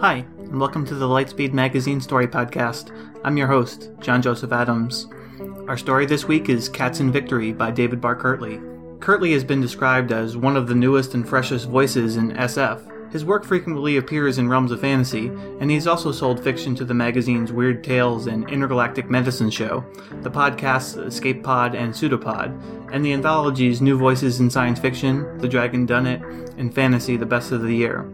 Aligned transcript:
Hi, 0.00 0.24
and 0.38 0.58
welcome 0.58 0.86
to 0.86 0.94
the 0.94 1.06
Lightspeed 1.06 1.52
Magazine 1.52 2.00
Story 2.00 2.26
Podcast. 2.26 2.90
I'm 3.22 3.36
your 3.36 3.48
host, 3.48 3.90
John 4.00 4.22
Joseph 4.22 4.50
Adams. 4.50 5.06
Our 5.68 5.76
story 5.76 6.06
this 6.06 6.24
week 6.24 6.48
is 6.48 6.70
Cats 6.70 7.00
in 7.00 7.12
Victory 7.12 7.52
by 7.52 7.70
David 7.70 8.00
Barr 8.00 8.16
Kirtley. 8.16 8.62
Kirtley 9.00 9.34
has 9.34 9.44
been 9.44 9.60
described 9.60 10.10
as 10.10 10.38
one 10.38 10.56
of 10.56 10.68
the 10.68 10.74
newest 10.74 11.12
and 11.12 11.28
freshest 11.28 11.68
voices 11.68 12.16
in 12.16 12.32
SF. 12.32 13.12
His 13.12 13.26
work 13.26 13.44
frequently 13.44 13.98
appears 13.98 14.38
in 14.38 14.48
realms 14.48 14.72
of 14.72 14.80
fantasy, 14.80 15.26
and 15.60 15.70
he's 15.70 15.86
also 15.86 16.12
sold 16.12 16.42
fiction 16.42 16.74
to 16.76 16.86
the 16.86 16.94
magazines 16.94 17.52
Weird 17.52 17.84
Tales 17.84 18.26
and 18.26 18.48
Intergalactic 18.48 19.10
Medicine 19.10 19.50
Show, 19.50 19.84
the 20.22 20.30
podcasts 20.30 20.96
Escape 21.06 21.44
Pod 21.44 21.74
and 21.74 21.94
Pseudopod, 21.94 22.58
and 22.90 23.04
the 23.04 23.12
anthologies 23.12 23.82
New 23.82 23.98
Voices 23.98 24.40
in 24.40 24.48
Science 24.48 24.78
Fiction, 24.78 25.36
The 25.36 25.48
Dragon 25.48 25.84
Done 25.84 26.06
It, 26.06 26.22
and 26.56 26.74
Fantasy 26.74 27.18
The 27.18 27.26
Best 27.26 27.52
of 27.52 27.60
the 27.60 27.76
Year. 27.76 28.10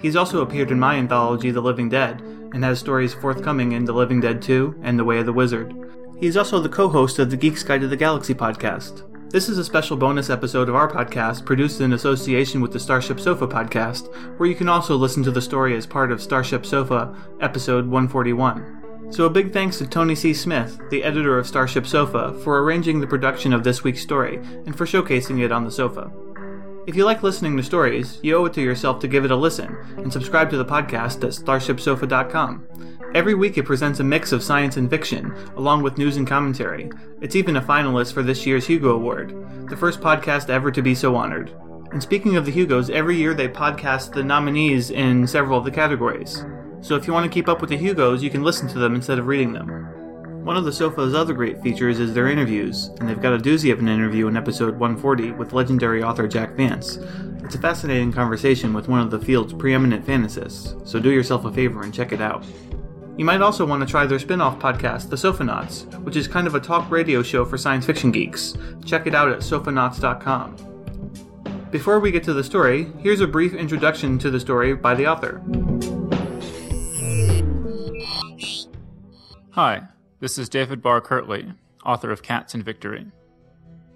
He's 0.00 0.16
also 0.16 0.40
appeared 0.40 0.70
in 0.70 0.80
my 0.80 0.96
anthology 0.96 1.50
The 1.50 1.60
Living 1.60 1.88
Dead, 1.88 2.20
and 2.52 2.64
has 2.64 2.78
stories 2.78 3.14
forthcoming 3.14 3.72
in 3.72 3.84
The 3.84 3.92
Living 3.92 4.20
Dead 4.20 4.40
2 4.40 4.80
and 4.82 4.98
The 4.98 5.04
Way 5.04 5.18
of 5.18 5.26
the 5.26 5.32
Wizard. 5.32 5.74
He 6.18 6.26
is 6.26 6.36
also 6.36 6.58
the 6.58 6.68
co 6.68 6.88
host 6.88 7.18
of 7.18 7.30
the 7.30 7.36
Geek's 7.36 7.62
Guide 7.62 7.82
to 7.82 7.88
the 7.88 7.96
Galaxy 7.96 8.34
podcast. 8.34 9.02
This 9.30 9.48
is 9.48 9.58
a 9.58 9.64
special 9.64 9.96
bonus 9.96 10.28
episode 10.28 10.68
of 10.68 10.74
our 10.74 10.90
podcast 10.90 11.44
produced 11.44 11.80
in 11.80 11.92
association 11.92 12.60
with 12.60 12.72
the 12.72 12.80
Starship 12.80 13.20
Sofa 13.20 13.46
podcast, 13.46 14.12
where 14.38 14.48
you 14.48 14.56
can 14.56 14.68
also 14.68 14.96
listen 14.96 15.22
to 15.22 15.30
the 15.30 15.42
story 15.42 15.76
as 15.76 15.86
part 15.86 16.10
of 16.10 16.22
Starship 16.22 16.66
Sofa, 16.66 17.14
episode 17.40 17.86
141. 17.86 19.10
So, 19.10 19.26
a 19.26 19.30
big 19.30 19.52
thanks 19.52 19.78
to 19.78 19.86
Tony 19.86 20.14
C. 20.14 20.32
Smith, 20.32 20.80
the 20.90 21.04
editor 21.04 21.38
of 21.38 21.46
Starship 21.46 21.86
Sofa, 21.86 22.32
for 22.42 22.62
arranging 22.62 23.00
the 23.00 23.06
production 23.06 23.52
of 23.52 23.64
this 23.64 23.84
week's 23.84 24.02
story 24.02 24.36
and 24.66 24.76
for 24.76 24.86
showcasing 24.86 25.42
it 25.42 25.52
on 25.52 25.64
the 25.64 25.70
sofa. 25.70 26.10
If 26.86 26.96
you 26.96 27.04
like 27.04 27.22
listening 27.22 27.56
to 27.56 27.62
stories, 27.62 28.18
you 28.22 28.36
owe 28.36 28.46
it 28.46 28.54
to 28.54 28.62
yourself 28.62 29.00
to 29.00 29.08
give 29.08 29.24
it 29.24 29.30
a 29.30 29.36
listen 29.36 29.76
and 29.98 30.12
subscribe 30.12 30.48
to 30.50 30.56
the 30.56 30.64
podcast 30.64 31.22
at 31.22 31.34
starshipsofa.com. 31.34 32.66
Every 33.14 33.34
week 33.34 33.58
it 33.58 33.64
presents 33.64 34.00
a 34.00 34.04
mix 34.04 34.32
of 34.32 34.42
science 34.42 34.76
and 34.76 34.88
fiction, 34.88 35.34
along 35.56 35.82
with 35.82 35.98
news 35.98 36.16
and 36.16 36.26
commentary. 36.26 36.90
It's 37.20 37.36
even 37.36 37.56
a 37.56 37.62
finalist 37.62 38.14
for 38.14 38.22
this 38.22 38.46
year's 38.46 38.66
Hugo 38.66 38.94
Award, 38.94 39.68
the 39.68 39.76
first 39.76 40.00
podcast 40.00 40.48
ever 40.48 40.70
to 40.70 40.80
be 40.80 40.94
so 40.94 41.16
honored. 41.16 41.52
And 41.92 42.02
speaking 42.02 42.36
of 42.36 42.46
the 42.46 42.52
Hugos, 42.52 42.88
every 42.88 43.16
year 43.16 43.34
they 43.34 43.48
podcast 43.48 44.14
the 44.14 44.24
nominees 44.24 44.90
in 44.90 45.26
several 45.26 45.58
of 45.58 45.64
the 45.64 45.70
categories. 45.70 46.44
So 46.80 46.96
if 46.96 47.06
you 47.06 47.12
want 47.12 47.30
to 47.30 47.34
keep 47.34 47.48
up 47.48 47.60
with 47.60 47.70
the 47.70 47.76
Hugos, 47.76 48.22
you 48.22 48.30
can 48.30 48.42
listen 48.42 48.68
to 48.68 48.78
them 48.78 48.94
instead 48.94 49.18
of 49.18 49.26
reading 49.26 49.52
them. 49.52 49.79
One 50.42 50.56
of 50.56 50.64
the 50.64 50.72
Sofa's 50.72 51.14
other 51.14 51.34
great 51.34 51.62
features 51.62 52.00
is 52.00 52.14
their 52.14 52.26
interviews, 52.26 52.88
and 52.98 53.08
they've 53.08 53.20
got 53.20 53.34
a 53.34 53.38
doozy 53.38 53.70
of 53.72 53.78
an 53.78 53.88
interview 53.88 54.26
in 54.26 54.38
episode 54.38 54.78
140 54.78 55.32
with 55.32 55.52
legendary 55.52 56.02
author 56.02 56.26
Jack 56.26 56.54
Vance. 56.54 56.96
It's 57.44 57.54
a 57.54 57.60
fascinating 57.60 58.10
conversation 58.10 58.72
with 58.72 58.88
one 58.88 59.00
of 59.00 59.10
the 59.10 59.18
field's 59.18 59.52
preeminent 59.52 60.06
fantasists, 60.06 60.88
so 60.88 60.98
do 60.98 61.10
yourself 61.10 61.44
a 61.44 61.52
favor 61.52 61.82
and 61.82 61.92
check 61.92 62.12
it 62.12 62.22
out. 62.22 62.42
You 63.18 63.26
might 63.26 63.42
also 63.42 63.66
want 63.66 63.86
to 63.86 63.90
try 63.90 64.06
their 64.06 64.18
spin 64.18 64.40
off 64.40 64.58
podcast, 64.58 65.10
The 65.10 65.16
Sofanauts, 65.16 65.84
which 66.04 66.16
is 66.16 66.26
kind 66.26 66.46
of 66.46 66.54
a 66.54 66.60
talk 66.60 66.90
radio 66.90 67.22
show 67.22 67.44
for 67.44 67.58
science 67.58 67.84
fiction 67.84 68.10
geeks. 68.10 68.56
Check 68.84 69.06
it 69.06 69.14
out 69.14 69.28
at 69.30 69.40
sofanauts.com. 69.40 70.56
Before 71.70 72.00
we 72.00 72.10
get 72.10 72.24
to 72.24 72.32
the 72.32 72.42
story, 72.42 72.90
here's 73.00 73.20
a 73.20 73.26
brief 73.26 73.52
introduction 73.52 74.18
to 74.18 74.30
the 74.30 74.40
story 74.40 74.74
by 74.74 74.94
the 74.94 75.06
author. 75.06 75.42
Hi, 79.50 79.82
this 80.20 80.38
is 80.38 80.48
David 80.48 80.82
Barr 80.82 81.00
Kirtley, 81.00 81.52
author 81.84 82.10
of 82.10 82.22
Cats 82.22 82.54
in 82.54 82.62
Victory. 82.62 83.06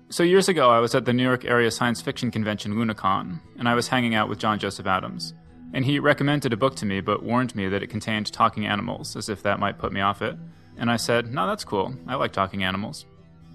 So, 0.08 0.22
years 0.22 0.48
ago, 0.48 0.70
I 0.70 0.78
was 0.78 0.94
at 0.94 1.04
the 1.04 1.12
New 1.12 1.22
York 1.22 1.44
Area 1.44 1.70
Science 1.70 2.00
Fiction 2.00 2.30
Convention 2.30 2.74
Lunacon, 2.74 3.40
and 3.58 3.68
I 3.68 3.74
was 3.74 3.88
hanging 3.88 4.14
out 4.14 4.28
with 4.28 4.38
John 4.38 4.58
Joseph 4.58 4.86
Adams. 4.86 5.34
And 5.72 5.84
he 5.84 5.98
recommended 5.98 6.52
a 6.52 6.56
book 6.56 6.76
to 6.76 6.86
me, 6.86 7.00
but 7.00 7.22
warned 7.22 7.54
me 7.54 7.68
that 7.68 7.82
it 7.82 7.88
contained 7.88 8.32
talking 8.32 8.64
animals, 8.64 9.16
as 9.16 9.28
if 9.28 9.42
that 9.42 9.58
might 9.58 9.78
put 9.78 9.92
me 9.92 10.00
off 10.00 10.22
it. 10.22 10.36
And 10.76 10.90
I 10.90 10.96
said, 10.96 11.32
No, 11.32 11.46
that's 11.46 11.64
cool. 11.64 11.94
I 12.06 12.14
like 12.14 12.32
talking 12.32 12.64
animals. 12.64 13.06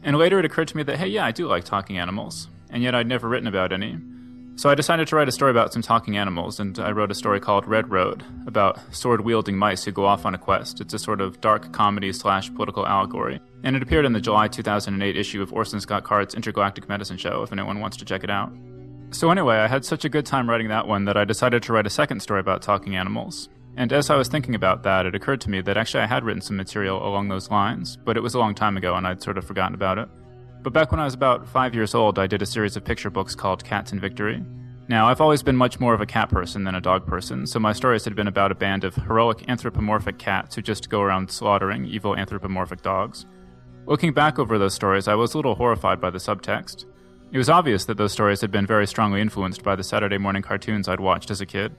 And 0.03 0.17
later 0.17 0.39
it 0.39 0.45
occurred 0.45 0.67
to 0.69 0.77
me 0.77 0.83
that, 0.83 0.97
hey, 0.97 1.07
yeah, 1.07 1.25
I 1.25 1.31
do 1.31 1.47
like 1.47 1.65
talking 1.65 1.97
animals. 1.97 2.49
And 2.69 2.83
yet 2.83 2.95
I'd 2.95 3.07
never 3.07 3.27
written 3.27 3.47
about 3.47 3.73
any. 3.73 3.97
So 4.59 4.69
I 4.69 4.75
decided 4.75 5.07
to 5.07 5.15
write 5.15 5.29
a 5.29 5.31
story 5.31 5.51
about 5.51 5.71
some 5.71 5.81
talking 5.81 6.17
animals, 6.17 6.59
and 6.59 6.77
I 6.79 6.91
wrote 6.91 7.11
a 7.11 7.15
story 7.15 7.39
called 7.39 7.65
Red 7.65 7.89
Road 7.89 8.25
about 8.45 8.77
sword 8.93 9.21
wielding 9.21 9.55
mice 9.57 9.85
who 9.85 9.93
go 9.93 10.03
off 10.03 10.25
on 10.25 10.35
a 10.35 10.37
quest. 10.37 10.81
It's 10.81 10.93
a 10.93 10.99
sort 10.99 11.21
of 11.21 11.39
dark 11.39 11.71
comedy 11.71 12.11
slash 12.11 12.53
political 12.53 12.85
allegory. 12.85 13.39
And 13.63 13.77
it 13.77 13.81
appeared 13.81 14.03
in 14.03 14.11
the 14.11 14.19
July 14.19 14.49
2008 14.49 15.15
issue 15.15 15.41
of 15.41 15.53
Orson 15.53 15.79
Scott 15.79 16.03
Card's 16.03 16.35
Intergalactic 16.35 16.89
Medicine 16.89 17.15
Show, 17.15 17.41
if 17.41 17.53
anyone 17.53 17.79
wants 17.79 17.95
to 17.95 18.03
check 18.03 18.21
it 18.21 18.29
out. 18.29 18.51
So, 19.11 19.31
anyway, 19.31 19.55
I 19.55 19.67
had 19.69 19.85
such 19.85 20.03
a 20.03 20.09
good 20.09 20.25
time 20.25 20.49
writing 20.49 20.67
that 20.67 20.87
one 20.89 21.05
that 21.05 21.15
I 21.15 21.23
decided 21.23 21.63
to 21.63 21.71
write 21.71 21.87
a 21.87 21.89
second 21.89 22.19
story 22.19 22.41
about 22.41 22.61
talking 22.61 22.97
animals. 22.97 23.47
And 23.77 23.93
as 23.93 24.09
I 24.09 24.17
was 24.17 24.27
thinking 24.27 24.55
about 24.55 24.83
that, 24.83 25.05
it 25.05 25.15
occurred 25.15 25.39
to 25.39 25.49
me 25.49 25.61
that 25.61 25.77
actually 25.77 26.03
I 26.03 26.07
had 26.07 26.25
written 26.25 26.41
some 26.41 26.57
material 26.57 26.97
along 27.07 27.29
those 27.29 27.49
lines, 27.49 27.95
but 27.95 28.17
it 28.17 28.23
was 28.23 28.33
a 28.33 28.39
long 28.39 28.55
time 28.55 28.75
ago 28.75 28.95
and 28.95 29.07
I'd 29.07 29.23
sort 29.23 29.37
of 29.37 29.45
forgotten 29.45 29.73
about 29.73 29.99
it. 29.99 30.09
But 30.61 30.73
back 30.73 30.91
when 30.91 30.99
I 30.99 31.05
was 31.05 31.13
about 31.13 31.47
five 31.47 31.73
years 31.73 31.95
old, 31.95 32.19
I 32.19 32.27
did 32.27 32.41
a 32.41 32.45
series 32.45 32.75
of 32.75 32.83
picture 32.83 33.09
books 33.09 33.33
called 33.33 33.63
Cats 33.63 33.93
in 33.93 33.99
Victory. 33.99 34.43
Now, 34.89 35.07
I've 35.07 35.21
always 35.21 35.41
been 35.41 35.55
much 35.55 35.79
more 35.79 35.93
of 35.93 36.01
a 36.01 36.05
cat 36.05 36.29
person 36.29 36.65
than 36.65 36.75
a 36.75 36.81
dog 36.81 37.05
person, 37.05 37.45
so 37.47 37.59
my 37.59 37.71
stories 37.71 38.03
had 38.03 38.15
been 38.15 38.27
about 38.27 38.51
a 38.51 38.55
band 38.55 38.83
of 38.83 38.95
heroic 38.95 39.47
anthropomorphic 39.47 40.17
cats 40.17 40.55
who 40.55 40.61
just 40.61 40.89
go 40.89 40.99
around 40.99 41.31
slaughtering 41.31 41.85
evil 41.85 42.15
anthropomorphic 42.15 42.81
dogs. 42.81 43.25
Looking 43.85 44.13
back 44.13 44.37
over 44.37 44.57
those 44.57 44.73
stories, 44.73 45.07
I 45.07 45.15
was 45.15 45.33
a 45.33 45.37
little 45.37 45.55
horrified 45.55 46.01
by 46.01 46.09
the 46.09 46.17
subtext. 46.17 46.85
It 47.31 47.37
was 47.37 47.49
obvious 47.49 47.85
that 47.85 47.97
those 47.97 48.11
stories 48.11 48.41
had 48.41 48.51
been 48.51 48.65
very 48.65 48.87
strongly 48.87 49.21
influenced 49.21 49.63
by 49.63 49.75
the 49.75 49.83
Saturday 49.83 50.17
morning 50.17 50.41
cartoons 50.41 50.89
I'd 50.89 50.99
watched 50.99 51.31
as 51.31 51.39
a 51.39 51.45
kid. 51.45 51.73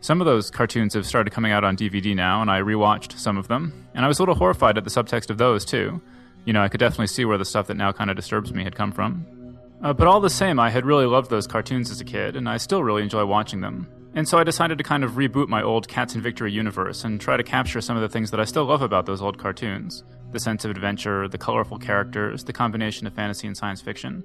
Some 0.00 0.20
of 0.20 0.26
those 0.26 0.50
cartoons 0.50 0.92
have 0.94 1.06
started 1.06 1.32
coming 1.32 1.52
out 1.52 1.64
on 1.64 1.76
DVD 1.76 2.14
now, 2.14 2.42
and 2.42 2.50
I 2.50 2.60
rewatched 2.60 3.12
some 3.12 3.38
of 3.38 3.48
them, 3.48 3.86
and 3.94 4.04
I 4.04 4.08
was 4.08 4.18
a 4.18 4.22
little 4.22 4.34
horrified 4.34 4.76
at 4.76 4.84
the 4.84 4.90
subtext 4.90 5.30
of 5.30 5.38
those, 5.38 5.64
too. 5.64 6.02
You 6.46 6.52
know, 6.52 6.62
I 6.62 6.68
could 6.68 6.80
definitely 6.80 7.08
see 7.08 7.24
where 7.24 7.36
the 7.36 7.44
stuff 7.44 7.66
that 7.66 7.76
now 7.76 7.92
kind 7.92 8.08
of 8.08 8.16
disturbs 8.16 8.54
me 8.54 8.64
had 8.64 8.76
come 8.76 8.92
from. 8.92 9.58
Uh, 9.82 9.92
but 9.92 10.06
all 10.06 10.20
the 10.20 10.30
same, 10.30 10.58
I 10.58 10.70
had 10.70 10.86
really 10.86 11.04
loved 11.04 11.28
those 11.28 11.46
cartoons 11.46 11.90
as 11.90 12.00
a 12.00 12.04
kid, 12.04 12.36
and 12.36 12.48
I 12.48 12.56
still 12.56 12.82
really 12.82 13.02
enjoy 13.02 13.26
watching 13.26 13.60
them. 13.60 13.88
And 14.14 14.26
so 14.26 14.38
I 14.38 14.44
decided 14.44 14.78
to 14.78 14.84
kind 14.84 15.04
of 15.04 15.12
reboot 15.12 15.48
my 15.48 15.62
old 15.62 15.88
Cats 15.88 16.14
in 16.14 16.22
Victory 16.22 16.50
universe 16.50 17.04
and 17.04 17.20
try 17.20 17.36
to 17.36 17.42
capture 17.42 17.82
some 17.82 17.96
of 17.96 18.02
the 18.02 18.08
things 18.08 18.30
that 18.30 18.40
I 18.40 18.44
still 18.44 18.64
love 18.64 18.80
about 18.80 19.04
those 19.06 19.20
old 19.20 19.38
cartoons 19.38 20.04
the 20.32 20.40
sense 20.40 20.64
of 20.64 20.70
adventure, 20.70 21.28
the 21.28 21.38
colorful 21.38 21.78
characters, 21.78 22.44
the 22.44 22.52
combination 22.52 23.06
of 23.06 23.14
fantasy 23.14 23.46
and 23.46 23.56
science 23.56 23.80
fiction, 23.80 24.24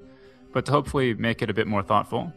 but 0.52 0.66
to 0.66 0.72
hopefully 0.72 1.14
make 1.14 1.42
it 1.42 1.50
a 1.50 1.54
bit 1.54 1.68
more 1.68 1.84
thoughtful. 1.84 2.34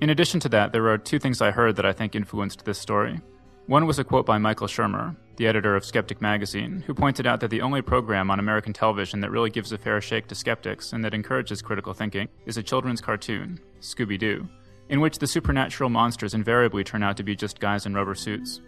In 0.00 0.10
addition 0.10 0.40
to 0.40 0.48
that, 0.48 0.72
there 0.72 0.88
are 0.88 0.98
two 0.98 1.18
things 1.18 1.40
I 1.40 1.50
heard 1.50 1.76
that 1.76 1.86
I 1.86 1.92
think 1.92 2.14
influenced 2.14 2.64
this 2.64 2.78
story. 2.78 3.20
One 3.66 3.86
was 3.86 3.98
a 3.98 4.04
quote 4.04 4.26
by 4.26 4.38
Michael 4.38 4.66
Shermer, 4.66 5.14
the 5.36 5.46
editor 5.46 5.74
of 5.74 5.84
Skeptic 5.84 6.20
magazine, 6.20 6.82
who 6.86 6.94
pointed 6.94 7.26
out 7.26 7.40
that 7.40 7.50
the 7.50 7.62
only 7.62 7.82
program 7.82 8.30
on 8.30 8.38
American 8.38 8.72
television 8.72 9.20
that 9.20 9.30
really 9.30 9.50
gives 9.50 9.72
a 9.72 9.78
fair 9.78 10.00
shake 10.00 10.26
to 10.28 10.34
skeptics 10.34 10.92
and 10.92 11.04
that 11.04 11.14
encourages 11.14 11.62
critical 11.62 11.94
thinking 11.94 12.28
is 12.46 12.56
a 12.56 12.62
children's 12.62 13.00
cartoon, 13.00 13.58
Scooby 13.80 14.18
Doo, 14.18 14.48
in 14.88 15.00
which 15.00 15.18
the 15.18 15.26
supernatural 15.26 15.90
monsters 15.90 16.34
invariably 16.34 16.84
turn 16.84 17.02
out 17.02 17.16
to 17.16 17.22
be 17.22 17.34
just 17.34 17.60
guys 17.60 17.86
in 17.86 17.94
rubber 17.94 18.14
suits. 18.14 18.60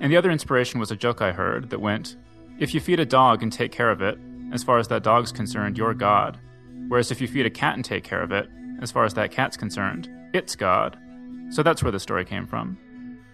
And 0.00 0.10
the 0.10 0.16
other 0.16 0.30
inspiration 0.30 0.80
was 0.80 0.90
a 0.90 0.96
joke 0.96 1.20
I 1.20 1.32
heard 1.32 1.70
that 1.70 1.80
went 1.80 2.16
If 2.58 2.74
you 2.74 2.80
feed 2.80 3.00
a 3.00 3.06
dog 3.06 3.42
and 3.42 3.52
take 3.52 3.72
care 3.72 3.90
of 3.90 4.02
it, 4.02 4.18
as 4.52 4.64
far 4.64 4.78
as 4.78 4.88
that 4.88 5.02
dog's 5.02 5.30
concerned, 5.30 5.76
you're 5.76 5.94
God. 5.94 6.40
Whereas 6.88 7.10
if 7.10 7.20
you 7.20 7.28
feed 7.28 7.46
a 7.46 7.50
cat 7.50 7.74
and 7.74 7.84
take 7.84 8.02
care 8.02 8.22
of 8.22 8.32
it, 8.32 8.48
as 8.80 8.90
far 8.90 9.04
as 9.04 9.14
that 9.14 9.30
cat's 9.30 9.56
concerned, 9.56 10.08
it's 10.32 10.56
God. 10.56 10.98
So 11.50 11.62
that's 11.62 11.82
where 11.82 11.92
the 11.92 12.00
story 12.00 12.24
came 12.24 12.46
from. 12.46 12.78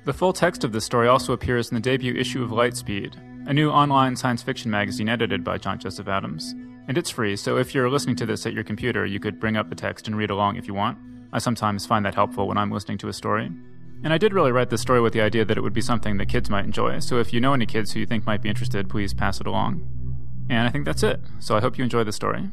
The 0.04 0.12
full 0.12 0.34
text 0.34 0.64
of 0.64 0.72
this 0.72 0.84
story 0.84 1.08
also 1.08 1.32
appears 1.32 1.70
in 1.70 1.76
the 1.76 1.80
debut 1.80 2.14
issue 2.14 2.44
of 2.44 2.50
Lightspeed, 2.50 3.16
a 3.48 3.54
new 3.54 3.70
online 3.70 4.16
science 4.16 4.42
fiction 4.42 4.70
magazine 4.70 5.08
edited 5.08 5.42
by 5.42 5.56
John 5.56 5.78
Joseph 5.78 6.08
Adams. 6.08 6.54
And 6.86 6.98
it's 6.98 7.08
free, 7.08 7.36
so 7.36 7.56
if 7.56 7.74
you're 7.74 7.88
listening 7.88 8.16
to 8.16 8.26
this 8.26 8.44
at 8.44 8.52
your 8.52 8.64
computer, 8.64 9.06
you 9.06 9.18
could 9.18 9.40
bring 9.40 9.56
up 9.56 9.70
the 9.70 9.74
text 9.74 10.06
and 10.06 10.14
read 10.14 10.28
along 10.28 10.56
if 10.56 10.68
you 10.68 10.74
want. 10.74 10.98
I 11.32 11.38
sometimes 11.38 11.86
find 11.86 12.04
that 12.04 12.14
helpful 12.14 12.46
when 12.46 12.58
I'm 12.58 12.70
listening 12.70 12.98
to 12.98 13.08
a 13.08 13.14
story. 13.14 13.50
And 14.02 14.12
I 14.12 14.18
did 14.18 14.34
really 14.34 14.52
write 14.52 14.68
this 14.68 14.82
story 14.82 15.00
with 15.00 15.14
the 15.14 15.22
idea 15.22 15.46
that 15.46 15.56
it 15.56 15.62
would 15.62 15.72
be 15.72 15.80
something 15.80 16.18
that 16.18 16.28
kids 16.28 16.50
might 16.50 16.66
enjoy, 16.66 16.98
so 16.98 17.18
if 17.18 17.32
you 17.32 17.40
know 17.40 17.54
any 17.54 17.64
kids 17.64 17.92
who 17.92 18.00
you 18.00 18.06
think 18.06 18.26
might 18.26 18.42
be 18.42 18.50
interested, 18.50 18.90
please 18.90 19.14
pass 19.14 19.40
it 19.40 19.46
along. 19.46 19.88
And 20.50 20.68
I 20.68 20.70
think 20.70 20.84
that's 20.84 21.02
it, 21.02 21.18
so 21.38 21.56
I 21.56 21.62
hope 21.62 21.78
you 21.78 21.84
enjoy 21.84 22.04
the 22.04 22.12
story. 22.12 22.50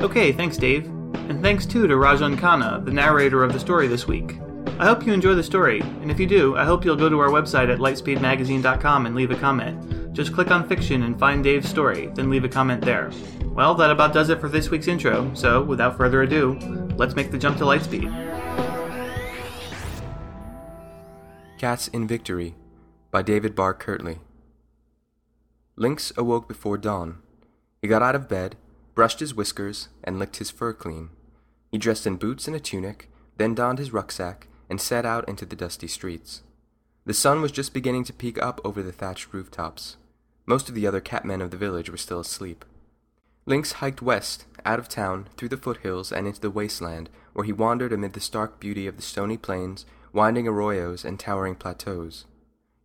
Okay, 0.00 0.32
thanks, 0.32 0.56
Dave. 0.56 0.86
And 1.28 1.42
thanks 1.42 1.66
too 1.66 1.86
to 1.86 1.94
Rajan 1.94 2.38
Khanna, 2.38 2.82
the 2.82 2.92
narrator 2.92 3.44
of 3.44 3.52
the 3.52 3.60
story 3.60 3.86
this 3.86 4.06
week. 4.06 4.38
I 4.78 4.84
hope 4.84 5.06
you 5.06 5.14
enjoy 5.14 5.34
the 5.34 5.42
story, 5.42 5.80
and 5.80 6.10
if 6.10 6.20
you 6.20 6.26
do, 6.26 6.54
I 6.54 6.66
hope 6.66 6.84
you'll 6.84 6.96
go 6.96 7.08
to 7.08 7.18
our 7.18 7.30
website 7.30 7.72
at 7.72 7.78
lightspeedmagazine.com 7.78 9.06
and 9.06 9.14
leave 9.14 9.30
a 9.30 9.36
comment. 9.36 10.12
Just 10.12 10.34
click 10.34 10.50
on 10.50 10.68
fiction 10.68 11.04
and 11.04 11.18
find 11.18 11.42
Dave's 11.42 11.66
story, 11.66 12.08
then 12.08 12.28
leave 12.28 12.44
a 12.44 12.48
comment 12.48 12.84
there. 12.84 13.10
Well, 13.54 13.74
that 13.76 13.90
about 13.90 14.12
does 14.12 14.28
it 14.28 14.38
for 14.38 14.50
this 14.50 14.68
week's 14.68 14.86
intro, 14.86 15.32
so 15.32 15.62
without 15.62 15.96
further 15.96 16.24
ado, 16.24 16.58
let's 16.98 17.16
make 17.16 17.30
the 17.30 17.38
jump 17.38 17.56
to 17.56 17.64
Lightspeed. 17.64 18.12
Cats 21.56 21.88
in 21.88 22.06
Victory 22.06 22.54
by 23.10 23.22
David 23.22 23.54
Barr 23.54 23.72
Kirtley. 23.72 24.18
Lynx 25.76 26.12
awoke 26.18 26.48
before 26.48 26.76
dawn. 26.76 27.22
He 27.80 27.88
got 27.88 28.02
out 28.02 28.14
of 28.14 28.28
bed, 28.28 28.56
brushed 28.94 29.20
his 29.20 29.34
whiskers, 29.34 29.88
and 30.04 30.18
licked 30.18 30.36
his 30.36 30.50
fur 30.50 30.74
clean. 30.74 31.08
He 31.72 31.78
dressed 31.78 32.06
in 32.06 32.16
boots 32.16 32.46
and 32.46 32.54
a 32.54 32.60
tunic, 32.60 33.10
then 33.38 33.54
donned 33.54 33.78
his 33.78 33.90
rucksack 33.90 34.48
and 34.68 34.80
set 34.80 35.06
out 35.06 35.28
into 35.28 35.46
the 35.46 35.56
dusty 35.56 35.88
streets. 35.88 36.42
The 37.04 37.14
sun 37.14 37.40
was 37.40 37.52
just 37.52 37.72
beginning 37.72 38.04
to 38.04 38.12
peek 38.12 38.40
up 38.42 38.60
over 38.64 38.82
the 38.82 38.92
thatched 38.92 39.32
rooftops. 39.32 39.96
Most 40.44 40.68
of 40.68 40.74
the 40.74 40.86
other 40.86 41.00
catmen 41.00 41.40
of 41.40 41.50
the 41.50 41.56
village 41.56 41.88
were 41.90 41.96
still 41.96 42.20
asleep. 42.20 42.64
Lynx 43.46 43.72
hiked 43.72 44.02
west, 44.02 44.44
out 44.64 44.80
of 44.80 44.88
town, 44.88 45.28
through 45.36 45.50
the 45.50 45.56
foothills 45.56 46.10
and 46.10 46.26
into 46.26 46.40
the 46.40 46.50
wasteland, 46.50 47.08
where 47.32 47.44
he 47.44 47.52
wandered 47.52 47.92
amid 47.92 48.12
the 48.12 48.20
stark 48.20 48.58
beauty 48.58 48.88
of 48.88 48.96
the 48.96 49.02
stony 49.02 49.36
plains, 49.36 49.86
winding 50.12 50.46
arroyos, 50.46 51.04
and 51.04 51.20
towering 51.20 51.54
plateaus. 51.54 52.24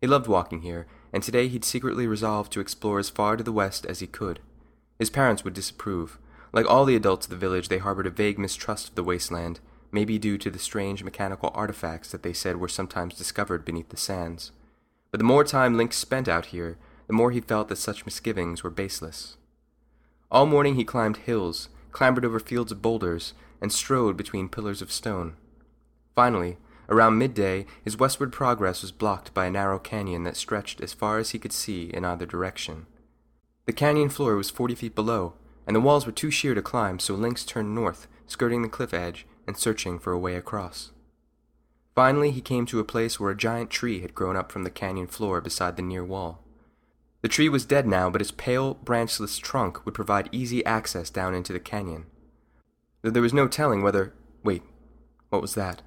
He 0.00 0.06
loved 0.06 0.28
walking 0.28 0.60
here, 0.60 0.86
and 1.12 1.22
today 1.22 1.48
he'd 1.48 1.64
secretly 1.64 2.06
resolved 2.06 2.52
to 2.52 2.60
explore 2.60 2.98
as 2.98 3.08
far 3.08 3.36
to 3.36 3.42
the 3.42 3.52
west 3.52 3.84
as 3.86 3.98
he 3.98 4.06
could. 4.06 4.38
His 4.98 5.10
parents 5.10 5.42
would 5.42 5.54
disapprove. 5.54 6.18
Like 6.52 6.66
all 6.68 6.84
the 6.84 6.96
adults 6.96 7.26
of 7.26 7.30
the 7.30 7.36
village, 7.36 7.68
they 7.68 7.78
harbored 7.78 8.06
a 8.06 8.10
vague 8.10 8.38
mistrust 8.38 8.90
of 8.90 8.94
the 8.94 9.02
wasteland, 9.02 9.58
maybe 9.92 10.18
due 10.18 10.38
to 10.38 10.50
the 10.50 10.58
strange 10.58 11.04
mechanical 11.04 11.52
artifacts 11.54 12.10
that 12.10 12.22
they 12.22 12.32
said 12.32 12.56
were 12.56 12.68
sometimes 12.68 13.14
discovered 13.14 13.64
beneath 13.64 13.90
the 13.90 13.96
sands. 13.96 14.50
But 15.10 15.18
the 15.18 15.24
more 15.24 15.44
time 15.44 15.76
Lynx 15.76 15.96
spent 15.96 16.26
out 16.26 16.46
here, 16.46 16.78
the 17.06 17.12
more 17.12 17.30
he 17.30 17.42
felt 17.42 17.68
that 17.68 17.76
such 17.76 18.06
misgivings 18.06 18.64
were 18.64 18.70
baseless. 18.70 19.36
All 20.30 20.46
morning 20.46 20.76
he 20.76 20.84
climbed 20.84 21.18
hills, 21.18 21.68
clambered 21.92 22.24
over 22.24 22.40
fields 22.40 22.72
of 22.72 22.80
boulders, 22.80 23.34
and 23.60 23.70
strode 23.70 24.16
between 24.16 24.48
pillars 24.48 24.80
of 24.80 24.90
stone. 24.90 25.36
Finally, 26.14 26.56
around 26.88 27.18
midday, 27.18 27.66
his 27.84 27.98
westward 27.98 28.32
progress 28.32 28.80
was 28.80 28.92
blocked 28.92 29.34
by 29.34 29.46
a 29.46 29.50
narrow 29.50 29.78
canyon 29.78 30.24
that 30.24 30.36
stretched 30.36 30.80
as 30.80 30.94
far 30.94 31.18
as 31.18 31.30
he 31.30 31.38
could 31.38 31.52
see 31.52 31.90
in 31.92 32.04
either 32.04 32.24
direction. 32.24 32.86
The 33.66 33.72
canyon 33.72 34.08
floor 34.08 34.36
was 34.36 34.50
forty 34.50 34.74
feet 34.74 34.94
below, 34.94 35.34
and 35.66 35.76
the 35.76 35.80
walls 35.80 36.06
were 36.06 36.12
too 36.12 36.30
sheer 36.30 36.54
to 36.54 36.62
climb, 36.62 36.98
so 36.98 37.14
Lynx 37.14 37.44
turned 37.44 37.74
north, 37.74 38.08
skirting 38.26 38.62
the 38.62 38.68
cliff 38.68 38.94
edge 38.94 39.26
and 39.46 39.56
searching 39.56 39.98
for 39.98 40.12
a 40.12 40.18
way 40.18 40.34
across. 40.34 40.92
Finally, 41.94 42.30
he 42.30 42.40
came 42.40 42.64
to 42.66 42.80
a 42.80 42.84
place 42.84 43.20
where 43.20 43.30
a 43.30 43.36
giant 43.36 43.70
tree 43.70 44.00
had 44.00 44.14
grown 44.14 44.36
up 44.36 44.50
from 44.50 44.64
the 44.64 44.70
canyon 44.70 45.06
floor 45.06 45.40
beside 45.40 45.76
the 45.76 45.82
near 45.82 46.04
wall. 46.04 46.42
The 47.20 47.28
tree 47.28 47.48
was 47.48 47.64
dead 47.64 47.86
now, 47.86 48.10
but 48.10 48.20
its 48.20 48.30
pale, 48.30 48.74
branchless 48.74 49.38
trunk 49.38 49.84
would 49.84 49.94
provide 49.94 50.28
easy 50.32 50.64
access 50.64 51.10
down 51.10 51.34
into 51.34 51.52
the 51.52 51.60
canyon. 51.60 52.06
Though 53.02 53.10
there 53.10 53.22
was 53.22 53.34
no 53.34 53.46
telling 53.46 53.82
whether. 53.82 54.12
Wait, 54.42 54.62
what 55.28 55.42
was 55.42 55.54
that? 55.54 55.82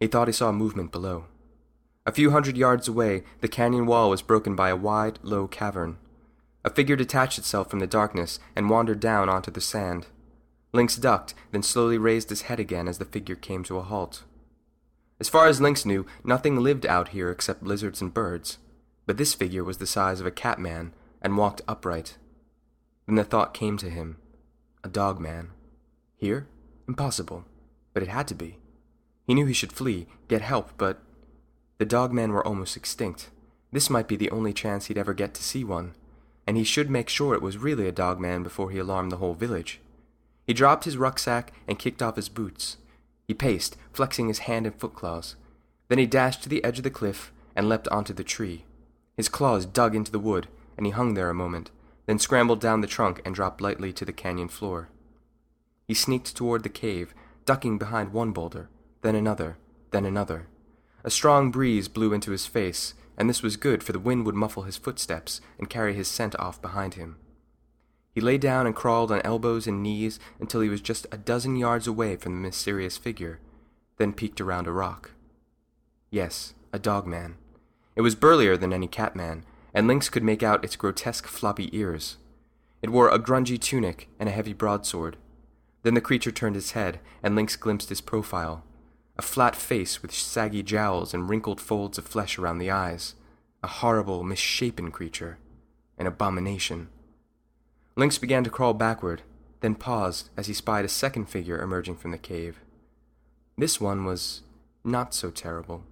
He 0.00 0.06
thought 0.06 0.28
he 0.28 0.32
saw 0.32 0.52
movement 0.52 0.92
below. 0.92 1.26
A 2.06 2.12
few 2.12 2.30
hundred 2.30 2.56
yards 2.56 2.86
away, 2.86 3.24
the 3.40 3.48
canyon 3.48 3.84
wall 3.84 4.10
was 4.10 4.22
broken 4.22 4.54
by 4.54 4.68
a 4.68 4.76
wide, 4.76 5.18
low 5.22 5.48
cavern. 5.48 5.98
A 6.64 6.70
figure 6.70 6.96
detached 6.96 7.38
itself 7.38 7.68
from 7.68 7.80
the 7.80 7.86
darkness 7.86 8.38
and 8.54 8.70
wandered 8.70 9.00
down 9.00 9.28
onto 9.28 9.50
the 9.50 9.60
sand. 9.60 10.06
Lynx 10.76 10.96
ducked, 10.96 11.34
then 11.50 11.62
slowly 11.62 11.98
raised 11.98 12.30
his 12.30 12.42
head 12.42 12.60
again 12.60 12.86
as 12.86 12.98
the 12.98 13.04
figure 13.04 13.34
came 13.34 13.64
to 13.64 13.78
a 13.78 13.82
halt. 13.82 14.22
As 15.18 15.28
far 15.28 15.48
as 15.48 15.60
Lynx 15.60 15.84
knew, 15.84 16.06
nothing 16.22 16.60
lived 16.60 16.86
out 16.86 17.08
here 17.08 17.30
except 17.30 17.62
lizards 17.62 18.00
and 18.02 18.12
birds, 18.12 18.58
but 19.06 19.16
this 19.16 19.34
figure 19.34 19.64
was 19.64 19.78
the 19.78 19.86
size 19.86 20.20
of 20.20 20.26
a 20.26 20.30
cat 20.30 20.58
man 20.58 20.92
and 21.22 21.36
walked 21.36 21.62
upright. 21.66 22.18
Then 23.06 23.16
the 23.16 23.24
thought 23.24 23.54
came 23.54 23.76
to 23.78 23.90
him 23.90 24.18
a 24.84 24.88
dog 24.88 25.18
man. 25.18 25.50
Here? 26.16 26.46
Impossible. 26.86 27.44
But 27.92 28.04
it 28.04 28.08
had 28.08 28.28
to 28.28 28.34
be. 28.34 28.58
He 29.26 29.34
knew 29.34 29.46
he 29.46 29.52
should 29.52 29.72
flee, 29.72 30.06
get 30.28 30.42
help, 30.42 30.70
but 30.76 31.02
the 31.78 31.84
dog 31.84 32.12
men 32.12 32.32
were 32.32 32.46
almost 32.46 32.76
extinct. 32.76 33.30
This 33.72 33.90
might 33.90 34.06
be 34.06 34.14
the 34.14 34.30
only 34.30 34.52
chance 34.52 34.86
he'd 34.86 34.98
ever 34.98 35.12
get 35.12 35.34
to 35.34 35.42
see 35.42 35.64
one, 35.64 35.94
and 36.46 36.56
he 36.56 36.62
should 36.62 36.88
make 36.88 37.08
sure 37.08 37.34
it 37.34 37.42
was 37.42 37.58
really 37.58 37.88
a 37.88 37.92
dog 37.92 38.20
man 38.20 38.44
before 38.44 38.70
he 38.70 38.78
alarmed 38.78 39.10
the 39.10 39.16
whole 39.16 39.34
village. 39.34 39.80
He 40.46 40.54
dropped 40.54 40.84
his 40.84 40.96
rucksack 40.96 41.52
and 41.66 41.78
kicked 41.78 42.02
off 42.02 42.16
his 42.16 42.28
boots. 42.28 42.76
He 43.26 43.34
paced, 43.34 43.76
flexing 43.92 44.28
his 44.28 44.40
hand 44.40 44.66
and 44.66 44.74
foot 44.74 44.94
claws. 44.94 45.34
Then 45.88 45.98
he 45.98 46.06
dashed 46.06 46.42
to 46.44 46.48
the 46.48 46.62
edge 46.62 46.78
of 46.78 46.84
the 46.84 46.90
cliff 46.90 47.32
and 47.56 47.68
leapt 47.68 47.88
onto 47.88 48.12
the 48.12 48.24
tree. 48.24 48.64
His 49.16 49.28
claws 49.28 49.66
dug 49.66 49.96
into 49.96 50.12
the 50.12 50.18
wood, 50.18 50.46
and 50.76 50.86
he 50.86 50.92
hung 50.92 51.14
there 51.14 51.30
a 51.30 51.34
moment, 51.34 51.70
then 52.06 52.18
scrambled 52.18 52.60
down 52.60 52.80
the 52.80 52.86
trunk 52.86 53.20
and 53.24 53.34
dropped 53.34 53.60
lightly 53.60 53.92
to 53.94 54.04
the 54.04 54.12
canyon 54.12 54.48
floor. 54.48 54.88
He 55.88 55.94
sneaked 55.94 56.36
toward 56.36 56.62
the 56.62 56.68
cave, 56.68 57.14
ducking 57.44 57.78
behind 57.78 58.12
one 58.12 58.32
boulder, 58.32 58.68
then 59.02 59.14
another, 59.14 59.56
then 59.90 60.04
another. 60.04 60.46
A 61.02 61.10
strong 61.10 61.50
breeze 61.50 61.88
blew 61.88 62.12
into 62.12 62.32
his 62.32 62.46
face, 62.46 62.94
and 63.16 63.30
this 63.30 63.42
was 63.42 63.56
good, 63.56 63.82
for 63.82 63.92
the 63.92 63.98
wind 63.98 64.26
would 64.26 64.34
muffle 64.34 64.64
his 64.64 64.76
footsteps 64.76 65.40
and 65.58 65.70
carry 65.70 65.94
his 65.94 66.08
scent 66.08 66.36
off 66.38 66.60
behind 66.60 66.94
him. 66.94 67.16
He 68.16 68.22
lay 68.22 68.38
down 68.38 68.66
and 68.66 68.74
crawled 68.74 69.12
on 69.12 69.20
elbows 69.26 69.66
and 69.66 69.82
knees 69.82 70.18
until 70.40 70.62
he 70.62 70.70
was 70.70 70.80
just 70.80 71.06
a 71.12 71.18
dozen 71.18 71.54
yards 71.56 71.86
away 71.86 72.16
from 72.16 72.32
the 72.32 72.40
mysterious 72.40 72.96
figure, 72.96 73.40
then 73.98 74.14
peeked 74.14 74.40
around 74.40 74.66
a 74.66 74.72
rock. 74.72 75.10
Yes, 76.08 76.54
a 76.72 76.78
dog 76.78 77.06
man. 77.06 77.36
It 77.94 78.00
was 78.00 78.14
burlier 78.14 78.56
than 78.56 78.72
any 78.72 78.88
cat 78.88 79.16
man, 79.16 79.44
and 79.74 79.86
Lynx 79.86 80.08
could 80.08 80.22
make 80.22 80.42
out 80.42 80.64
its 80.64 80.76
grotesque 80.76 81.26
floppy 81.26 81.68
ears. 81.76 82.16
It 82.80 82.88
wore 82.88 83.10
a 83.10 83.18
grungy 83.18 83.60
tunic 83.60 84.08
and 84.18 84.30
a 84.30 84.32
heavy 84.32 84.54
broadsword. 84.54 85.18
Then 85.82 85.92
the 85.92 86.00
creature 86.00 86.32
turned 86.32 86.56
its 86.56 86.70
head, 86.70 87.00
and 87.22 87.36
Lynx 87.36 87.54
glimpsed 87.54 87.90
his 87.90 88.00
profile 88.00 88.64
a 89.18 89.22
flat 89.22 89.54
face 89.54 90.00
with 90.00 90.14
saggy 90.14 90.62
jowls 90.62 91.12
and 91.12 91.28
wrinkled 91.28 91.60
folds 91.60 91.98
of 91.98 92.06
flesh 92.06 92.38
around 92.38 92.58
the 92.58 92.70
eyes, 92.70 93.14
a 93.62 93.66
horrible, 93.66 94.22
misshapen 94.22 94.90
creature, 94.90 95.36
an 95.98 96.06
abomination. 96.06 96.88
Lynx 97.96 98.18
began 98.18 98.44
to 98.44 98.50
crawl 98.50 98.74
backward, 98.74 99.22
then 99.60 99.74
paused 99.74 100.28
as 100.36 100.48
he 100.48 100.52
spied 100.52 100.84
a 100.84 100.88
second 100.88 101.30
figure 101.30 101.60
emerging 101.60 101.96
from 101.96 102.10
the 102.10 102.18
cave. 102.18 102.60
This 103.56 103.80
one 103.80 104.04
was 104.04 104.42
not 104.84 105.14
so 105.14 105.30
terrible. 105.30 105.82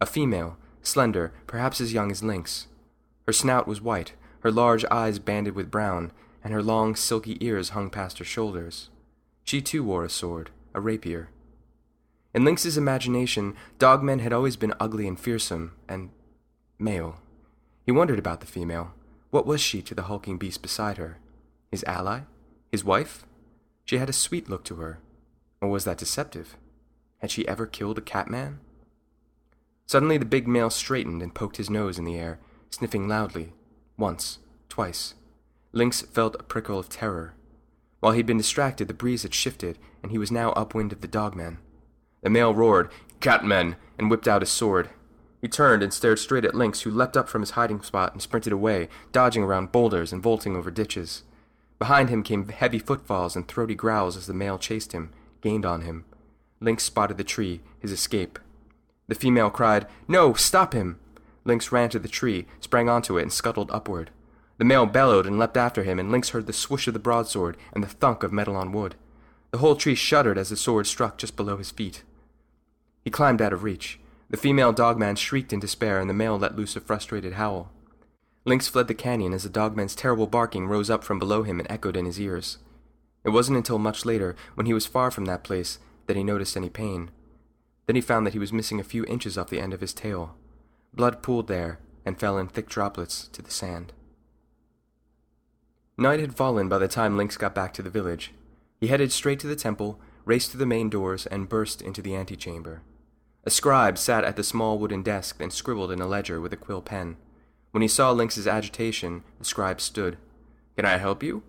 A 0.00 0.06
female, 0.06 0.56
slender, 0.82 1.32
perhaps 1.48 1.80
as 1.80 1.92
young 1.92 2.12
as 2.12 2.22
Lynx. 2.22 2.68
Her 3.26 3.32
snout 3.32 3.66
was 3.66 3.80
white, 3.80 4.12
her 4.40 4.52
large 4.52 4.84
eyes 4.90 5.18
banded 5.18 5.54
with 5.54 5.70
brown, 5.70 6.12
and 6.44 6.52
her 6.52 6.62
long, 6.62 6.94
silky 6.94 7.36
ears 7.40 7.70
hung 7.70 7.90
past 7.90 8.18
her 8.18 8.24
shoulders. 8.24 8.90
She 9.44 9.60
too 9.60 9.82
wore 9.82 10.04
a 10.04 10.08
sword, 10.08 10.50
a 10.74 10.80
rapier. 10.80 11.28
In 12.34 12.44
Lynx's 12.44 12.78
imagination, 12.78 13.56
dogmen 13.78 14.20
had 14.20 14.32
always 14.32 14.56
been 14.56 14.74
ugly 14.78 15.08
and 15.08 15.18
fearsome, 15.18 15.72
and 15.88 16.10
male. 16.78 17.20
He 17.84 17.92
wondered 17.92 18.18
about 18.18 18.40
the 18.40 18.46
female. 18.46 18.94
What 19.30 19.46
was 19.46 19.60
she 19.60 19.82
to 19.82 19.94
the 19.94 20.02
hulking 20.02 20.38
beast 20.38 20.62
beside 20.62 20.98
her? 20.98 21.18
His 21.72 21.82
ally? 21.84 22.20
His 22.70 22.84
wife? 22.84 23.26
She 23.86 23.98
had 23.98 24.08
a 24.08 24.12
sweet 24.12 24.48
look 24.48 24.62
to 24.64 24.76
her. 24.76 25.00
Or 25.60 25.68
was 25.68 25.84
that 25.84 25.98
deceptive? 25.98 26.56
Had 27.18 27.30
she 27.30 27.48
ever 27.48 27.66
killed 27.66 27.98
a 27.98 28.02
catman? 28.02 28.60
Suddenly 29.86 30.18
the 30.18 30.24
big 30.24 30.46
male 30.46 30.70
straightened 30.70 31.22
and 31.22 31.34
poked 31.34 31.56
his 31.56 31.70
nose 31.70 31.98
in 31.98 32.04
the 32.04 32.16
air, 32.16 32.38
sniffing 32.70 33.08
loudly. 33.08 33.52
Once, 33.96 34.38
twice. 34.68 35.14
Lynx 35.72 36.02
felt 36.02 36.36
a 36.38 36.44
prickle 36.44 36.78
of 36.78 36.88
terror. 36.88 37.34
While 38.00 38.12
he'd 38.12 38.26
been 38.26 38.38
distracted, 38.38 38.88
the 38.88 38.94
breeze 38.94 39.22
had 39.22 39.34
shifted, 39.34 39.78
and 40.02 40.12
he 40.12 40.18
was 40.18 40.30
now 40.30 40.52
upwind 40.52 40.92
of 40.92 41.00
the 41.00 41.08
dogmen. 41.08 41.58
The 42.22 42.30
male 42.30 42.54
roared, 42.54 42.90
Catmen, 43.20 43.76
and 43.98 44.10
whipped 44.10 44.28
out 44.28 44.42
his 44.42 44.50
sword. 44.50 44.90
He 45.40 45.48
turned 45.48 45.82
and 45.82 45.92
stared 45.92 46.18
straight 46.18 46.44
at 46.44 46.54
Lynx, 46.54 46.82
who 46.82 46.90
leapt 46.90 47.16
up 47.16 47.28
from 47.28 47.42
his 47.42 47.52
hiding 47.52 47.82
spot 47.82 48.12
and 48.12 48.20
sprinted 48.20 48.52
away, 48.52 48.88
dodging 49.12 49.42
around 49.42 49.72
boulders 49.72 50.12
and 50.12 50.22
vaulting 50.22 50.56
over 50.56 50.70
ditches. 50.70 51.22
Behind 51.82 52.10
him 52.10 52.22
came 52.22 52.46
heavy 52.46 52.78
footfalls 52.78 53.34
and 53.34 53.48
throaty 53.48 53.74
growls 53.74 54.16
as 54.16 54.28
the 54.28 54.32
male 54.32 54.56
chased 54.56 54.92
him, 54.92 55.10
gained 55.40 55.66
on 55.66 55.80
him. 55.80 56.04
Lynx 56.60 56.84
spotted 56.84 57.16
the 57.16 57.24
tree, 57.24 57.60
his 57.80 57.90
escape. 57.90 58.38
The 59.08 59.16
female 59.16 59.50
cried, 59.50 59.88
No, 60.06 60.32
stop 60.32 60.74
him! 60.74 61.00
Lynx 61.44 61.72
ran 61.72 61.90
to 61.90 61.98
the 61.98 62.06
tree, 62.06 62.46
sprang 62.60 62.88
onto 62.88 63.18
it, 63.18 63.22
and 63.22 63.32
scuttled 63.32 63.68
upward. 63.72 64.10
The 64.58 64.64
male 64.64 64.86
bellowed 64.86 65.26
and 65.26 65.40
leapt 65.40 65.56
after 65.56 65.82
him, 65.82 65.98
and 65.98 66.12
Lynx 66.12 66.28
heard 66.28 66.46
the 66.46 66.52
swoosh 66.52 66.86
of 66.86 66.94
the 66.94 67.00
broadsword 67.00 67.56
and 67.72 67.82
the 67.82 67.88
thunk 67.88 68.22
of 68.22 68.32
metal 68.32 68.54
on 68.54 68.70
wood. 68.70 68.94
The 69.50 69.58
whole 69.58 69.74
tree 69.74 69.96
shuddered 69.96 70.38
as 70.38 70.50
the 70.50 70.56
sword 70.56 70.86
struck 70.86 71.18
just 71.18 71.34
below 71.34 71.56
his 71.56 71.72
feet. 71.72 72.04
He 73.04 73.10
climbed 73.10 73.42
out 73.42 73.52
of 73.52 73.64
reach. 73.64 73.98
The 74.30 74.36
female 74.36 74.72
dogman 74.72 75.16
shrieked 75.16 75.52
in 75.52 75.58
despair, 75.58 75.98
and 75.98 76.08
the 76.08 76.14
male 76.14 76.38
let 76.38 76.54
loose 76.54 76.76
a 76.76 76.80
frustrated 76.80 77.32
howl. 77.32 77.72
Lynx 78.44 78.66
fled 78.68 78.88
the 78.88 78.94
canyon 78.94 79.32
as 79.32 79.44
the 79.44 79.48
dogman's 79.48 79.94
terrible 79.94 80.26
barking 80.26 80.66
rose 80.66 80.90
up 80.90 81.04
from 81.04 81.18
below 81.18 81.42
him 81.42 81.60
and 81.60 81.70
echoed 81.70 81.96
in 81.96 82.06
his 82.06 82.20
ears. 82.20 82.58
It 83.24 83.30
wasn't 83.30 83.56
until 83.56 83.78
much 83.78 84.04
later, 84.04 84.34
when 84.54 84.66
he 84.66 84.74
was 84.74 84.86
far 84.86 85.10
from 85.10 85.26
that 85.26 85.44
place, 85.44 85.78
that 86.06 86.16
he 86.16 86.24
noticed 86.24 86.56
any 86.56 86.68
pain. 86.68 87.10
Then 87.86 87.96
he 87.96 88.02
found 88.02 88.26
that 88.26 88.32
he 88.32 88.38
was 88.38 88.52
missing 88.52 88.80
a 88.80 88.84
few 88.84 89.04
inches 89.04 89.38
off 89.38 89.50
the 89.50 89.60
end 89.60 89.72
of 89.72 89.80
his 89.80 89.94
tail. 89.94 90.34
Blood 90.92 91.22
pooled 91.22 91.46
there 91.46 91.78
and 92.04 92.18
fell 92.18 92.36
in 92.36 92.48
thick 92.48 92.68
droplets 92.68 93.28
to 93.28 93.42
the 93.42 93.50
sand. 93.50 93.92
Night 95.96 96.20
had 96.20 96.34
fallen 96.34 96.68
by 96.68 96.78
the 96.78 96.88
time 96.88 97.16
Lynx 97.16 97.36
got 97.36 97.54
back 97.54 97.72
to 97.74 97.82
the 97.82 97.90
village. 97.90 98.32
He 98.80 98.88
headed 98.88 99.12
straight 99.12 99.38
to 99.40 99.46
the 99.46 99.54
temple, 99.54 100.00
raced 100.24 100.50
through 100.50 100.58
the 100.58 100.66
main 100.66 100.90
doors, 100.90 101.26
and 101.26 101.48
burst 101.48 101.80
into 101.80 102.02
the 102.02 102.16
antechamber. 102.16 102.82
A 103.44 103.50
scribe 103.50 103.98
sat 103.98 104.24
at 104.24 104.36
the 104.36 104.42
small 104.42 104.78
wooden 104.78 105.02
desk 105.02 105.36
and 105.40 105.52
scribbled 105.52 105.92
in 105.92 106.00
a 106.00 106.06
ledger 106.06 106.40
with 106.40 106.52
a 106.52 106.56
quill 106.56 106.82
pen. 106.82 107.16
When 107.72 107.82
he 107.82 107.88
saw 107.88 108.12
Lynx's 108.12 108.46
agitation, 108.46 109.24
the 109.38 109.44
scribe 109.44 109.80
stood. 109.80 110.18
Can 110.76 110.84
I 110.84 110.98
help 110.98 111.22
you? 111.22 111.42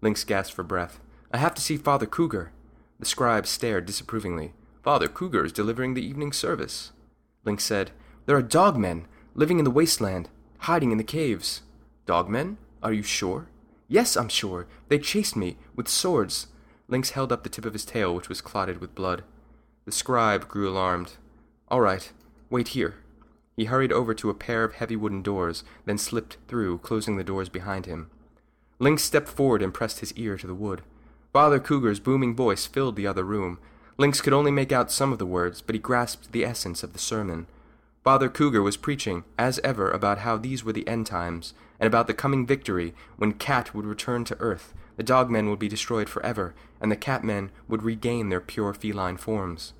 Lynx 0.00 0.24
gasped 0.24 0.54
for 0.54 0.62
breath. 0.62 1.00
I 1.32 1.38
have 1.38 1.54
to 1.54 1.62
see 1.62 1.76
Father 1.76 2.06
Cougar. 2.06 2.52
The 3.00 3.06
scribe 3.06 3.46
stared 3.46 3.84
disapprovingly. 3.84 4.52
Father 4.82 5.08
Cougar 5.08 5.44
is 5.44 5.52
delivering 5.52 5.94
the 5.94 6.06
evening 6.06 6.32
service. 6.32 6.92
Lynx 7.44 7.64
said, 7.64 7.90
There 8.26 8.36
are 8.36 8.42
dogmen 8.42 9.04
living 9.34 9.58
in 9.58 9.64
the 9.64 9.70
wasteland, 9.70 10.28
hiding 10.58 10.92
in 10.92 10.98
the 10.98 11.04
caves. 11.04 11.62
Dogmen? 12.06 12.56
Are 12.82 12.92
you 12.92 13.02
sure? 13.02 13.48
Yes, 13.88 14.16
I'm 14.16 14.28
sure. 14.28 14.66
They 14.88 14.98
chased 14.98 15.36
me 15.36 15.56
with 15.74 15.88
swords. 15.88 16.46
Lynx 16.86 17.10
held 17.10 17.32
up 17.32 17.42
the 17.42 17.48
tip 17.48 17.64
of 17.64 17.72
his 17.72 17.84
tail, 17.84 18.14
which 18.14 18.28
was 18.28 18.40
clotted 18.40 18.80
with 18.80 18.94
blood. 18.94 19.24
The 19.86 19.92
scribe 19.92 20.48
grew 20.48 20.68
alarmed. 20.68 21.14
All 21.68 21.80
right, 21.80 22.12
wait 22.48 22.68
here. 22.68 22.94
He 23.56 23.66
hurried 23.66 23.92
over 23.92 24.14
to 24.14 24.30
a 24.30 24.34
pair 24.34 24.64
of 24.64 24.74
heavy 24.74 24.96
wooden 24.96 25.22
doors, 25.22 25.64
then 25.84 25.98
slipped 25.98 26.38
through, 26.48 26.78
closing 26.78 27.16
the 27.16 27.24
doors 27.24 27.48
behind 27.48 27.86
him. 27.86 28.10
Lynx 28.78 29.04
stepped 29.04 29.28
forward 29.28 29.62
and 29.62 29.72
pressed 29.72 30.00
his 30.00 30.12
ear 30.14 30.36
to 30.36 30.46
the 30.46 30.54
wood. 30.54 30.82
Father 31.32 31.60
Cougar's 31.60 32.00
booming 32.00 32.34
voice 32.34 32.66
filled 32.66 32.96
the 32.96 33.06
other 33.06 33.24
room. 33.24 33.58
Lynx 33.96 34.20
could 34.20 34.32
only 34.32 34.50
make 34.50 34.72
out 34.72 34.90
some 34.90 35.12
of 35.12 35.18
the 35.18 35.26
words, 35.26 35.60
but 35.60 35.74
he 35.74 35.80
grasped 35.80 36.32
the 36.32 36.44
essence 36.44 36.82
of 36.82 36.92
the 36.92 36.98
sermon. 36.98 37.46
Father 38.02 38.28
Cougar 38.28 38.62
was 38.62 38.76
preaching, 38.76 39.24
as 39.38 39.60
ever, 39.60 39.90
about 39.90 40.18
how 40.18 40.36
these 40.36 40.64
were 40.64 40.72
the 40.72 40.86
end 40.86 41.06
times, 41.06 41.54
and 41.80 41.86
about 41.86 42.06
the 42.06 42.14
coming 42.14 42.46
victory 42.46 42.94
when 43.16 43.32
Cat 43.32 43.74
would 43.74 43.86
return 43.86 44.24
to 44.24 44.36
Earth, 44.40 44.74
the 44.96 45.02
dogmen 45.02 45.48
would 45.48 45.58
be 45.58 45.68
destroyed 45.68 46.08
forever, 46.08 46.54
and 46.80 46.92
the 46.92 46.96
catmen 46.96 47.50
would 47.66 47.82
regain 47.82 48.28
their 48.28 48.40
pure 48.40 48.74
feline 48.74 49.16
forms. 49.16 49.72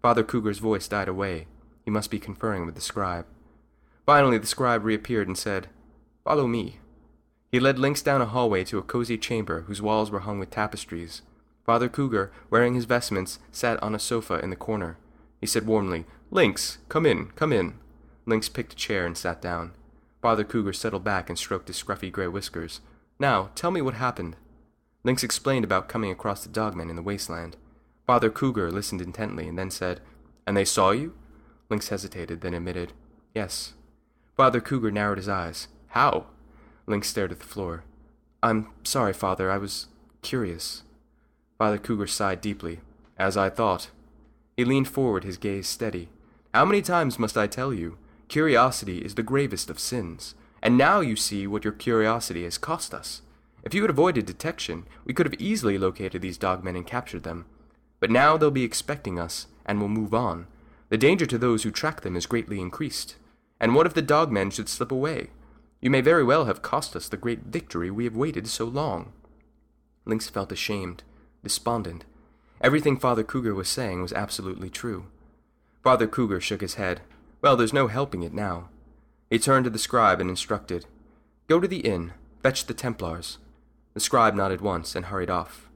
Father 0.00 0.22
Cougar's 0.22 0.58
voice 0.58 0.86
died 0.88 1.08
away. 1.08 1.46
He 1.88 1.90
must 1.90 2.10
be 2.10 2.18
conferring 2.18 2.66
with 2.66 2.74
the 2.74 2.82
scribe. 2.82 3.24
Finally, 4.04 4.36
the 4.36 4.46
scribe 4.46 4.84
reappeared 4.84 5.26
and 5.26 5.38
said, 5.38 5.68
Follow 6.22 6.46
me. 6.46 6.80
He 7.50 7.58
led 7.58 7.78
Lynx 7.78 8.02
down 8.02 8.20
a 8.20 8.26
hallway 8.26 8.62
to 8.64 8.76
a 8.76 8.82
cozy 8.82 9.16
chamber 9.16 9.62
whose 9.62 9.80
walls 9.80 10.10
were 10.10 10.18
hung 10.18 10.38
with 10.38 10.50
tapestries. 10.50 11.22
Father 11.64 11.88
Cougar, 11.88 12.30
wearing 12.50 12.74
his 12.74 12.84
vestments, 12.84 13.38
sat 13.50 13.82
on 13.82 13.94
a 13.94 13.98
sofa 13.98 14.38
in 14.40 14.50
the 14.50 14.54
corner. 14.54 14.98
He 15.40 15.46
said 15.46 15.66
warmly, 15.66 16.04
Lynx, 16.30 16.76
come 16.90 17.06
in, 17.06 17.28
come 17.28 17.54
in. 17.54 17.78
Lynx 18.26 18.50
picked 18.50 18.74
a 18.74 18.76
chair 18.76 19.06
and 19.06 19.16
sat 19.16 19.40
down. 19.40 19.72
Father 20.20 20.44
Cougar 20.44 20.74
settled 20.74 21.04
back 21.04 21.30
and 21.30 21.38
stroked 21.38 21.68
his 21.68 21.82
scruffy 21.82 22.12
gray 22.12 22.28
whiskers. 22.28 22.82
Now, 23.18 23.48
tell 23.54 23.70
me 23.70 23.80
what 23.80 23.94
happened. 23.94 24.36
Lynx 25.04 25.24
explained 25.24 25.64
about 25.64 25.88
coming 25.88 26.10
across 26.10 26.44
the 26.44 26.50
dogmen 26.50 26.90
in 26.90 26.96
the 26.96 27.02
wasteland. 27.02 27.56
Father 28.06 28.28
Cougar 28.28 28.70
listened 28.70 29.00
intently 29.00 29.48
and 29.48 29.58
then 29.58 29.70
said, 29.70 30.02
And 30.46 30.54
they 30.54 30.66
saw 30.66 30.90
you? 30.90 31.14
Lynx 31.70 31.88
hesitated, 31.88 32.40
then 32.40 32.54
admitted, 32.54 32.92
Yes. 33.34 33.74
Father 34.36 34.60
Cougar 34.60 34.90
narrowed 34.90 35.18
his 35.18 35.28
eyes. 35.28 35.68
How? 35.88 36.26
Lynx 36.86 37.08
stared 37.08 37.32
at 37.32 37.40
the 37.40 37.44
floor. 37.44 37.84
I'm 38.42 38.68
sorry, 38.84 39.12
Father, 39.12 39.50
I 39.50 39.58
was 39.58 39.88
curious. 40.22 40.82
Father 41.58 41.78
Cougar 41.78 42.06
sighed 42.06 42.40
deeply. 42.40 42.80
As 43.18 43.36
I 43.36 43.50
thought. 43.50 43.90
He 44.56 44.64
leaned 44.64 44.88
forward, 44.88 45.24
his 45.24 45.36
gaze 45.36 45.66
steady. 45.66 46.08
How 46.54 46.64
many 46.64 46.82
times 46.82 47.18
must 47.18 47.36
I 47.36 47.46
tell 47.46 47.74
you? 47.74 47.98
Curiosity 48.28 48.98
is 48.98 49.14
the 49.14 49.22
gravest 49.22 49.70
of 49.70 49.78
sins. 49.78 50.34
And 50.62 50.78
now 50.78 51.00
you 51.00 51.16
see 51.16 51.46
what 51.46 51.64
your 51.64 51.72
curiosity 51.72 52.44
has 52.44 52.58
cost 52.58 52.94
us. 52.94 53.22
If 53.62 53.74
you 53.74 53.82
had 53.82 53.90
avoided 53.90 54.26
detection, 54.26 54.84
we 55.04 55.12
could 55.12 55.26
have 55.26 55.40
easily 55.40 55.78
located 55.78 56.22
these 56.22 56.38
dogmen 56.38 56.76
and 56.76 56.86
captured 56.86 57.22
them. 57.22 57.46
But 58.00 58.10
now 58.10 58.36
they'll 58.36 58.50
be 58.50 58.64
expecting 58.64 59.18
us, 59.18 59.46
and 59.66 59.78
we'll 59.78 59.88
move 59.88 60.14
on. 60.14 60.46
The 60.88 60.98
danger 60.98 61.26
to 61.26 61.38
those 61.38 61.62
who 61.62 61.70
track 61.70 62.00
them 62.00 62.16
is 62.16 62.26
greatly 62.26 62.60
increased. 62.60 63.16
And 63.60 63.74
what 63.74 63.86
if 63.86 63.94
the 63.94 64.02
dogmen 64.02 64.52
should 64.52 64.68
slip 64.68 64.90
away? 64.90 65.30
You 65.80 65.90
may 65.90 66.00
very 66.00 66.24
well 66.24 66.46
have 66.46 66.62
cost 66.62 66.96
us 66.96 67.08
the 67.08 67.16
great 67.16 67.44
victory 67.44 67.90
we 67.90 68.04
have 68.04 68.16
waited 68.16 68.48
so 68.48 68.64
long. 68.64 69.12
Lynx 70.04 70.28
felt 70.28 70.50
ashamed, 70.50 71.02
despondent. 71.42 72.04
Everything 72.60 72.96
Father 72.98 73.22
Cougar 73.22 73.54
was 73.54 73.68
saying 73.68 74.02
was 74.02 74.12
absolutely 74.12 74.70
true. 74.70 75.06
Father 75.82 76.06
Cougar 76.08 76.40
shook 76.40 76.60
his 76.60 76.74
head. 76.74 77.02
Well, 77.40 77.56
there's 77.56 77.72
no 77.72 77.86
helping 77.86 78.22
it 78.22 78.34
now. 78.34 78.68
He 79.30 79.38
turned 79.38 79.64
to 79.64 79.70
the 79.70 79.78
scribe 79.78 80.20
and 80.20 80.30
instructed, 80.30 80.86
Go 81.46 81.60
to 81.60 81.68
the 81.68 81.80
inn, 81.80 82.12
fetch 82.42 82.66
the 82.66 82.74
Templars. 82.74 83.38
The 83.94 84.00
scribe 84.00 84.34
nodded 84.34 84.60
once 84.60 84.96
and 84.96 85.06
hurried 85.06 85.30
off. 85.30 85.68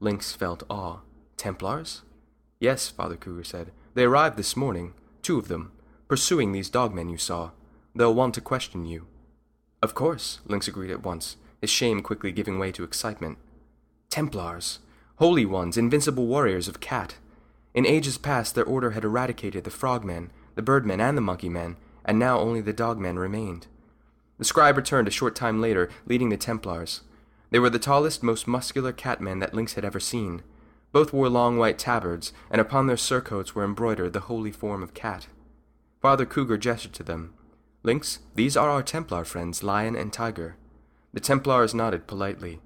Lynx 0.00 0.32
felt 0.32 0.64
awe. 0.68 0.98
Templars? 1.36 2.02
Yes, 2.58 2.88
Father 2.88 3.16
Cougar 3.16 3.44
said. 3.44 3.70
They 3.94 4.04
arrived 4.04 4.36
this 4.36 4.56
morning, 4.56 4.94
two 5.22 5.38
of 5.38 5.48
them, 5.48 5.72
pursuing 6.08 6.52
these 6.52 6.70
dogmen 6.70 7.10
you 7.10 7.16
saw. 7.16 7.50
They'll 7.94 8.14
want 8.14 8.34
to 8.34 8.40
question 8.40 8.84
you. 8.84 9.06
Of 9.80 9.94
course, 9.94 10.40
Lynx 10.46 10.66
agreed 10.66 10.90
at 10.90 11.04
once, 11.04 11.36
his 11.60 11.70
shame 11.70 12.02
quickly 12.02 12.32
giving 12.32 12.58
way 12.58 12.72
to 12.72 12.82
excitement. 12.84 13.38
Templars! 14.10 14.80
Holy 15.16 15.46
ones, 15.46 15.76
invincible 15.76 16.26
warriors 16.26 16.66
of 16.66 16.80
Cat! 16.80 17.16
In 17.72 17.86
ages 17.86 18.18
past, 18.18 18.54
their 18.54 18.64
order 18.64 18.90
had 18.92 19.04
eradicated 19.04 19.64
the 19.64 19.70
frogmen, 19.70 20.30
the 20.56 20.62
birdmen, 20.62 21.00
and 21.00 21.16
the 21.16 21.22
monkeymen, 21.22 21.76
and 22.04 22.18
now 22.18 22.38
only 22.38 22.60
the 22.60 22.72
dogmen 22.72 23.18
remained. 23.18 23.68
The 24.38 24.44
scribe 24.44 24.76
returned 24.76 25.06
a 25.06 25.12
short 25.12 25.36
time 25.36 25.60
later, 25.60 25.88
leading 26.06 26.28
the 26.28 26.36
Templars. 26.36 27.02
They 27.50 27.60
were 27.60 27.70
the 27.70 27.78
tallest, 27.78 28.22
most 28.22 28.48
muscular 28.48 28.92
catmen 28.92 29.38
that 29.40 29.54
Lynx 29.54 29.74
had 29.74 29.84
ever 29.84 30.00
seen. 30.00 30.42
Both 30.94 31.12
wore 31.12 31.28
long 31.28 31.58
white 31.58 31.76
tabards, 31.76 32.32
and 32.52 32.60
upon 32.60 32.86
their 32.86 32.96
surcoats 32.96 33.52
were 33.52 33.64
embroidered 33.64 34.12
the 34.12 34.30
holy 34.30 34.52
form 34.52 34.80
of 34.80 34.94
cat. 34.94 35.26
Father 36.00 36.24
Cougar 36.24 36.56
gestured 36.56 36.92
to 36.92 37.02
them. 37.02 37.34
Lynx, 37.82 38.20
these 38.36 38.56
are 38.56 38.70
our 38.70 38.82
Templar 38.82 39.24
friends, 39.24 39.64
Lion 39.64 39.96
and 39.96 40.12
Tiger. 40.12 40.54
The 41.12 41.18
Templars 41.18 41.74
nodded 41.74 42.06
politely. 42.06 42.60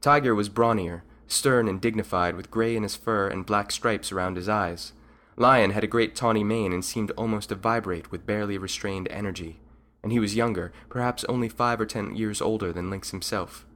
Tiger 0.00 0.34
was 0.34 0.48
brawnier, 0.48 1.02
stern 1.26 1.68
and 1.68 1.78
dignified, 1.78 2.36
with 2.36 2.50
gray 2.50 2.74
in 2.74 2.84
his 2.84 2.96
fur 2.96 3.28
and 3.28 3.44
black 3.44 3.70
stripes 3.70 4.10
around 4.10 4.38
his 4.38 4.48
eyes. 4.48 4.94
Lion 5.36 5.72
had 5.72 5.84
a 5.84 5.86
great 5.86 6.16
tawny 6.16 6.42
mane 6.42 6.72
and 6.72 6.82
seemed 6.82 7.10
almost 7.18 7.50
to 7.50 7.54
vibrate 7.54 8.10
with 8.10 8.24
barely 8.24 8.56
restrained 8.56 9.08
energy. 9.10 9.60
And 10.02 10.10
he 10.10 10.18
was 10.18 10.34
younger, 10.34 10.72
perhaps 10.88 11.22
only 11.24 11.50
five 11.50 11.82
or 11.82 11.86
ten 11.86 12.16
years 12.16 12.40
older 12.40 12.72
than 12.72 12.88
Lynx 12.88 13.10
himself. 13.10 13.66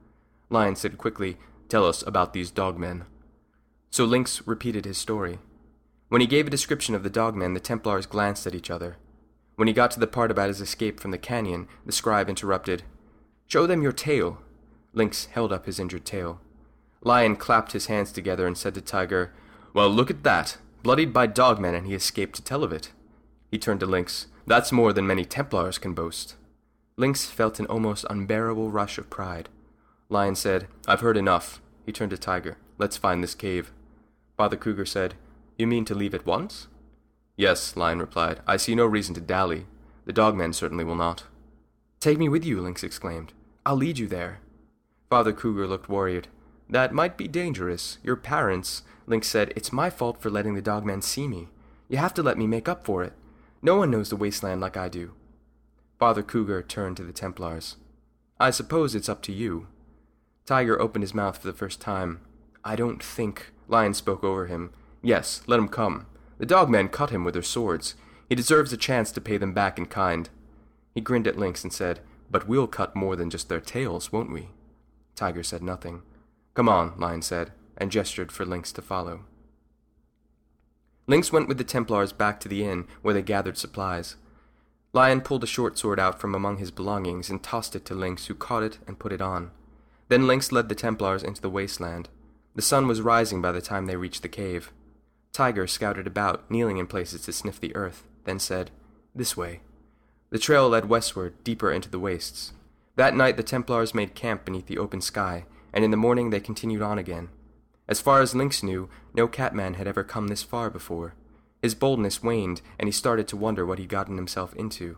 Lion 0.49 0.75
said 0.75 0.97
quickly, 0.97 1.37
Tell 1.67 1.85
us 1.85 2.01
about 2.07 2.33
these 2.33 2.49
dogmen. 2.49 3.05
So 3.91 4.05
Lynx 4.05 4.45
repeated 4.45 4.85
his 4.85 4.97
story. 4.97 5.39
When 6.09 6.21
he 6.21 6.27
gave 6.27 6.47
a 6.47 6.51
description 6.51 6.95
of 6.95 7.03
the 7.03 7.09
dogmen, 7.09 7.53
the 7.53 7.59
Templars 7.59 8.05
glanced 8.05 8.47
at 8.47 8.55
each 8.55 8.71
other. 8.71 8.97
When 9.55 9.67
he 9.67 9.73
got 9.73 9.91
to 9.91 9.99
the 9.99 10.07
part 10.07 10.31
about 10.31 10.47
his 10.47 10.61
escape 10.61 10.99
from 10.99 11.11
the 11.11 11.17
canyon, 11.17 11.67
the 11.85 11.91
scribe 11.91 12.29
interrupted. 12.29 12.83
Show 13.47 13.67
them 13.67 13.81
your 13.81 13.91
tail. 13.91 14.39
Lynx 14.93 15.25
held 15.25 15.51
up 15.51 15.65
his 15.65 15.79
injured 15.79 16.05
tail. 16.05 16.39
Lion 17.01 17.35
clapped 17.35 17.73
his 17.73 17.87
hands 17.87 18.11
together 18.11 18.47
and 18.47 18.57
said 18.57 18.73
to 18.75 18.81
Tiger, 18.81 19.33
Well, 19.73 19.89
look 19.89 20.09
at 20.09 20.23
that. 20.23 20.57
Bloodied 20.81 21.13
by 21.13 21.27
dogmen, 21.27 21.75
and 21.75 21.85
he 21.85 21.93
escaped 21.93 22.35
to 22.35 22.43
tell 22.43 22.63
of 22.63 22.71
it. 22.71 22.91
He 23.51 23.57
turned 23.57 23.81
to 23.81 23.85
Lynx. 23.85 24.27
That's 24.47 24.71
more 24.71 24.93
than 24.93 25.07
many 25.07 25.25
Templars 25.25 25.77
can 25.77 25.93
boast. 25.93 26.35
Lynx 26.97 27.25
felt 27.25 27.59
an 27.59 27.65
almost 27.65 28.05
unbearable 28.09 28.71
rush 28.71 28.97
of 28.97 29.09
pride. 29.09 29.49
Lion 30.09 30.35
said, 30.35 30.67
I've 30.87 31.01
heard 31.01 31.17
enough. 31.17 31.61
He 31.85 31.91
turned 31.91 32.11
to 32.11 32.17
Tiger. 32.17 32.57
Let's 32.77 32.97
find 32.97 33.23
this 33.23 33.35
cave. 33.35 33.71
Father 34.39 34.55
Cougar 34.55 34.85
said, 34.85 35.15
You 35.57 35.67
mean 35.67 35.83
to 35.83 35.93
leave 35.93 36.13
at 36.13 36.25
once? 36.25 36.69
Yes, 37.35 37.75
Lion 37.75 37.99
replied. 37.99 38.39
I 38.47 38.55
see 38.55 38.73
no 38.73 38.85
reason 38.85 39.13
to 39.15 39.19
dally. 39.19 39.65
The 40.05 40.13
dogmen 40.13 40.55
certainly 40.55 40.85
will 40.85 40.95
not. 40.95 41.25
Take 41.99 42.17
me 42.17 42.29
with 42.29 42.45
you, 42.45 42.61
Lynx 42.61 42.81
exclaimed. 42.81 43.33
I'll 43.65 43.75
lead 43.75 43.99
you 43.99 44.07
there. 44.07 44.39
Father 45.09 45.33
Cougar 45.33 45.67
looked 45.67 45.89
worried. 45.89 46.29
That 46.69 46.93
might 46.93 47.17
be 47.17 47.27
dangerous. 47.27 47.97
Your 48.01 48.15
parents, 48.15 48.83
Lynx 49.07 49.27
said, 49.27 49.51
It's 49.57 49.73
my 49.73 49.89
fault 49.89 50.21
for 50.21 50.29
letting 50.29 50.55
the 50.55 50.61
dogmen 50.61 51.03
see 51.03 51.27
me. 51.27 51.49
You 51.89 51.97
have 51.97 52.13
to 52.13 52.23
let 52.23 52.37
me 52.37 52.47
make 52.47 52.69
up 52.69 52.85
for 52.85 53.03
it. 53.03 53.11
No 53.61 53.75
one 53.75 53.91
knows 53.91 54.09
the 54.09 54.15
wasteland 54.15 54.61
like 54.61 54.77
I 54.77 54.87
do. 54.87 55.11
Father 55.99 56.23
Cougar 56.23 56.61
turned 56.61 56.95
to 56.95 57.03
the 57.03 57.11
Templars. 57.11 57.75
I 58.39 58.51
suppose 58.51 58.95
it's 58.95 59.09
up 59.09 59.21
to 59.23 59.33
you. 59.33 59.67
Tiger 60.45 60.81
opened 60.81 61.03
his 61.03 61.13
mouth 61.13 61.37
for 61.37 61.47
the 61.47 61.51
first 61.51 61.81
time. 61.81 62.21
I 62.63 62.77
don't 62.77 63.03
think. 63.03 63.51
Lion 63.69 63.93
spoke 63.93 64.23
over 64.23 64.47
him. 64.47 64.71
Yes, 65.01 65.41
let 65.47 65.59
him 65.59 65.69
come. 65.69 66.07
The 66.39 66.45
dogmen 66.45 66.91
cut 66.91 67.11
him 67.11 67.23
with 67.23 67.35
their 67.35 67.43
swords. 67.43 67.95
He 68.27 68.35
deserves 68.35 68.73
a 68.73 68.77
chance 68.77 69.11
to 69.11 69.21
pay 69.21 69.37
them 69.37 69.53
back 69.53 69.77
in 69.77 69.85
kind. 69.85 70.29
He 70.93 71.01
grinned 71.01 71.27
at 71.27 71.37
Lynx 71.37 71.63
and 71.63 71.71
said, 71.71 72.01
But 72.29 72.47
we'll 72.47 72.67
cut 72.67 72.95
more 72.95 73.15
than 73.15 73.29
just 73.29 73.47
their 73.47 73.61
tails, 73.61 74.11
won't 74.11 74.31
we? 74.31 74.49
Tiger 75.15 75.43
said 75.43 75.61
nothing. 75.61 76.01
Come 76.53 76.67
on, 76.67 76.93
Lion 76.97 77.21
said, 77.21 77.51
and 77.77 77.91
gestured 77.91 78.31
for 78.31 78.45
Lynx 78.45 78.71
to 78.73 78.81
follow. 78.81 79.21
Lynx 81.07 81.31
went 81.31 81.47
with 81.47 81.57
the 81.57 81.63
Templars 81.63 82.13
back 82.13 82.39
to 82.39 82.47
the 82.47 82.63
inn 82.63 82.85
where 83.01 83.13
they 83.13 83.21
gathered 83.21 83.57
supplies. 83.57 84.15
Lion 84.93 85.21
pulled 85.21 85.43
a 85.43 85.47
short 85.47 85.77
sword 85.77 85.99
out 85.99 86.19
from 86.19 86.33
among 86.33 86.57
his 86.57 86.71
belongings 86.71 87.29
and 87.29 87.41
tossed 87.41 87.75
it 87.75 87.85
to 87.85 87.95
Lynx, 87.95 88.25
who 88.27 88.35
caught 88.35 88.63
it 88.63 88.79
and 88.87 88.99
put 88.99 89.13
it 89.13 89.21
on. 89.21 89.51
Then 90.07 90.27
Lynx 90.27 90.51
led 90.51 90.69
the 90.69 90.75
Templars 90.75 91.23
into 91.23 91.41
the 91.41 91.49
wasteland. 91.49 92.09
The 92.59 92.65
sun 92.65 92.89
was 92.89 92.99
rising 92.99 93.41
by 93.41 93.53
the 93.53 93.61
time 93.61 93.85
they 93.85 93.95
reached 93.95 94.21
the 94.21 94.27
cave. 94.27 94.73
Tiger 95.31 95.65
scouted 95.65 96.05
about, 96.05 96.51
kneeling 96.51 96.75
in 96.75 96.87
places 96.87 97.21
to 97.21 97.31
sniff 97.31 97.57
the 97.57 97.73
earth, 97.73 98.03
then 98.25 98.37
said, 98.37 98.69
This 99.15 99.37
way. 99.37 99.61
The 100.29 100.39
trail 100.39 100.67
led 100.67 100.89
westward, 100.89 101.41
deeper 101.45 101.71
into 101.71 101.89
the 101.89 102.01
wastes. 102.01 102.51
That 102.97 103.15
night 103.15 103.37
the 103.37 103.43
Templars 103.43 103.95
made 103.95 104.13
camp 104.13 104.43
beneath 104.43 104.65
the 104.65 104.77
open 104.77 104.99
sky, 104.99 105.45
and 105.71 105.85
in 105.85 105.91
the 105.91 105.95
morning 105.95 106.31
they 106.31 106.41
continued 106.41 106.81
on 106.81 106.99
again. 106.99 107.29
As 107.87 108.01
far 108.01 108.19
as 108.19 108.35
Lynx 108.35 108.61
knew, 108.61 108.89
no 109.13 109.29
Catman 109.29 109.75
had 109.75 109.87
ever 109.87 110.03
come 110.03 110.27
this 110.27 110.43
far 110.43 110.69
before. 110.69 111.13
His 111.61 111.75
boldness 111.75 112.21
waned, 112.21 112.61
and 112.77 112.89
he 112.89 112.91
started 112.91 113.29
to 113.29 113.37
wonder 113.37 113.65
what 113.65 113.79
he'd 113.79 113.87
gotten 113.87 114.17
himself 114.17 114.53
into. 114.55 114.97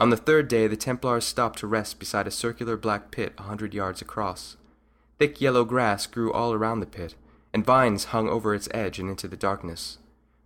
On 0.00 0.10
the 0.10 0.16
third 0.16 0.48
day, 0.48 0.66
the 0.66 0.76
Templars 0.76 1.24
stopped 1.24 1.60
to 1.60 1.68
rest 1.68 2.00
beside 2.00 2.26
a 2.26 2.32
circular 2.32 2.76
black 2.76 3.12
pit 3.12 3.34
a 3.38 3.42
hundred 3.42 3.72
yards 3.72 4.02
across. 4.02 4.56
Thick 5.18 5.40
yellow 5.40 5.64
grass 5.64 6.06
grew 6.06 6.32
all 6.32 6.52
around 6.52 6.80
the 6.80 6.86
pit, 6.86 7.14
and 7.52 7.64
vines 7.64 8.06
hung 8.06 8.28
over 8.28 8.54
its 8.54 8.68
edge 8.72 8.98
and 8.98 9.08
into 9.08 9.26
the 9.26 9.36
darkness. 9.36 9.98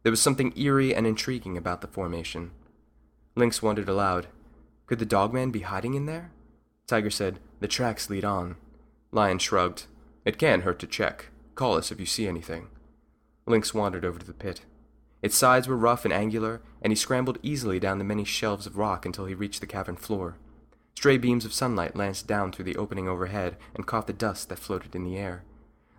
There 0.02 0.12
was 0.12 0.22
something 0.22 0.56
eerie 0.56 0.94
and 0.94 1.06
intriguing 1.06 1.56
about 1.56 1.80
the 1.80 1.88
formation. 1.88 2.52
Lynx 3.34 3.62
wondered 3.62 3.88
aloud, 3.88 4.28
Could 4.86 5.00
the 5.00 5.06
dogman 5.06 5.50
be 5.50 5.60
hiding 5.60 5.94
in 5.94 6.06
there? 6.06 6.30
Tiger 6.86 7.10
said, 7.10 7.40
The 7.58 7.68
tracks 7.68 8.08
lead 8.08 8.24
on. 8.24 8.56
Lion 9.12 9.38
shrugged. 9.38 9.86
It 10.24 10.38
can't 10.38 10.62
hurt 10.62 10.78
to 10.80 10.86
check. 10.86 11.26
Call 11.56 11.76
us 11.76 11.90
if 11.90 11.98
you 11.98 12.06
see 12.06 12.28
anything. 12.28 12.68
Lynx 13.46 13.74
wandered 13.74 14.04
over 14.04 14.18
to 14.18 14.26
the 14.26 14.32
pit. 14.32 14.62
Its 15.20 15.36
sides 15.36 15.68
were 15.68 15.76
rough 15.76 16.04
and 16.04 16.14
angular, 16.14 16.62
and 16.80 16.92
he 16.92 16.96
scrambled 16.96 17.38
easily 17.42 17.78
down 17.80 17.98
the 17.98 18.04
many 18.04 18.24
shelves 18.24 18.66
of 18.66 18.78
rock 18.78 19.04
until 19.04 19.26
he 19.26 19.34
reached 19.34 19.60
the 19.60 19.66
cavern 19.66 19.96
floor. 19.96 20.36
Stray 20.94 21.16
beams 21.16 21.44
of 21.44 21.52
sunlight 21.52 21.96
lanced 21.96 22.26
down 22.26 22.52
through 22.52 22.66
the 22.66 22.76
opening 22.76 23.08
overhead 23.08 23.56
and 23.74 23.86
caught 23.86 24.06
the 24.06 24.12
dust 24.12 24.48
that 24.48 24.58
floated 24.58 24.94
in 24.94 25.04
the 25.04 25.16
air. 25.16 25.42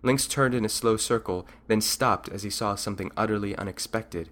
Lynx 0.04 0.28
turned 0.28 0.54
in 0.54 0.66
a 0.66 0.70
slow 0.70 0.98
circle, 0.98 1.48
then 1.68 1.82
stopped 1.82 2.30
as 2.30 2.44
he 2.44 2.50
saw 2.50 2.76
something 2.76 3.12
utterly 3.16 3.56
unexpected. 3.56 4.30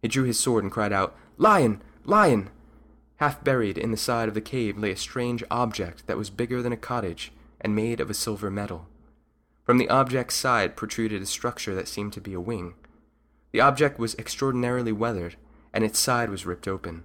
He 0.00 0.08
drew 0.08 0.24
his 0.24 0.38
sword 0.38 0.64
and 0.64 0.72
cried 0.72 0.92
out, 0.92 1.14
Lion! 1.36 1.82
Lion! 2.04 2.50
Half 3.16 3.44
buried 3.44 3.78
in 3.78 3.90
the 3.90 3.96
side 3.96 4.28
of 4.28 4.34
the 4.34 4.40
cave 4.40 4.76
lay 4.76 4.90
a 4.90 4.96
strange 4.96 5.44
object 5.50 6.06
that 6.06 6.18
was 6.18 6.30
bigger 6.30 6.60
than 6.60 6.72
a 6.72 6.76
cottage 6.76 7.32
and 7.60 7.74
made 7.74 8.00
of 8.00 8.10
a 8.10 8.14
silver 8.14 8.50
metal. 8.50 8.88
From 9.64 9.78
the 9.78 9.88
object's 9.88 10.34
side 10.34 10.76
protruded 10.76 11.22
a 11.22 11.26
structure 11.26 11.74
that 11.74 11.88
seemed 11.88 12.12
to 12.14 12.20
be 12.20 12.34
a 12.34 12.40
wing. 12.40 12.74
The 13.52 13.60
object 13.60 13.98
was 13.98 14.16
extraordinarily 14.16 14.92
weathered, 14.92 15.36
and 15.72 15.84
its 15.84 15.98
side 15.98 16.30
was 16.30 16.44
ripped 16.44 16.66
open. 16.66 17.04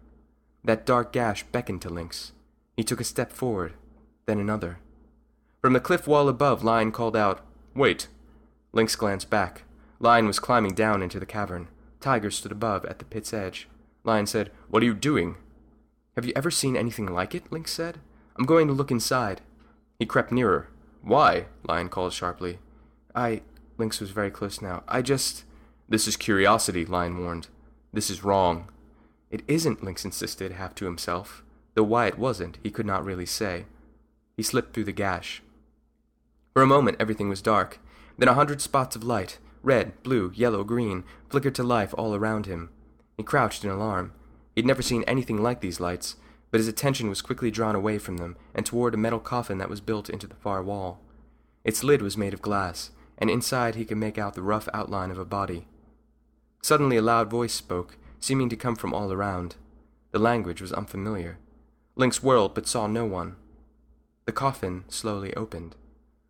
That 0.63 0.85
dark 0.85 1.13
gash 1.13 1.43
beckoned 1.43 1.83
to 1.83 1.89
Lynx. 1.89 2.31
He 2.77 2.83
took 2.83 3.01
a 3.01 3.03
step 3.03 3.33
forward, 3.33 3.73
then 4.27 4.39
another. 4.39 4.77
From 5.61 5.73
the 5.73 5.79
cliff 5.79 6.07
wall 6.07 6.29
above, 6.29 6.63
Lion 6.63 6.91
called 6.91 7.17
out, 7.17 7.43
Wait! 7.75 8.07
Lynx 8.71 8.95
glanced 8.95 9.29
back. 9.29 9.63
Lion 9.99 10.27
was 10.27 10.39
climbing 10.39 10.75
down 10.75 11.01
into 11.01 11.19
the 11.19 11.25
cavern. 11.25 11.67
Tiger 11.99 12.29
stood 12.29 12.51
above 12.51 12.85
at 12.85 12.99
the 12.99 13.05
pit's 13.05 13.33
edge. 13.33 13.67
Lion 14.03 14.27
said, 14.27 14.51
What 14.69 14.83
are 14.83 14.85
you 14.85 14.93
doing? 14.93 15.37
Have 16.15 16.25
you 16.25 16.33
ever 16.35 16.51
seen 16.51 16.77
anything 16.77 17.07
like 17.07 17.33
it? 17.33 17.51
Lynx 17.51 17.71
said. 17.71 17.97
I'm 18.37 18.45
going 18.45 18.67
to 18.67 18.73
look 18.73 18.91
inside. 18.91 19.41
He 19.97 20.05
crept 20.05 20.31
nearer. 20.31 20.69
Why? 21.01 21.47
Lion 21.67 21.89
called 21.89 22.13
sharply. 22.13 22.59
I. 23.15 23.41
Lynx 23.77 23.99
was 23.99 24.11
very 24.11 24.29
close 24.29 24.61
now. 24.61 24.83
I 24.87 25.01
just. 25.01 25.43
This 25.89 26.07
is 26.07 26.17
curiosity, 26.17 26.85
Lion 26.85 27.17
warned. 27.23 27.47
This 27.91 28.09
is 28.09 28.23
wrong. 28.23 28.69
It 29.31 29.41
isn't, 29.47 29.83
Lynx 29.83 30.05
insisted, 30.05 30.53
half 30.53 30.75
to 30.75 30.85
himself. 30.85 31.43
Though 31.77 31.83
why 31.83 32.07
it 32.07 32.17
wasn't, 32.17 32.57
he 32.63 32.71
could 32.71 32.87
not 32.87 33.05
really 33.05 33.27
say. 33.27 33.65
He 34.35 34.41
slipped 34.41 34.73
through 34.73 34.85
the 34.85 34.91
gash. 34.91 35.43
For 36.55 36.63
a 36.63 36.65
moment, 36.65 36.97
everything 36.99 37.29
was 37.29 37.39
dark. 37.39 37.79
Then 38.17 38.27
a 38.27 38.33
hundred 38.33 38.61
spots 38.61 38.95
of 38.95 39.03
light, 39.03 39.37
red, 39.61 40.01
blue, 40.01 40.31
yellow, 40.33 40.63
green, 40.63 41.03
flickered 41.29 41.53
to 41.53 41.61
life 41.61 41.93
all 41.95 42.15
around 42.15 42.47
him. 42.47 42.71
He 43.15 43.21
crouched 43.21 43.63
in 43.63 43.69
alarm. 43.69 44.11
He'd 44.55 44.65
never 44.65 44.81
seen 44.81 45.03
anything 45.03 45.43
like 45.43 45.61
these 45.61 45.79
lights, 45.79 46.15
but 46.49 46.57
his 46.59 46.67
attention 46.67 47.09
was 47.09 47.21
quickly 47.21 47.51
drawn 47.51 47.75
away 47.75 47.99
from 47.99 48.17
them 48.17 48.37
and 48.55 48.65
toward 48.65 48.95
a 48.95 48.97
metal 48.97 49.19
coffin 49.19 49.59
that 49.59 49.69
was 49.69 49.79
built 49.79 50.09
into 50.09 50.25
the 50.25 50.33
far 50.33 50.63
wall. 50.63 50.99
Its 51.63 51.83
lid 51.83 52.01
was 52.01 52.17
made 52.17 52.33
of 52.33 52.41
glass, 52.41 52.89
and 53.19 53.29
inside 53.29 53.75
he 53.75 53.85
could 53.85 53.97
make 53.97 54.17
out 54.17 54.33
the 54.33 54.41
rough 54.41 54.67
outline 54.73 55.11
of 55.11 55.19
a 55.19 55.25
body. 55.25 55.67
Suddenly 56.63 56.97
a 56.97 57.03
loud 57.03 57.29
voice 57.29 57.53
spoke, 57.53 57.97
seeming 58.19 58.49
to 58.49 58.55
come 58.55 58.75
from 58.75 58.95
all 58.95 59.13
around. 59.13 59.57
The 60.09 60.17
language 60.17 60.59
was 60.59 60.73
unfamiliar. 60.73 61.37
Lynx 61.97 62.21
whirled 62.21 62.53
but 62.53 62.67
saw 62.67 62.85
no 62.85 63.05
one. 63.05 63.35
The 64.25 64.31
coffin 64.31 64.83
slowly 64.87 65.33
opened. 65.33 65.75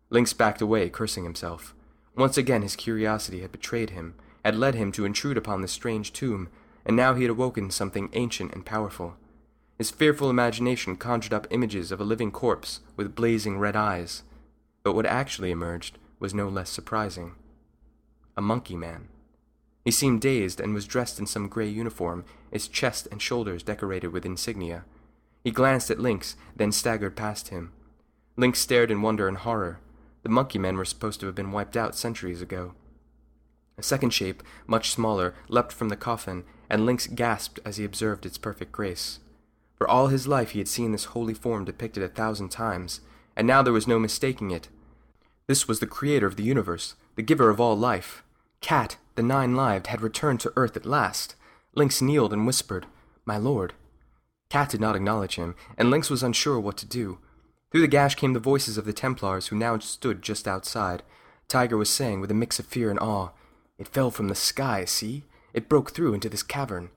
Lynx 0.08 0.32
backed 0.32 0.62
away, 0.62 0.88
cursing 0.88 1.24
himself. 1.24 1.74
Once 2.16 2.38
again 2.38 2.62
his 2.62 2.74
curiosity 2.74 3.42
had 3.42 3.52
betrayed 3.52 3.90
him, 3.90 4.14
had 4.44 4.56
led 4.56 4.74
him 4.74 4.90
to 4.92 5.04
intrude 5.04 5.36
upon 5.36 5.60
this 5.60 5.70
strange 5.70 6.12
tomb, 6.12 6.48
and 6.86 6.96
now 6.96 7.12
he 7.12 7.22
had 7.22 7.30
awoken 7.30 7.70
something 7.70 8.08
ancient 8.14 8.54
and 8.54 8.64
powerful. 8.64 9.16
His 9.76 9.90
fearful 9.90 10.30
imagination 10.30 10.96
conjured 10.96 11.34
up 11.34 11.46
images 11.50 11.92
of 11.92 12.00
a 12.00 12.04
living 12.04 12.30
corpse 12.30 12.80
with 12.96 13.14
blazing 13.14 13.58
red 13.58 13.76
eyes. 13.76 14.22
But 14.82 14.94
what 14.94 15.06
actually 15.06 15.50
emerged 15.50 15.98
was 16.18 16.32
no 16.32 16.48
less 16.48 16.70
surprising. 16.70 17.34
A 18.36 18.40
monkey 18.40 18.74
man. 18.74 19.08
He 19.84 19.90
seemed 19.90 20.22
dazed 20.22 20.60
and 20.60 20.72
was 20.72 20.86
dressed 20.86 21.18
in 21.18 21.26
some 21.26 21.48
gray 21.48 21.68
uniform, 21.68 22.24
his 22.50 22.68
chest 22.68 23.06
and 23.12 23.20
shoulders 23.20 23.62
decorated 23.62 24.08
with 24.08 24.24
insignia. 24.24 24.84
He 25.48 25.52
glanced 25.52 25.90
at 25.90 25.98
Lynx, 25.98 26.36
then 26.54 26.72
staggered 26.72 27.16
past 27.16 27.48
him. 27.48 27.72
Lynx 28.36 28.58
stared 28.58 28.90
in 28.90 29.00
wonder 29.00 29.26
and 29.28 29.38
horror. 29.38 29.80
The 30.22 30.28
monkey 30.28 30.58
men 30.58 30.76
were 30.76 30.84
supposed 30.84 31.20
to 31.20 31.26
have 31.26 31.34
been 31.34 31.52
wiped 31.52 31.74
out 31.74 31.96
centuries 31.96 32.42
ago. 32.42 32.74
A 33.78 33.82
second 33.82 34.10
shape, 34.10 34.42
much 34.66 34.90
smaller, 34.90 35.34
leapt 35.48 35.72
from 35.72 35.88
the 35.88 35.96
coffin, 35.96 36.44
and 36.68 36.84
Lynx 36.84 37.06
gasped 37.06 37.60
as 37.64 37.78
he 37.78 37.84
observed 37.86 38.26
its 38.26 38.36
perfect 38.36 38.72
grace. 38.72 39.20
For 39.78 39.88
all 39.88 40.08
his 40.08 40.28
life 40.28 40.50
he 40.50 40.58
had 40.58 40.68
seen 40.68 40.92
this 40.92 41.16
holy 41.16 41.32
form 41.32 41.64
depicted 41.64 42.02
a 42.02 42.08
thousand 42.08 42.50
times, 42.50 43.00
and 43.34 43.46
now 43.46 43.62
there 43.62 43.72
was 43.72 43.88
no 43.88 43.98
mistaking 43.98 44.50
it. 44.50 44.68
This 45.46 45.66
was 45.66 45.80
the 45.80 45.86
creator 45.86 46.26
of 46.26 46.36
the 46.36 46.42
universe, 46.42 46.94
the 47.14 47.22
giver 47.22 47.48
of 47.48 47.58
all 47.58 47.74
life. 47.74 48.22
Cat, 48.60 48.98
the 49.14 49.22
nine-lived, 49.22 49.86
had 49.86 50.02
returned 50.02 50.40
to 50.40 50.52
earth 50.56 50.76
at 50.76 50.84
last. 50.84 51.36
Lynx 51.74 52.02
kneeled 52.02 52.34
and 52.34 52.46
whispered, 52.46 52.84
My 53.24 53.38
lord. 53.38 53.72
Cat 54.50 54.70
did 54.70 54.80
not 54.80 54.96
acknowledge 54.96 55.36
him, 55.36 55.54
and 55.76 55.90
Lynx 55.90 56.08
was 56.08 56.22
unsure 56.22 56.58
what 56.58 56.76
to 56.78 56.86
do. 56.86 57.18
Through 57.70 57.82
the 57.82 57.88
gash 57.88 58.14
came 58.14 58.32
the 58.32 58.40
voices 58.40 58.78
of 58.78 58.86
the 58.86 58.92
Templars, 58.92 59.48
who 59.48 59.56
now 59.56 59.78
stood 59.78 60.22
just 60.22 60.48
outside. 60.48 61.02
Tiger 61.48 61.76
was 61.76 61.90
saying 61.90 62.20
with 62.20 62.30
a 62.30 62.34
mix 62.34 62.58
of 62.58 62.66
fear 62.66 62.90
and 62.90 62.98
awe, 62.98 63.30
It 63.78 63.88
fell 63.88 64.10
from 64.10 64.28
the 64.28 64.34
sky, 64.34 64.84
see? 64.84 65.24
It 65.52 65.68
broke 65.68 65.90
through 65.90 66.14
into 66.14 66.28
this 66.28 66.42
cavern. 66.42 66.90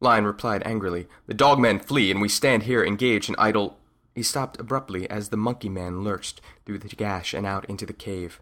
Lion 0.00 0.24
replied 0.24 0.62
angrily, 0.64 1.06
The 1.26 1.34
dogmen 1.34 1.80
flee, 1.80 2.10
and 2.10 2.20
we 2.20 2.28
stand 2.28 2.64
here 2.64 2.84
engaged 2.84 3.28
in 3.28 3.36
idle. 3.38 3.78
He 4.14 4.22
stopped 4.22 4.60
abruptly 4.60 5.08
as 5.10 5.28
the 5.28 5.36
monkey 5.36 5.68
man 5.68 6.02
lurched 6.02 6.40
through 6.64 6.78
the 6.78 6.88
gash 6.88 7.34
and 7.34 7.46
out 7.46 7.64
into 7.66 7.84
the 7.84 7.92
cave. 7.92 8.40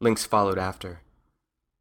Lynx 0.00 0.24
followed 0.26 0.58
after. 0.58 1.00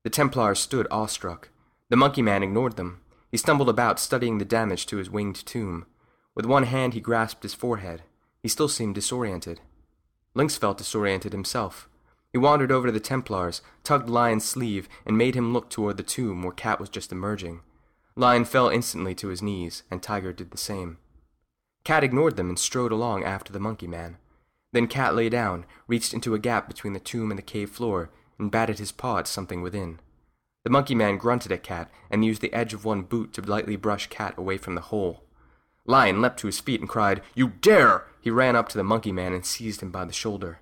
The 0.03 0.09
Templars 0.09 0.59
stood 0.59 0.87
awestruck. 0.91 1.49
The 1.89 1.95
monkey 1.97 2.21
man 2.21 2.43
ignored 2.43 2.75
them. 2.75 3.01
He 3.33 3.37
stumbled 3.37 3.67
about, 3.67 3.99
studying 3.99 4.37
the 4.37 4.45
damage 4.45 4.85
to 4.85 4.97
his 4.97 5.09
winged 5.09 5.43
tomb. 5.47 5.87
With 6.35 6.45
one 6.45 6.65
hand, 6.65 6.93
he 6.93 6.99
grasped 6.99 7.41
his 7.41 7.55
forehead. 7.55 8.03
He 8.43 8.47
still 8.47 8.67
seemed 8.67 8.93
disoriented. 8.93 9.59
Lynx 10.35 10.55
felt 10.55 10.77
disoriented 10.77 11.31
himself. 11.31 11.89
He 12.31 12.37
wandered 12.37 12.71
over 12.71 12.85
to 12.85 12.93
the 12.93 12.99
Templars, 12.99 13.63
tugged 13.83 14.07
Lion's 14.07 14.45
sleeve, 14.45 14.87
and 15.03 15.17
made 15.17 15.33
him 15.33 15.51
look 15.51 15.71
toward 15.71 15.97
the 15.97 16.03
tomb 16.03 16.43
where 16.43 16.51
Cat 16.51 16.79
was 16.79 16.89
just 16.89 17.11
emerging. 17.11 17.61
Lion 18.15 18.45
fell 18.45 18.69
instantly 18.69 19.15
to 19.15 19.29
his 19.29 19.41
knees, 19.41 19.81
and 19.89 20.03
Tiger 20.03 20.31
did 20.31 20.51
the 20.51 20.57
same. 20.59 20.99
Cat 21.83 22.03
ignored 22.03 22.35
them 22.35 22.49
and 22.49 22.59
strode 22.59 22.91
along 22.91 23.23
after 23.23 23.51
the 23.51 23.59
monkey 23.59 23.87
man. 23.87 24.17
Then 24.73 24.85
Cat 24.85 25.15
lay 25.15 25.29
down, 25.29 25.65
reached 25.87 26.13
into 26.13 26.35
a 26.35 26.39
gap 26.39 26.67
between 26.67 26.93
the 26.93 26.99
tomb 26.99 27.31
and 27.31 27.39
the 27.39 27.41
cave 27.41 27.71
floor, 27.71 28.11
and 28.37 28.51
batted 28.51 28.77
his 28.77 28.91
paw 28.91 29.17
at 29.17 29.27
something 29.27 29.63
within. 29.63 29.99
The 30.63 30.69
monkey 30.69 30.95
man 30.95 31.17
grunted 31.17 31.51
at 31.51 31.63
Cat 31.63 31.91
and 32.09 32.23
used 32.23 32.41
the 32.41 32.53
edge 32.53 32.73
of 32.73 32.85
one 32.85 33.01
boot 33.01 33.33
to 33.33 33.41
lightly 33.41 33.75
brush 33.75 34.07
Cat 34.07 34.35
away 34.37 34.57
from 34.57 34.75
the 34.75 34.81
hole. 34.81 35.23
Lion 35.85 36.21
leapt 36.21 36.39
to 36.39 36.47
his 36.47 36.61
feet 36.61 36.79
and 36.79 36.89
cried, 36.89 37.21
You 37.35 37.49
dare! 37.49 38.05
He 38.21 38.29
ran 38.29 38.55
up 38.55 38.69
to 38.69 38.77
the 38.77 38.83
monkey 38.83 39.11
man 39.11 39.33
and 39.33 39.45
seized 39.45 39.81
him 39.81 39.91
by 39.91 40.05
the 40.05 40.13
shoulder. 40.13 40.59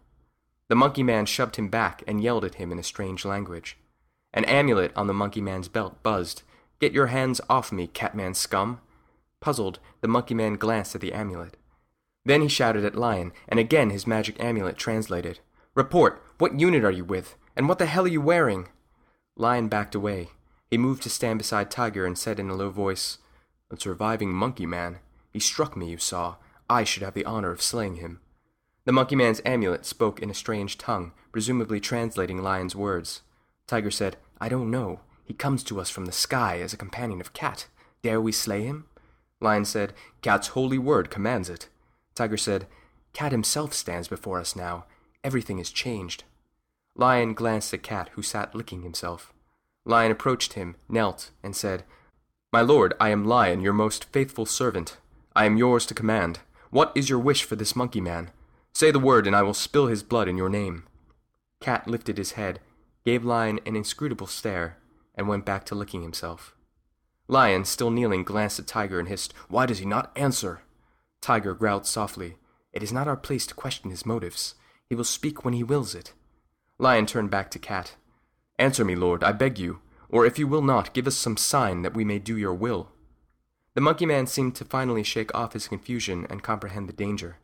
The 0.68 0.76
monkey 0.76 1.04
man 1.04 1.28
shoved 1.28 1.58
him 1.58 1.70
back 1.70 2.04
and 2.08 2.24
yelled 2.24 2.44
at 2.44 2.56
him 2.56 2.72
in 2.72 2.80
a 2.80 2.84
strange 2.84 3.24
language. 3.26 3.78
An 4.34 4.46
amulet 4.46 4.92
on 4.96 5.06
the 5.06 5.14
monkey 5.14 5.42
man's 5.42 5.68
belt 5.68 6.02
buzzed. 6.02 6.42
Get 6.80 6.94
your 6.94 7.08
hands 7.08 7.40
off 7.50 7.72
me, 7.72 7.86
Catman 7.86 8.34
scum! 8.34 8.80
Puzzled, 9.42 9.80
the 10.02 10.08
monkey 10.08 10.34
man 10.34 10.56
glanced 10.56 10.96
at 10.96 11.02
the 11.02 11.14
amulet. 11.14 11.58
Then 12.26 12.42
he 12.42 12.48
shouted 12.48 12.86
at 12.86 12.96
Lion, 12.96 13.34
and 13.48 13.60
again 13.60 13.92
his 13.92 14.08
magic 14.08 14.42
amulet 14.44 14.78
translated. 14.78 15.40
Report! 15.76 16.24
What 16.40 16.60
unit 16.60 16.84
are 16.84 16.92
you 16.92 17.04
with? 17.04 17.36
And 17.56 17.68
what 17.70 17.78
the 17.78 17.86
hell 17.86 18.06
are 18.06 18.08
you 18.08 18.22
wearing? 18.22 18.70
Lion 19.36 19.68
backed 19.68 19.96
away. 19.96 20.30
He 20.70 20.78
moved 20.78 21.04
to 21.04 21.10
stand 21.10 21.40
beside 21.40 21.72
Tiger 21.72 22.06
and 22.06 22.18
said 22.18 22.40
in 22.40 22.50
a 22.50 22.56
low 22.56 22.70
voice, 22.70 23.18
A 23.70 23.80
surviving 23.80 24.34
monkey 24.34 24.66
man. 24.66 25.00
He 25.32 25.40
struck 25.40 25.76
me, 25.76 25.90
you 25.90 25.98
saw. 25.98 26.36
I 26.70 26.84
should 26.84 27.04
have 27.04 27.14
the 27.14 27.26
honor 27.26 27.52
of 27.52 27.62
slaying 27.62 27.96
him. 27.96 28.22
The 28.86 28.92
monkey 28.92 29.16
man's 29.16 29.42
amulet 29.46 29.86
spoke 29.86 30.22
in 30.22 30.30
a 30.30 30.34
strange 30.34 30.78
tongue, 30.78 31.12
presumably 31.32 31.80
translating 31.80 32.42
Lion's 32.42 32.76
words. 32.76 33.22
Tiger 33.68 33.92
said, 33.92 34.18
I 34.40 34.50
don't 34.50 34.72
know. 34.72 35.02
He 35.24 35.34
comes 35.34 35.64
to 35.66 35.80
us 35.80 35.90
from 35.90 36.06
the 36.06 36.12
sky 36.12 36.60
as 36.60 36.74
a 36.74 36.78
companion 36.78 37.22
of 37.22 37.34
Cat. 37.34 37.68
Dare 38.02 38.20
we 38.20 38.32
slay 38.32 38.64
him? 38.64 38.86
Lion 39.40 39.66
said, 39.66 39.94
Cat's 40.22 40.50
holy 40.50 40.78
word 40.78 41.10
commands 41.10 41.50
it. 41.50 41.70
Tiger 42.16 42.38
said, 42.38 42.68
Cat 43.14 43.32
himself 43.32 43.74
stands 43.74 44.08
before 44.08 44.40
us 44.40 44.56
now. 44.56 44.86
Everything 45.24 45.60
is 45.60 45.72
changed. 45.72 46.24
Lion 46.96 47.34
glanced 47.34 47.74
at 47.74 47.84
Cat, 47.84 48.10
who 48.14 48.22
sat 48.22 48.54
licking 48.54 48.82
himself. 48.82 49.34
Lion 49.86 50.12
approached 50.12 50.54
him, 50.54 50.76
knelt, 50.90 51.32
and 51.42 51.56
said, 51.56 51.84
My 52.52 52.62
lord, 52.62 52.94
I 53.00 53.10
am 53.10 53.26
Lion, 53.26 53.62
your 53.62 53.74
most 53.74 54.06
faithful 54.06 54.46
servant. 54.46 54.98
I 55.36 55.46
am 55.46 55.58
yours 55.58 55.86
to 55.88 55.94
command. 55.94 56.40
What 56.70 56.92
is 56.96 57.10
your 57.10 57.20
wish 57.20 57.44
for 57.44 57.56
this 57.56 57.76
monkey 57.76 58.02
man? 58.02 58.32
Say 58.74 58.92
the 58.92 59.00
word, 59.00 59.28
and 59.28 59.36
I 59.36 59.42
will 59.42 59.54
spill 59.54 59.88
his 59.88 60.04
blood 60.04 60.28
in 60.28 60.38
your 60.38 60.50
name. 60.50 60.84
Cat 61.60 61.88
lifted 61.88 62.18
his 62.18 62.34
head, 62.34 62.60
gave 63.06 63.24
Lion 63.24 63.60
an 63.66 63.76
inscrutable 63.76 64.28
stare, 64.28 64.78
and 65.16 65.28
went 65.28 65.46
back 65.46 65.66
to 65.66 65.76
licking 65.76 66.02
himself. 66.02 66.56
Lion, 67.28 67.66
still 67.66 67.92
kneeling, 67.92 68.24
glanced 68.24 68.60
at 68.60 68.68
Tiger 68.68 69.00
and 69.00 69.08
hissed, 69.08 69.34
Why 69.48 69.66
does 69.66 69.80
he 69.80 69.86
not 69.86 70.12
answer? 70.16 70.62
Tiger 71.22 71.54
growled 71.54 71.86
softly, 71.86 72.38
It 72.74 72.84
is 72.84 72.92
not 72.92 73.08
our 73.08 73.18
place 73.18 73.46
to 73.48 73.54
question 73.54 73.90
his 73.90 74.06
motives. 74.06 74.56
He 74.90 74.96
will 74.96 75.04
speak 75.04 75.46
when 75.46 75.54
he 75.54 75.64
wills 75.64 75.96
it. 75.96 76.14
Lion 76.82 77.06
turned 77.06 77.30
back 77.30 77.52
to 77.52 77.60
Cat. 77.60 77.96
Answer 78.58 78.84
me, 78.84 78.96
lord, 78.96 79.24
I 79.24 79.34
beg 79.34 79.60
you, 79.60 79.82
or 80.10 80.26
if 80.26 80.40
you 80.40 80.48
will 80.48 80.64
not, 80.64 80.96
give 80.96 81.06
us 81.06 81.16
some 81.16 81.38
sign 81.38 81.84
that 81.84 81.94
we 81.94 82.04
may 82.04 82.18
do 82.18 82.36
your 82.36 82.56
will. 82.56 82.90
The 83.76 83.82
monkey 83.82 84.08
man 84.08 84.26
seemed 84.26 84.56
to 84.56 84.66
finally 84.66 85.04
shake 85.04 85.34
off 85.36 85.54
his 85.54 85.68
confusion 85.68 86.26
and 86.28 86.42
comprehend 86.42 86.90
the 86.90 86.94
danger. 86.94 87.38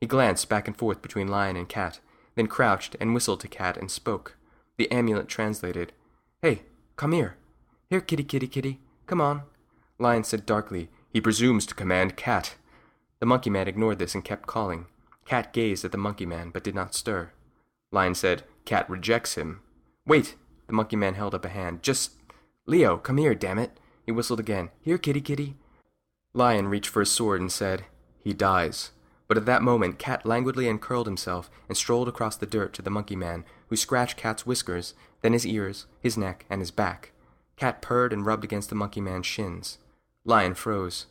He 0.00 0.08
glanced 0.08 0.48
back 0.48 0.66
and 0.66 0.76
forth 0.76 1.02
between 1.02 1.28
Lion 1.28 1.54
and 1.54 1.68
Cat, 1.68 2.00
then 2.34 2.48
crouched 2.48 2.96
and 2.98 3.14
whistled 3.14 3.38
to 3.40 3.48
Cat 3.48 3.76
and 3.76 3.88
spoke. 3.92 4.36
The 4.76 4.90
amulet 4.90 5.28
translated, 5.28 5.92
Hey, 6.42 6.62
come 6.96 7.12
here. 7.12 7.36
Here, 7.88 8.00
kitty, 8.00 8.24
kitty, 8.24 8.48
kitty. 8.48 8.80
Come 9.06 9.20
on. 9.20 9.42
Lion 10.00 10.24
said 10.24 10.44
darkly, 10.44 10.88
He 11.12 11.20
presumes 11.20 11.64
to 11.66 11.76
command 11.76 12.16
Cat. 12.16 12.56
The 13.20 13.26
monkey 13.26 13.50
man 13.50 13.68
ignored 13.68 14.00
this 14.00 14.16
and 14.16 14.24
kept 14.24 14.48
calling. 14.48 14.86
Cat 15.26 15.52
gazed 15.52 15.84
at 15.84 15.92
the 15.92 15.98
monkey 15.98 16.26
man 16.26 16.50
but 16.50 16.64
did 16.64 16.74
not 16.74 16.92
stir. 16.92 17.30
Lion 17.92 18.16
said, 18.16 18.42
Cat 18.64 18.88
rejects 18.88 19.34
him. 19.34 19.60
Wait! 20.06 20.36
The 20.66 20.72
monkey 20.72 20.96
man 20.96 21.14
held 21.14 21.34
up 21.34 21.44
a 21.44 21.48
hand. 21.48 21.82
Just. 21.82 22.12
Leo, 22.66 22.96
come 22.96 23.16
here, 23.16 23.34
damn 23.34 23.58
it! 23.58 23.78
He 24.06 24.12
whistled 24.12 24.40
again. 24.40 24.70
Here, 24.80 24.98
kitty, 24.98 25.20
kitty. 25.20 25.56
Lion 26.32 26.68
reached 26.68 26.88
for 26.88 27.00
his 27.00 27.10
sword 27.10 27.40
and 27.40 27.50
said, 27.50 27.84
He 28.22 28.32
dies. 28.32 28.90
But 29.26 29.36
at 29.36 29.46
that 29.46 29.62
moment, 29.62 29.98
Cat 29.98 30.26
languidly 30.26 30.68
uncurled 30.68 31.06
himself 31.06 31.50
and 31.68 31.76
strolled 31.76 32.08
across 32.08 32.36
the 32.36 32.46
dirt 32.46 32.72
to 32.74 32.82
the 32.82 32.90
monkey 32.90 33.16
man, 33.16 33.44
who 33.68 33.76
scratched 33.76 34.16
Cat's 34.16 34.44
whiskers, 34.44 34.94
then 35.22 35.32
his 35.32 35.46
ears, 35.46 35.86
his 36.00 36.16
neck, 36.16 36.46
and 36.50 36.60
his 36.60 36.70
back. 36.70 37.12
Cat 37.56 37.82
purred 37.82 38.12
and 38.12 38.26
rubbed 38.26 38.42
against 38.42 38.68
the 38.70 38.74
monkey 38.74 39.00
man's 39.00 39.26
shins. 39.26 39.78
Lion 40.24 40.54
froze. 40.54 41.06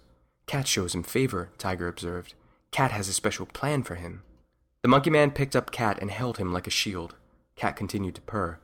Cat 0.47 0.67
shows 0.67 0.93
him 0.93 1.03
favor, 1.03 1.51
Tiger 1.57 1.87
observed. 1.87 2.33
Cat 2.71 2.91
has 2.91 3.07
a 3.07 3.13
special 3.13 3.45
plan 3.45 3.83
for 3.83 3.95
him. 3.95 4.23
The 4.81 4.89
monkey 4.89 5.09
man 5.09 5.31
picked 5.31 5.55
up 5.55 5.71
Cat 5.71 5.99
and 6.01 6.11
held 6.11 6.37
him 6.37 6.51
like 6.51 6.67
a 6.67 6.71
shield. 6.71 7.15
Cat 7.59 7.75
continued 7.75 8.15
to 8.15 8.21
purr. 8.21 8.57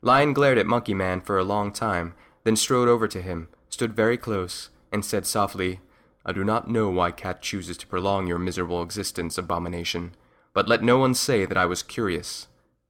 Lion 0.00 0.32
glared 0.32 0.58
at 0.58 0.66
Monkey 0.66 0.94
Man 0.94 1.20
for 1.20 1.38
a 1.38 1.44
long 1.44 1.72
time, 1.72 2.14
then 2.44 2.54
strode 2.54 2.86
over 2.86 3.08
to 3.08 3.20
him, 3.20 3.48
stood 3.68 3.96
very 3.96 4.16
close, 4.16 4.70
and 4.92 5.04
said 5.04 5.26
softly, 5.26 5.80
I 6.24 6.30
do 6.30 6.44
not 6.44 6.70
know 6.70 6.88
why 6.88 7.10
Cat 7.10 7.42
chooses 7.42 7.76
to 7.78 7.86
prolong 7.88 8.28
your 8.28 8.38
miserable 8.38 8.80
existence, 8.80 9.38
abomination, 9.38 10.14
but 10.54 10.68
let 10.68 10.84
no 10.84 10.98
one 10.98 11.14
say 11.14 11.46
that 11.46 11.56
I 11.56 11.66
was 11.66 11.82
curious. 11.82 12.46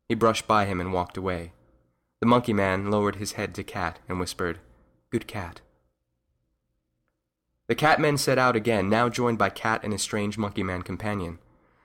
He 0.07 0.15
brushed 0.15 0.47
by 0.47 0.67
him 0.67 0.83
and 0.83 0.93
walked 0.93 1.17
away. 1.17 1.53
The 2.21 2.27
monkey 2.27 2.53
man 2.53 2.91
lowered 2.91 3.17
his 3.17 3.33
head 3.33 3.55
to 3.55 3.65
Cat 3.65 4.01
and 4.07 4.21
whispered, 4.21 4.59
Good 5.09 5.27
cat. 5.27 5.63
The 7.69 7.75
catmen 7.75 8.19
set 8.19 8.37
out 8.37 8.55
again, 8.55 8.91
now 8.91 9.09
joined 9.09 9.39
by 9.39 9.49
Cat 9.49 9.81
and 9.83 9.95
his 9.95 10.03
strange 10.03 10.37
monkey 10.37 10.63
man 10.63 10.83
companion. 10.83 11.39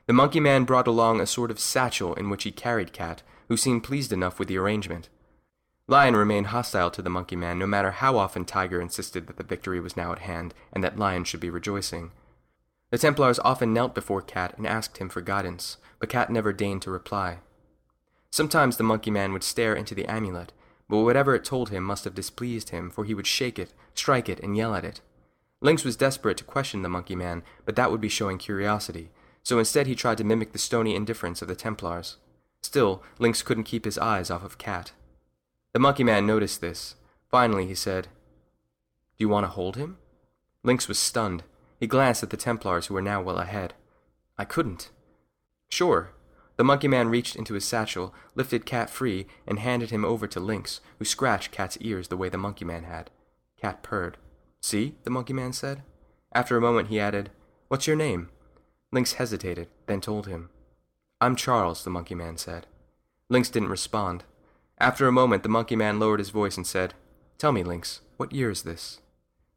The 0.06 0.12
monkey 0.12 0.42
man 0.42 0.66
brought 0.66 0.88
along 0.88 1.22
a 1.22 1.26
sort 1.26 1.50
of 1.50 1.62
satchel 1.62 2.14
in 2.16 2.30
which 2.30 2.44
he 2.44 2.52
carried 2.52 2.92
Cat, 2.92 3.24
who 3.48 3.58
seemed 3.58 3.84
pleased 3.84 4.12
enough 4.12 4.40
with 4.40 4.48
the 4.48 4.58
arrangement. 4.58 5.10
Lion 5.88 6.16
remained 6.16 6.48
hostile 6.48 6.90
to 6.92 7.02
the 7.02 7.10
monkey 7.10 7.36
man 7.36 7.60
no 7.60 7.68
matter 7.68 7.92
how 7.92 8.18
often 8.18 8.46
Tiger 8.46 8.80
insisted 8.80 9.28
that 9.28 9.38
the 9.38 9.44
victory 9.44 9.80
was 9.82 9.98
now 9.98 10.12
at 10.12 10.20
hand 10.20 10.54
and 10.72 10.84
that 10.84 10.98
Lion 10.98 11.26
should 11.26 11.42
be 11.42 11.50
rejoicing. 11.50 12.12
The 12.90 12.98
Templars 12.98 13.40
often 13.40 13.74
knelt 13.74 13.96
before 13.96 14.22
Cat 14.22 14.54
and 14.58 14.66
asked 14.68 15.00
him 15.00 15.10
for 15.10 15.20
guidance, 15.20 15.78
but 16.00 16.10
Cat 16.10 16.30
never 16.30 16.54
deigned 16.54 16.84
to 16.84 16.92
reply. 16.92 17.40
Sometimes 18.32 18.78
the 18.78 18.84
monkey 18.84 19.12
man 19.12 19.34
would 19.34 19.44
stare 19.44 19.76
into 19.76 19.94
the 19.94 20.06
amulet, 20.06 20.54
but 20.88 21.00
whatever 21.00 21.36
it 21.36 21.44
told 21.44 21.70
him 21.70 21.84
must 21.84 22.04
have 22.04 22.16
displeased 22.16 22.70
him, 22.70 22.90
for 22.90 23.04
he 23.04 23.14
would 23.14 23.28
shake 23.28 23.60
it, 23.60 23.74
strike 23.94 24.30
it, 24.30 24.40
and 24.40 24.56
yell 24.56 24.76
at 24.76 24.86
it. 24.86 25.02
Lynx 25.60 25.84
was 25.84 25.96
desperate 25.96 26.38
to 26.38 26.44
question 26.44 26.82
the 26.82 26.90
monkey 26.90 27.16
man, 27.16 27.44
but 27.66 27.76
that 27.76 27.90
would 27.90 28.02
be 28.02 28.10
showing 28.10 28.38
curiosity, 28.38 29.10
so 29.44 29.60
instead 29.60 29.88
he 29.88 29.96
tried 29.96 30.18
to 30.18 30.24
mimic 30.24 30.52
the 30.52 30.60
stony 30.60 30.96
indifference 30.96 31.42
of 31.42 31.48
the 31.48 31.56
Templars. 31.56 32.18
Still, 32.64 33.04
Lynx 33.20 33.44
couldn't 33.44 33.66
keep 33.66 33.86
his 33.86 33.98
eyes 34.00 34.32
off 34.32 34.44
of 34.44 34.58
Cat. 34.58 34.94
The 35.74 35.80
monkey 35.80 36.04
man 36.04 36.26
noticed 36.26 36.62
this. 36.62 36.96
Finally, 37.30 37.68
he 37.68 37.76
said, 37.76 38.06
Do 38.06 39.24
you 39.24 39.30
want 39.30 39.44
to 39.44 39.50
hold 39.50 39.76
him? 39.76 39.98
Lynx 40.64 40.88
was 40.88 40.98
stunned. 40.98 41.44
He 41.80 41.88
glanced 41.88 42.24
at 42.24 42.30
the 42.30 42.38
Templars 42.38 42.88
who 42.88 42.94
were 42.94 43.02
now 43.02 43.22
well 43.22 43.38
ahead. 43.38 43.74
I 44.38 44.46
couldn't. 44.46 44.90
Sure. 45.70 46.12
The 46.56 46.64
monkey 46.64 46.88
man 46.88 47.10
reached 47.10 47.36
into 47.36 47.56
his 47.56 47.66
satchel, 47.66 48.14
lifted 48.36 48.66
Cat 48.66 48.90
free, 48.90 49.28
and 49.46 49.60
handed 49.60 49.90
him 49.90 50.06
over 50.06 50.28
to 50.28 50.40
Lynx, 50.40 50.80
who 51.00 51.06
scratched 51.06 51.52
Cat's 51.52 51.78
ears 51.82 52.08
the 52.08 52.18
way 52.18 52.30
the 52.30 52.38
monkey 52.38 52.64
man 52.64 52.84
had. 52.84 53.10
Cat 53.60 53.84
purred. 53.84 54.18
See? 54.62 54.96
the 55.04 55.10
monkey 55.10 55.34
man 55.34 55.52
said. 55.52 55.84
After 56.32 56.56
a 56.56 56.62
moment, 56.62 56.88
he 56.88 57.00
added, 57.00 57.32
What's 57.68 57.88
your 57.88 57.96
name? 57.96 58.30
Lynx 58.92 59.14
hesitated, 59.14 59.68
then 59.88 60.00
told 60.00 60.28
him. 60.28 60.50
I'm 61.24 61.38
Charles, 61.38 61.86
the 61.86 61.90
monkey 61.90 62.16
man 62.16 62.36
said. 62.36 62.68
Lynx 63.30 63.50
didn't 63.50 63.70
respond. 63.70 64.26
After 64.78 65.08
a 65.08 65.12
moment, 65.14 65.42
the 65.44 65.48
monkey 65.48 65.78
man 65.78 65.98
lowered 65.98 66.20
his 66.20 66.32
voice 66.32 66.58
and 66.58 66.68
said, 66.68 66.96
Tell 67.38 67.54
me, 67.54 67.64
Lynx, 67.64 68.02
what 68.18 68.34
year 68.34 68.52
is 68.52 68.64
this? 68.64 69.00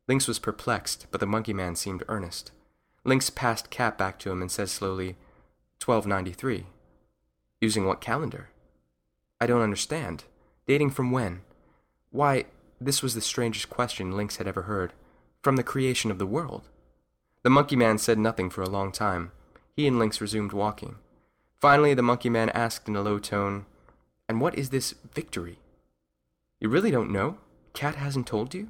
Lynx 0.06 0.28
was 0.28 0.38
perplexed, 0.38 1.08
but 1.10 1.18
the 1.18 1.26
monkey 1.26 1.52
man 1.52 1.74
seemed 1.74 2.04
earnest. 2.06 2.52
Lynx 3.02 3.30
passed 3.30 3.68
Cat 3.68 3.98
back 3.98 4.20
to 4.20 4.30
him 4.30 4.42
and 4.42 4.48
said 4.48 4.68
slowly, 4.68 5.16
1293. 5.84 6.66
Using 7.60 7.84
what 7.84 8.00
calendar? 8.00 8.50
I 9.40 9.48
don't 9.48 9.60
understand. 9.60 10.22
Dating 10.68 10.90
from 10.90 11.10
when? 11.10 11.40
Why, 12.10 12.44
this 12.80 13.02
was 13.02 13.16
the 13.16 13.20
strangest 13.20 13.70
question 13.70 14.16
Lynx 14.16 14.36
had 14.36 14.46
ever 14.46 14.62
heard. 14.62 14.92
From 15.42 15.56
the 15.56 15.64
creation 15.64 16.12
of 16.12 16.20
the 16.20 16.26
world. 16.26 16.68
The 17.42 17.50
monkey 17.50 17.74
man 17.74 17.98
said 17.98 18.20
nothing 18.20 18.50
for 18.50 18.62
a 18.62 18.70
long 18.70 18.92
time. 18.92 19.32
He 19.74 19.88
and 19.88 19.98
Lynx 19.98 20.20
resumed 20.20 20.52
walking. 20.52 20.98
Finally, 21.66 21.94
the 21.94 22.00
monkey 22.00 22.30
man 22.30 22.48
asked 22.50 22.86
in 22.86 22.94
a 22.94 23.02
low 23.02 23.18
tone, 23.18 23.66
And 24.28 24.40
what 24.40 24.56
is 24.56 24.70
this 24.70 24.94
victory? 25.12 25.58
You 26.60 26.68
really 26.68 26.92
don't 26.92 27.10
know? 27.10 27.38
Cat 27.72 27.96
hasn't 27.96 28.28
told 28.28 28.54
you? 28.54 28.68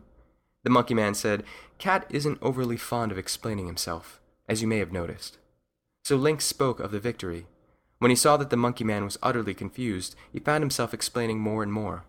The 0.64 0.70
monkey 0.70 0.94
man 0.94 1.12
said, 1.12 1.44
Cat 1.76 2.06
isn't 2.08 2.38
overly 2.40 2.78
fond 2.78 3.12
of 3.12 3.18
explaining 3.18 3.66
himself, 3.66 4.18
as 4.48 4.62
you 4.62 4.66
may 4.66 4.78
have 4.78 4.92
noticed. 4.92 5.36
So 6.06 6.16
Lynx 6.16 6.46
spoke 6.46 6.80
of 6.80 6.90
the 6.90 6.98
victory. 6.98 7.44
When 7.98 8.10
he 8.10 8.16
saw 8.16 8.38
that 8.38 8.48
the 8.48 8.56
monkey 8.56 8.82
man 8.82 9.04
was 9.04 9.18
utterly 9.22 9.52
confused, 9.52 10.16
he 10.32 10.38
found 10.38 10.62
himself 10.62 10.94
explaining 10.94 11.38
more 11.38 11.62
and 11.62 11.70
more. 11.70 12.04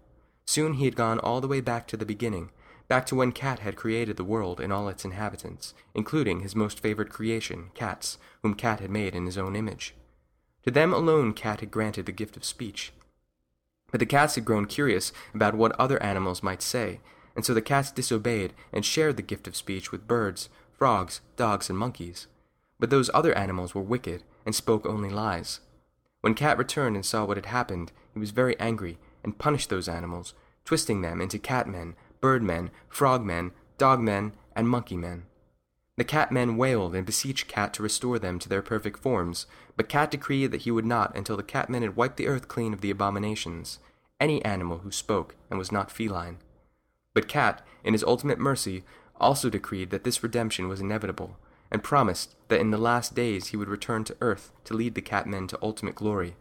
Soon 0.45 0.75
he 0.75 0.85
had 0.85 0.95
gone 0.95 1.19
all 1.19 1.41
the 1.41 1.49
way 1.49 1.59
back 1.59 1.87
to 1.87 1.97
the 1.97 2.05
beginning, 2.05 2.49
back 2.87 3.05
to 3.07 3.15
when 3.15 3.33
Cat 3.33 3.59
had 3.59 3.75
created 3.75 4.15
the 4.15 4.23
world 4.23 4.61
and 4.61 4.71
all 4.71 4.87
its 4.87 5.03
inhabitants, 5.03 5.73
including 5.93 6.39
his 6.39 6.55
most 6.55 6.79
favored 6.79 7.09
creation, 7.09 7.71
cats, 7.73 8.17
whom 8.41 8.53
Cat 8.53 8.79
had 8.79 8.89
made 8.89 9.15
in 9.15 9.25
his 9.25 9.37
own 9.37 9.53
image. 9.57 9.93
To 10.63 10.71
them 10.71 10.93
alone 10.93 11.33
Cat 11.33 11.61
had 11.61 11.71
granted 11.71 12.05
the 12.05 12.11
gift 12.11 12.35
of 12.37 12.43
speech. 12.43 12.91
But 13.91 13.99
the 13.99 14.05
cats 14.05 14.35
had 14.35 14.45
grown 14.45 14.65
curious 14.65 15.13
about 15.33 15.55
what 15.55 15.79
other 15.79 16.01
animals 16.03 16.43
might 16.43 16.61
say, 16.61 16.99
and 17.35 17.45
so 17.45 17.53
the 17.53 17.61
cats 17.61 17.91
disobeyed 17.91 18.53
and 18.73 18.83
shared 18.83 19.15
the 19.15 19.21
gift 19.21 19.47
of 19.47 19.55
speech 19.55 19.91
with 19.91 20.07
birds, 20.07 20.49
frogs, 20.73 21.21
dogs, 21.35 21.69
and 21.69 21.77
monkeys. 21.77 22.27
But 22.79 22.89
those 22.89 23.09
other 23.13 23.33
animals 23.37 23.73
were 23.73 23.81
wicked 23.81 24.23
and 24.45 24.53
spoke 24.53 24.85
only 24.85 25.09
lies. 25.09 25.61
When 26.21 26.33
Cat 26.33 26.57
returned 26.57 26.95
and 26.95 27.05
saw 27.05 27.25
what 27.25 27.37
had 27.37 27.45
happened, 27.45 27.91
he 28.13 28.19
was 28.19 28.31
very 28.31 28.59
angry 28.59 28.97
and 29.23 29.37
punished 29.37 29.69
those 29.69 29.87
animals, 29.87 30.33
twisting 30.65 31.01
them 31.01 31.21
into 31.21 31.39
catmen, 31.39 31.95
birdmen, 32.19 32.71
frogmen, 32.89 33.51
dogmen, 33.77 34.33
and 34.55 34.67
monkeymen. 34.67 35.26
The 35.97 36.05
catmen 36.05 36.57
wailed 36.57 36.93
and 36.93 37.05
beseeched 37.05 37.47
Cat 37.47 37.73
to 37.73 37.83
restore 37.83 38.19
them 38.19 38.37
to 38.39 38.47
their 38.47 38.61
perfect 38.61 38.99
forms, 38.99 39.47
but 39.75 39.89
Cat 39.89 40.11
decreed 40.11 40.51
that 40.51 40.61
he 40.61 40.71
would 40.71 40.85
not 40.85 41.15
until 41.17 41.35
the 41.35 41.43
catmen 41.43 41.81
had 41.81 41.95
wiped 41.95 42.17
the 42.17 42.27
earth 42.27 42.47
clean 42.47 42.71
of 42.71 42.81
the 42.81 42.91
abominations, 42.91 43.79
any 44.19 44.43
animal 44.45 44.79
who 44.79 44.91
spoke 44.91 45.35
and 45.49 45.57
was 45.57 45.71
not 45.71 45.91
feline. 45.91 46.37
But 47.15 47.27
Cat, 47.27 47.65
in 47.83 47.93
his 47.93 48.03
ultimate 48.03 48.37
mercy, 48.37 48.83
also 49.19 49.49
decreed 49.49 49.89
that 49.89 50.03
this 50.03 50.21
redemption 50.21 50.67
was 50.67 50.79
inevitable, 50.79 51.37
and 51.71 51.83
promised 51.83 52.35
that 52.47 52.59
in 52.59 52.69
the 52.69 52.77
last 52.77 53.15
days 53.15 53.47
he 53.47 53.57
would 53.57 53.67
return 53.67 54.03
to 54.03 54.17
earth 54.21 54.51
to 54.65 54.75
lead 54.75 54.93
the 54.93 55.01
catmen 55.01 55.47
to 55.47 55.59
ultimate 55.63 55.95
glory. 55.95 56.35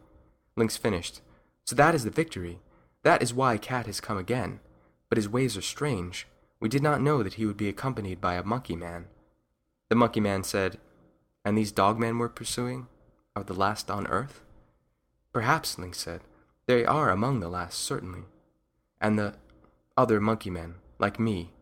Lynx 0.54 0.76
finished. 0.76 1.22
So 1.64 1.74
that 1.76 1.94
is 1.94 2.04
the 2.04 2.10
victory. 2.10 2.60
That 3.04 3.22
is 3.22 3.32
why 3.32 3.56
Cat 3.56 3.86
has 3.86 4.00
come 4.02 4.18
again. 4.18 4.60
But 5.08 5.16
his 5.16 5.28
ways 5.28 5.56
are 5.56 5.62
strange. 5.62 6.26
We 6.60 6.68
did 6.68 6.82
not 6.82 7.00
know 7.00 7.22
that 7.22 7.34
he 7.34 7.46
would 7.46 7.56
be 7.56 7.68
accompanied 7.68 8.20
by 8.20 8.34
a 8.34 8.44
monkey 8.44 8.76
man. 8.76 9.06
The 9.88 9.96
monkey 9.96 10.20
man 10.20 10.42
said, 10.42 10.79
And 11.44 11.57
these 11.57 11.72
dogmen 11.72 12.18
we're 12.18 12.29
pursuing 12.29 12.88
are 13.35 13.44
the 13.44 13.55
last 13.55 13.90
on 13.90 14.07
earth? 14.07 14.40
Perhaps, 15.33 15.79
Lynx 15.79 15.99
said. 15.99 16.22
They 16.66 16.85
are 16.85 17.11
among 17.11 17.40
the 17.40 17.49
last, 17.49 17.79
certainly. 17.79 18.22
And 19.01 19.18
the 19.18 19.35
other 19.96 20.20
monkey 20.20 20.51
men, 20.51 20.77
like 20.99 21.20
me, 21.20 21.53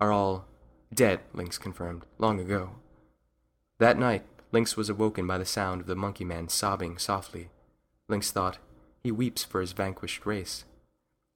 are 0.00 0.12
all 0.12 0.46
dead, 0.94 1.20
Lynx 1.32 1.58
confirmed, 1.58 2.04
long 2.18 2.38
ago. 2.38 2.76
That 3.78 3.98
night, 3.98 4.24
Lynx 4.52 4.76
was 4.76 4.88
awoken 4.88 5.26
by 5.26 5.38
the 5.38 5.44
sound 5.44 5.80
of 5.80 5.86
the 5.86 5.96
monkey 5.96 6.24
man 6.24 6.48
sobbing 6.48 6.98
softly. 6.98 7.48
Lynx 8.08 8.30
thought, 8.30 8.58
he 9.02 9.10
weeps 9.10 9.42
for 9.42 9.60
his 9.60 9.72
vanquished 9.72 10.24
race. 10.26 10.64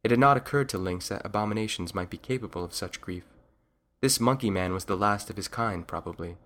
It 0.05 0.11
had 0.11 0.21
not 0.21 0.37
occurred 0.37 0.69
to 0.69 0.79
Lynx 0.79 1.09
that 1.09 1.25
abominations 1.25 1.95
might 1.95 2.11
be 2.11 2.19
capable 2.19 2.63
of 2.63 2.75
such 2.75 3.01
grief. 3.01 3.25
This 4.03 4.21
monkey 4.21 4.51
man 4.51 4.73
was 4.73 4.85
the 4.85 4.97
last 4.97 5.31
of 5.31 5.37
his 5.37 5.49
kind, 5.49 5.87
probably, 5.87 6.37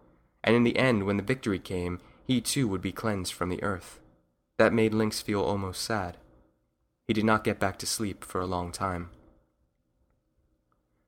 and 0.42 0.56
in 0.56 0.64
the 0.64 0.78
end, 0.78 1.04
when 1.04 1.16
the 1.16 1.22
victory 1.22 1.58
came, 1.58 2.00
he 2.26 2.40
too 2.40 2.68
would 2.68 2.80
be 2.80 2.92
cleansed 2.92 3.32
from 3.32 3.48
the 3.48 3.62
earth. 3.62 3.98
That 4.58 4.72
made 4.72 4.94
Lynx 4.94 5.20
feel 5.20 5.42
almost 5.42 5.82
sad. 5.82 6.16
He 7.06 7.12
did 7.12 7.24
not 7.24 7.44
get 7.44 7.58
back 7.58 7.78
to 7.78 7.86
sleep 7.86 8.24
for 8.24 8.40
a 8.40 8.46
long 8.46 8.72
time. 8.72 9.10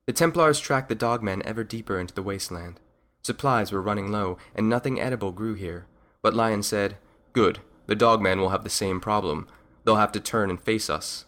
The 0.05 0.13
Templars 0.13 0.59
tracked 0.59 0.89
the 0.89 0.95
dogmen 0.95 1.41
ever 1.43 1.63
deeper 1.63 1.97
into 1.97 2.13
the 2.13 2.23
wasteland. 2.23 2.79
Supplies 3.21 3.71
were 3.71 3.81
running 3.81 4.11
low, 4.11 4.37
and 4.53 4.67
nothing 4.67 4.99
edible 4.99 5.31
grew 5.31 5.53
here. 5.53 5.85
But 6.21 6.33
Lion 6.33 6.61
said, 6.61 6.97
Good, 7.31 7.59
the 7.87 7.95
dogmen 7.95 8.39
will 8.39 8.49
have 8.49 8.65
the 8.65 8.69
same 8.69 8.99
problem. 8.99 9.47
They'll 9.83 9.95
have 9.95 10.11
to 10.11 10.19
turn 10.19 10.49
and 10.49 10.59
face 10.59 10.89
us. 10.89 11.25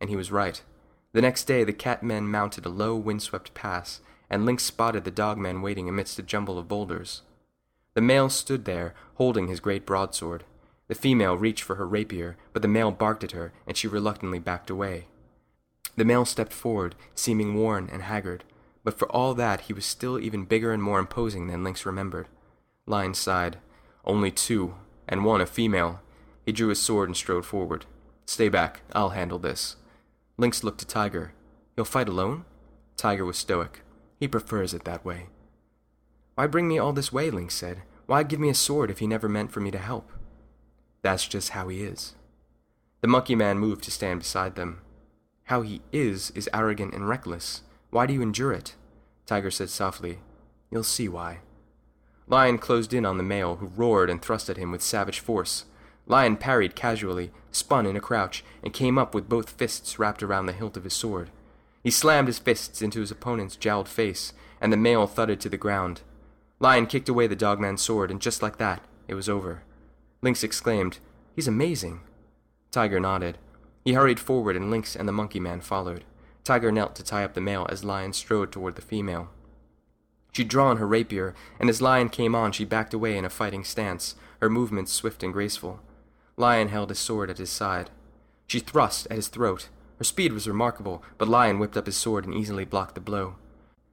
And 0.00 0.10
he 0.10 0.16
was 0.16 0.32
right. 0.32 0.60
The 1.12 1.22
next 1.22 1.44
day, 1.44 1.62
the 1.62 1.72
catmen 1.72 2.24
mounted 2.24 2.66
a 2.66 2.68
low, 2.68 2.96
windswept 2.96 3.54
pass, 3.54 4.00
and 4.30 4.44
Lynx 4.44 4.64
spotted 4.64 5.04
the 5.04 5.10
dogmen 5.10 5.62
waiting 5.62 5.88
amidst 5.88 6.18
a 6.18 6.22
jumble 6.22 6.58
of 6.58 6.68
boulders. 6.68 7.22
The 7.94 8.00
male 8.00 8.28
stood 8.28 8.64
there, 8.64 8.94
holding 9.14 9.48
his 9.48 9.60
great 9.60 9.86
broadsword. 9.86 10.44
The 10.88 10.94
female 10.94 11.36
reached 11.36 11.62
for 11.62 11.76
her 11.76 11.86
rapier, 11.86 12.36
but 12.52 12.62
the 12.62 12.68
male 12.68 12.90
barked 12.90 13.24
at 13.24 13.32
her, 13.32 13.52
and 13.66 13.76
she 13.76 13.88
reluctantly 13.88 14.38
backed 14.38 14.70
away. 14.70 15.06
The 15.96 16.04
male 16.04 16.24
stepped 16.24 16.52
forward, 16.52 16.94
seeming 17.14 17.54
worn 17.54 17.88
and 17.90 18.02
haggard, 18.02 18.44
but 18.84 18.98
for 18.98 19.08
all 19.10 19.34
that 19.34 19.62
he 19.62 19.72
was 19.72 19.86
still 19.86 20.18
even 20.18 20.44
bigger 20.44 20.72
and 20.72 20.82
more 20.82 20.98
imposing 20.98 21.46
than 21.46 21.64
Lynx 21.64 21.86
remembered. 21.86 22.28
Lion 22.86 23.14
sighed. 23.14 23.58
Only 24.04 24.30
two, 24.30 24.74
and 25.08 25.24
one 25.24 25.40
a 25.40 25.46
female. 25.46 26.00
He 26.44 26.52
drew 26.52 26.68
his 26.68 26.80
sword 26.80 27.08
and 27.08 27.16
strode 27.16 27.44
forward. 27.44 27.86
Stay 28.26 28.48
back, 28.48 28.82
I'll 28.92 29.10
handle 29.10 29.38
this. 29.38 29.76
Lynx 30.36 30.62
looked 30.62 30.78
to 30.80 30.86
Tiger. 30.86 31.32
He'll 31.74 31.84
fight 31.84 32.08
alone? 32.08 32.44
Tiger 32.96 33.24
was 33.24 33.36
stoic. 33.36 33.80
He 34.18 34.28
prefers 34.28 34.74
it 34.74 34.84
that 34.84 35.04
way. 35.04 35.26
Why 36.34 36.46
bring 36.46 36.68
me 36.68 36.78
all 36.78 36.92
this 36.92 37.12
way? 37.12 37.30
Lynx 37.30 37.54
said. 37.54 37.82
Why 38.06 38.22
give 38.22 38.40
me 38.40 38.48
a 38.48 38.54
sword 38.54 38.90
if 38.90 38.98
he 38.98 39.06
never 39.06 39.28
meant 39.28 39.52
for 39.52 39.60
me 39.60 39.70
to 39.70 39.78
help? 39.78 40.10
That's 41.02 41.26
just 41.26 41.50
how 41.50 41.68
he 41.68 41.82
is. 41.82 42.14
The 43.00 43.08
monkey 43.08 43.34
man 43.34 43.58
moved 43.58 43.84
to 43.84 43.90
stand 43.90 44.20
beside 44.20 44.54
them. 44.54 44.80
How 45.44 45.62
he 45.62 45.80
is 45.92 46.30
is 46.32 46.48
arrogant 46.52 46.94
and 46.94 47.08
reckless. 47.08 47.62
Why 47.90 48.06
do 48.06 48.14
you 48.14 48.22
endure 48.22 48.52
it? 48.52 48.74
Tiger 49.26 49.50
said 49.50 49.70
softly. 49.70 50.18
You'll 50.70 50.82
see 50.82 51.08
why. 51.08 51.38
Lion 52.28 52.58
closed 52.58 52.92
in 52.92 53.06
on 53.06 53.18
the 53.18 53.22
male, 53.22 53.56
who 53.56 53.66
roared 53.66 54.10
and 54.10 54.20
thrust 54.20 54.50
at 54.50 54.56
him 54.56 54.72
with 54.72 54.82
savage 54.82 55.20
force. 55.20 55.64
Lion 56.06 56.36
parried 56.36 56.74
casually, 56.74 57.30
spun 57.50 57.86
in 57.86 57.96
a 57.96 58.00
crouch, 58.00 58.44
and 58.62 58.72
came 58.72 58.98
up 58.98 59.14
with 59.14 59.28
both 59.28 59.50
fists 59.50 59.98
wrapped 59.98 60.22
around 60.22 60.46
the 60.46 60.52
hilt 60.52 60.76
of 60.76 60.84
his 60.84 60.94
sword. 60.94 61.30
He 61.86 61.92
slammed 61.92 62.26
his 62.26 62.40
fists 62.40 62.82
into 62.82 62.98
his 62.98 63.12
opponent's 63.12 63.54
jowled 63.54 63.88
face, 63.88 64.32
and 64.60 64.72
the 64.72 64.76
male 64.76 65.06
thudded 65.06 65.38
to 65.38 65.48
the 65.48 65.56
ground. 65.56 66.00
Lion 66.58 66.86
kicked 66.86 67.08
away 67.08 67.28
the 67.28 67.36
dogman's 67.36 67.80
sword, 67.80 68.10
and 68.10 68.20
just 68.20 68.42
like 68.42 68.58
that, 68.58 68.82
it 69.06 69.14
was 69.14 69.28
over. 69.28 69.62
Lynx 70.20 70.42
exclaimed, 70.42 70.98
He's 71.36 71.46
amazing. 71.46 72.00
Tiger 72.72 72.98
nodded. 72.98 73.38
He 73.84 73.92
hurried 73.92 74.18
forward, 74.18 74.56
and 74.56 74.68
Lynx 74.68 74.96
and 74.96 75.06
the 75.06 75.12
monkey 75.12 75.38
man 75.38 75.60
followed. 75.60 76.02
Tiger 76.42 76.72
knelt 76.72 76.96
to 76.96 77.04
tie 77.04 77.22
up 77.22 77.34
the 77.34 77.40
male 77.40 77.68
as 77.70 77.84
Lion 77.84 78.12
strode 78.12 78.50
toward 78.50 78.74
the 78.74 78.82
female. 78.82 79.28
She'd 80.32 80.48
drawn 80.48 80.78
her 80.78 80.88
rapier, 80.88 81.36
and 81.60 81.70
as 81.70 81.80
Lion 81.80 82.08
came 82.08 82.34
on, 82.34 82.50
she 82.50 82.64
backed 82.64 82.94
away 82.94 83.16
in 83.16 83.24
a 83.24 83.30
fighting 83.30 83.62
stance, 83.62 84.16
her 84.40 84.50
movements 84.50 84.92
swift 84.92 85.22
and 85.22 85.32
graceful. 85.32 85.78
Lion 86.36 86.66
held 86.66 86.88
his 86.88 86.98
sword 86.98 87.30
at 87.30 87.38
his 87.38 87.50
side. 87.50 87.90
She 88.48 88.58
thrust 88.58 89.06
at 89.08 89.14
his 89.14 89.28
throat. 89.28 89.68
Her 89.98 90.04
speed 90.04 90.32
was 90.32 90.48
remarkable, 90.48 91.02
but 91.18 91.28
Lion 91.28 91.58
whipped 91.58 91.76
up 91.76 91.86
his 91.86 91.96
sword 91.96 92.24
and 92.24 92.34
easily 92.34 92.64
blocked 92.64 92.94
the 92.94 93.00
blow. 93.00 93.36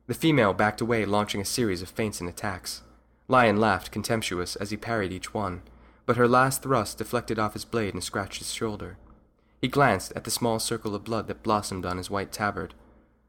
The 0.07 0.13
female 0.13 0.53
backed 0.53 0.81
away, 0.81 1.05
launching 1.05 1.39
a 1.39 1.45
series 1.45 1.81
of 1.81 1.89
feints 1.89 2.19
and 2.19 2.29
attacks. 2.29 2.81
Lion 3.29 3.57
laughed, 3.57 3.91
contemptuous, 3.91 4.55
as 4.57 4.69
he 4.69 4.77
parried 4.77 5.13
each 5.13 5.33
one, 5.33 5.61
but 6.05 6.17
her 6.17 6.27
last 6.27 6.61
thrust 6.61 6.97
deflected 6.97 7.39
off 7.39 7.53
his 7.53 7.63
blade 7.63 7.93
and 7.93 8.03
scratched 8.03 8.39
his 8.39 8.53
shoulder. 8.53 8.97
He 9.61 9.69
glanced 9.69 10.11
at 10.13 10.25
the 10.25 10.31
small 10.31 10.59
circle 10.59 10.93
of 10.93 11.05
blood 11.05 11.27
that 11.27 11.41
blossomed 11.41 11.85
on 11.85 11.97
his 11.97 12.09
white 12.09 12.33
tabard. 12.33 12.73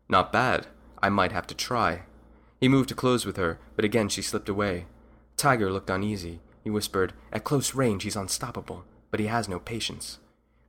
Not 0.09 0.33
bad. 0.33 0.67
I 1.01 1.09
might 1.09 1.31
have 1.31 1.47
to 1.47 1.55
try. 1.55 2.03
He 2.61 2.69
moved 2.69 2.89
to 2.89 2.95
close 2.95 3.25
with 3.25 3.37
her, 3.37 3.61
but 3.77 3.85
again 3.85 4.09
she 4.09 4.23
slipped 4.23 4.49
away. 4.49 4.87
Tiger 5.37 5.71
looked 5.71 5.91
uneasy. 5.91 6.41
He 6.65 6.71
whispered, 6.71 7.13
At 7.33 7.45
close 7.45 7.75
range 7.75 8.03
he's 8.03 8.17
unstoppable, 8.17 8.85
but 9.11 9.21
he 9.21 9.27
has 9.27 9.49
no 9.49 9.61
patience. 9.61 10.19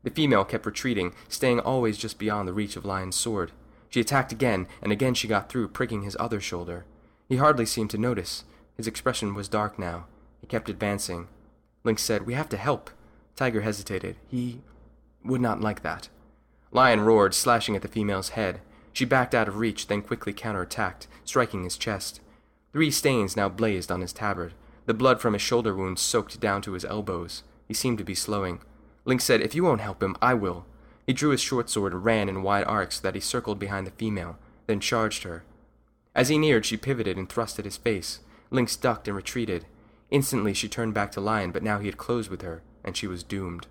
The 0.06 0.12
female 0.12 0.46
kept 0.46 0.68
retreating, 0.68 1.16
staying 1.28 1.60
always 1.60 1.98
just 1.98 2.20
beyond 2.20 2.48
the 2.48 2.54
reach 2.54 2.76
of 2.76 2.86
Lion's 2.86 3.16
sword. 3.16 3.52
She 3.90 4.00
attacked 4.00 4.32
again, 4.32 4.68
and 4.80 4.92
again 4.92 5.16
she 5.16 5.28
got 5.28 5.50
through, 5.50 5.70
pricking 5.70 6.04
his 6.04 6.16
other 6.20 6.40
shoulder. 6.40 6.86
He 7.28 7.38
hardly 7.38 7.66
seemed 7.66 7.90
to 7.90 7.98
notice. 7.98 8.44
His 8.78 8.86
expression 8.86 9.34
was 9.34 9.48
dark 9.48 9.80
now. 9.80 10.06
He 10.40 10.46
kept 10.46 10.70
advancing. 10.70 11.28
Lynx 11.84 12.04
said, 12.04 12.28
We 12.28 12.36
have 12.36 12.50
to 12.50 12.58
help. 12.58 12.92
Tiger 13.36 13.62
hesitated. 13.62 14.18
He 14.28 14.62
would 15.24 15.42
not 15.42 15.62
like 15.62 15.82
that. 15.82 16.10
Lion 16.72 17.02
roared, 17.02 17.34
slashing 17.34 17.76
at 17.76 17.82
the 17.82 17.88
female's 17.88 18.30
head. 18.30 18.62
She 18.94 19.06
backed 19.06 19.34
out 19.34 19.48
of 19.48 19.58
reach, 19.58 19.88
then 19.88 20.04
quickly 20.04 20.34
counterattacked, 20.34 21.08
striking 21.24 21.64
his 21.64 21.80
chest. 21.80 22.22
Three 22.74 22.92
stains 22.92 23.36
now 23.36 23.50
blazed 23.50 23.92
on 23.92 24.02
his 24.02 24.14
tabard. 24.14 24.54
The 24.86 24.94
blood 24.94 25.20
from 25.20 25.34
his 25.34 25.42
shoulder 25.42 25.74
wound 25.76 25.98
soaked 25.98 26.40
down 26.40 26.62
to 26.62 26.74
his 26.74 26.86
elbows. 26.86 27.42
He 27.68 27.74
seemed 27.74 27.98
to 27.98 28.04
be 28.04 28.14
slowing. 28.14 28.60
Lynx 29.06 29.24
said, 29.24 29.42
If 29.42 29.56
you 29.56 29.64
won't 29.64 29.82
help 29.82 30.02
him, 30.02 30.16
I 30.22 30.34
will. 30.34 30.66
He 31.06 31.14
drew 31.14 31.30
his 31.30 31.42
short 31.42 31.70
sword 31.70 31.94
and 31.94 32.04
ran 32.04 32.28
in 32.28 32.42
wide 32.42 32.66
arcs 32.66 32.98
so 32.98 33.04
that 33.04 33.16
he 33.16 33.22
circled 33.22 33.60
behind 33.60 33.86
the 33.86 33.92
female, 33.92 34.38
then 34.68 34.80
charged 34.80 35.24
her. 35.24 35.44
As 36.16 36.30
he 36.30 36.38
neared, 36.38 36.66
she 36.66 36.78
pivoted 36.78 37.18
and 37.18 37.30
thrust 37.30 37.60
at 37.60 37.66
his 37.66 37.78
face. 37.78 38.20
Lynx 38.50 38.76
ducked 38.76 39.08
and 39.08 39.16
retreated. 39.16 39.66
Instantly, 40.10 40.54
she 40.54 40.68
turned 40.68 40.94
back 40.94 41.12
to 41.12 41.22
Lion, 41.22 41.52
but 41.52 41.64
now 41.64 41.80
he 41.80 41.88
had 41.88 41.98
closed 41.98 42.30
with 42.30 42.42
her, 42.42 42.64
and 42.84 42.98
she 42.98 43.08
was 43.08 43.24
doomed. 43.24 43.68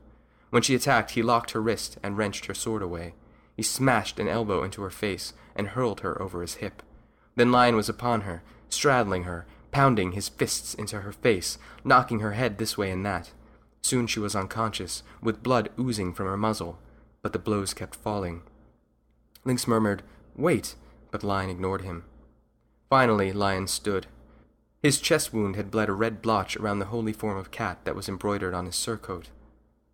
When 0.51 0.63
she 0.63 0.75
attacked, 0.75 1.13
he 1.13 1.23
locked 1.23 1.51
her 1.53 1.63
wrist 1.63 1.99
and 2.03 2.17
wrenched 2.17 2.47
her 2.47 2.55
sword 2.55 2.83
away. 2.83 3.15
He 3.57 3.63
smashed 3.63 4.21
an 4.21 4.29
elbow 4.29 4.63
into 4.63 4.83
her 4.83 4.91
face 4.91 5.33
and 5.57 5.69
hurled 5.69 6.01
her 6.01 6.21
over 6.21 6.43
his 6.43 6.57
hip. 6.57 6.83
Then 7.35 7.51
Lion 7.51 7.77
was 7.77 7.89
upon 7.89 8.23
her, 8.23 8.43
straddling 8.69 9.25
her, 9.25 9.47
pounding 9.73 10.13
his 10.13 10.29
fists 10.29 10.75
into 10.75 11.01
her 11.01 11.13
face, 11.13 11.59
knocking 11.83 12.21
her 12.21 12.33
head 12.33 12.59
this 12.59 12.79
way 12.79 12.91
and 12.91 13.05
that. 13.07 13.33
Soon 13.85 14.07
she 14.07 14.19
was 14.19 14.35
unconscious, 14.35 15.03
with 15.21 15.43
blood 15.43 15.69
oozing 15.79 16.15
from 16.15 16.25
her 16.25 16.39
muzzle, 16.39 16.79
but 17.21 17.35
the 17.35 17.39
blows 17.39 17.75
kept 17.75 17.95
falling. 17.95 18.41
Lynx 19.45 19.69
murmured, 19.69 20.03
Wait, 20.35 20.75
but 21.11 21.23
Lion 21.23 21.51
ignored 21.51 21.83
him. 21.83 22.05
Finally, 22.89 23.31
Lion 23.31 23.67
stood. 23.67 24.07
His 24.83 25.03
chest 25.03 25.35
wound 25.35 25.55
had 25.55 25.71
bled 25.71 25.91
a 25.91 25.93
red 25.93 26.23
blotch 26.23 26.57
around 26.57 26.79
the 26.79 26.87
holy 26.87 27.13
form 27.13 27.37
of 27.37 27.51
cat 27.51 27.85
that 27.85 27.95
was 27.95 28.09
embroidered 28.09 28.55
on 28.55 28.65
his 28.65 28.75
surcoat. 28.75 29.27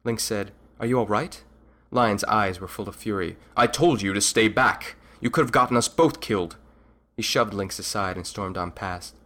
Lynx 0.05 0.23
said, 0.23 0.53
Are 0.79 0.87
you 0.87 0.97
all 0.97 1.07
right? 1.09 1.43
Lion's 1.91 2.23
eyes 2.25 2.61
were 2.61 2.69
full 2.69 2.89
of 2.89 2.95
fury. 2.95 3.39
I 3.57 3.67
told 3.67 4.03
you 4.03 4.13
to 4.13 4.21
stay 4.21 4.47
back. 4.47 4.95
You 5.21 5.31
could 5.31 5.43
have 5.43 5.51
gotten 5.51 5.77
us 5.77 5.89
both 5.89 6.21
killed. 6.21 6.55
He 7.17 7.23
shoved 7.23 7.53
Lynx 7.53 7.77
aside 7.81 8.17
and 8.17 8.25
stormed 8.25 8.57
on 8.57 8.71
past. 8.71 9.17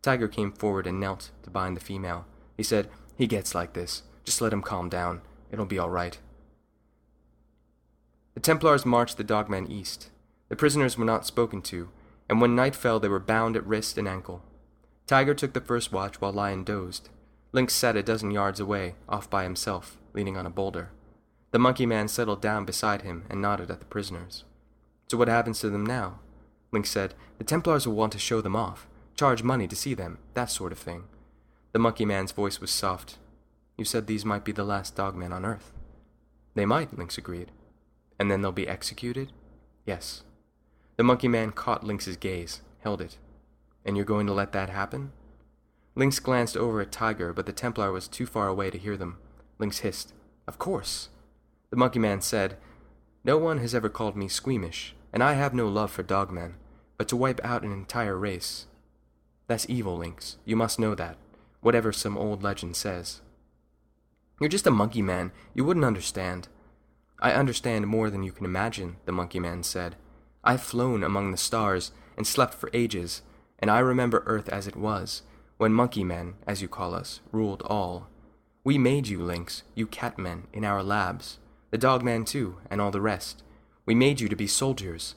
Tiger 0.00 0.28
came 0.28 0.50
forward 0.50 0.86
and 0.86 0.98
knelt 0.98 1.30
to 1.42 1.50
bind 1.50 1.76
the 1.76 1.82
female. 1.82 2.24
He 2.56 2.62
said, 2.62 2.88
He 3.18 3.26
gets 3.26 3.54
like 3.54 3.74
this. 3.74 4.02
Just 4.24 4.40
let 4.40 4.52
him 4.52 4.62
calm 4.62 4.88
down. 4.88 5.20
It'll 5.50 5.66
be 5.66 5.78
all 5.78 5.90
right. 5.90 6.18
The 8.34 8.40
Templars 8.40 8.84
marched 8.84 9.16
the 9.16 9.24
dogmen 9.24 9.70
east. 9.70 10.10
The 10.48 10.56
prisoners 10.56 10.98
were 10.98 11.04
not 11.04 11.26
spoken 11.26 11.62
to, 11.62 11.88
and 12.28 12.40
when 12.40 12.56
night 12.56 12.74
fell 12.74 12.98
they 12.98 13.08
were 13.08 13.20
bound 13.20 13.56
at 13.56 13.66
wrist 13.66 13.96
and 13.96 14.08
ankle. 14.08 14.42
Tiger 15.06 15.34
took 15.34 15.52
the 15.52 15.60
first 15.60 15.92
watch 15.92 16.20
while 16.20 16.32
Lion 16.32 16.64
dozed. 16.64 17.10
Lynx 17.52 17.74
sat 17.74 17.96
a 17.96 18.02
dozen 18.02 18.30
yards 18.30 18.58
away, 18.58 18.94
off 19.08 19.30
by 19.30 19.44
himself, 19.44 19.96
leaning 20.12 20.36
on 20.36 20.46
a 20.46 20.50
boulder. 20.50 20.90
The 21.52 21.58
monkey 21.60 21.86
man 21.86 22.08
settled 22.08 22.40
down 22.40 22.64
beside 22.64 23.02
him 23.02 23.24
and 23.30 23.40
nodded 23.40 23.70
at 23.70 23.78
the 23.78 23.86
prisoners. 23.86 24.42
So 25.08 25.16
what 25.16 25.28
happens 25.28 25.60
to 25.60 25.70
them 25.70 25.86
now? 25.86 26.18
Lynx 26.72 26.90
said, 26.90 27.14
The 27.38 27.44
Templars 27.44 27.86
will 27.86 27.94
want 27.94 28.12
to 28.14 28.18
show 28.18 28.40
them 28.40 28.56
off, 28.56 28.88
charge 29.14 29.44
money 29.44 29.68
to 29.68 29.76
see 29.76 29.94
them, 29.94 30.18
that 30.34 30.50
sort 30.50 30.72
of 30.72 30.78
thing. 30.78 31.04
The 31.72 31.78
monkey 31.78 32.04
man's 32.04 32.32
voice 32.32 32.60
was 32.60 32.72
soft. 32.72 33.18
You 33.76 33.84
said 33.84 34.06
these 34.06 34.24
might 34.24 34.44
be 34.44 34.52
the 34.52 34.64
last 34.64 34.96
dogmen 34.96 35.32
on 35.32 35.44
Earth. 35.44 35.72
They 36.54 36.66
might, 36.66 36.96
Lynx 36.96 37.18
agreed. 37.18 37.50
And 38.18 38.30
then 38.30 38.40
they'll 38.40 38.52
be 38.52 38.68
executed? 38.68 39.32
Yes. 39.84 40.22
The 40.96 41.02
monkey 41.02 41.28
man 41.28 41.50
caught 41.50 41.84
Lynx's 41.84 42.16
gaze, 42.16 42.60
held 42.80 43.00
it. 43.00 43.18
And 43.84 43.96
you're 43.96 44.06
going 44.06 44.26
to 44.26 44.32
let 44.32 44.52
that 44.52 44.70
happen? 44.70 45.12
Lynx 45.96 46.18
glanced 46.20 46.56
over 46.56 46.80
at 46.80 46.92
Tiger, 46.92 47.32
but 47.32 47.46
the 47.46 47.52
Templar 47.52 47.92
was 47.92 48.08
too 48.08 48.26
far 48.26 48.48
away 48.48 48.70
to 48.70 48.78
hear 48.78 48.96
them. 48.96 49.18
Lynx 49.58 49.80
hissed, 49.80 50.12
Of 50.46 50.58
course. 50.58 51.08
The 51.70 51.76
monkey 51.76 51.98
man 51.98 52.20
said, 52.20 52.56
No 53.24 53.38
one 53.38 53.58
has 53.58 53.74
ever 53.74 53.88
called 53.88 54.16
me 54.16 54.28
squeamish, 54.28 54.94
and 55.12 55.22
I 55.22 55.34
have 55.34 55.54
no 55.54 55.68
love 55.68 55.90
for 55.90 56.02
dogmen, 56.02 56.54
but 56.96 57.08
to 57.08 57.16
wipe 57.16 57.44
out 57.44 57.62
an 57.62 57.72
entire 57.72 58.16
race. 58.16 58.66
That's 59.46 59.68
evil, 59.68 59.98
Lynx. 59.98 60.36
You 60.44 60.56
must 60.56 60.78
know 60.78 60.94
that, 60.94 61.16
whatever 61.60 61.92
some 61.92 62.16
old 62.16 62.42
legend 62.42 62.76
says. 62.76 63.20
You're 64.40 64.48
just 64.48 64.66
a 64.66 64.70
monkey 64.70 65.02
man. 65.02 65.32
You 65.54 65.64
wouldn't 65.64 65.84
understand. 65.84 66.48
I 67.20 67.32
understand 67.32 67.86
more 67.86 68.10
than 68.10 68.22
you 68.22 68.32
can 68.32 68.44
imagine, 68.44 68.96
the 69.04 69.12
monkey 69.12 69.40
man 69.40 69.62
said. 69.62 69.96
I've 70.42 70.62
flown 70.62 71.02
among 71.02 71.30
the 71.30 71.36
stars 71.36 71.92
and 72.16 72.26
slept 72.26 72.54
for 72.54 72.70
ages, 72.72 73.22
and 73.58 73.70
I 73.70 73.78
remember 73.78 74.22
Earth 74.26 74.48
as 74.48 74.66
it 74.66 74.76
was, 74.76 75.22
when 75.56 75.72
monkey 75.72 76.04
men, 76.04 76.34
as 76.46 76.60
you 76.60 76.68
call 76.68 76.94
us, 76.94 77.20
ruled 77.32 77.62
all. 77.62 78.08
We 78.62 78.76
made 78.78 79.08
you, 79.08 79.22
Lynx, 79.22 79.62
you 79.74 79.86
catmen, 79.86 80.44
in 80.52 80.64
our 80.64 80.82
labs, 80.82 81.38
the 81.70 81.78
dog 81.78 82.00
dogman 82.00 82.24
too, 82.24 82.58
and 82.70 82.80
all 82.80 82.90
the 82.90 83.00
rest. 83.00 83.42
We 83.86 83.94
made 83.94 84.20
you 84.20 84.28
to 84.28 84.36
be 84.36 84.46
soldiers, 84.46 85.14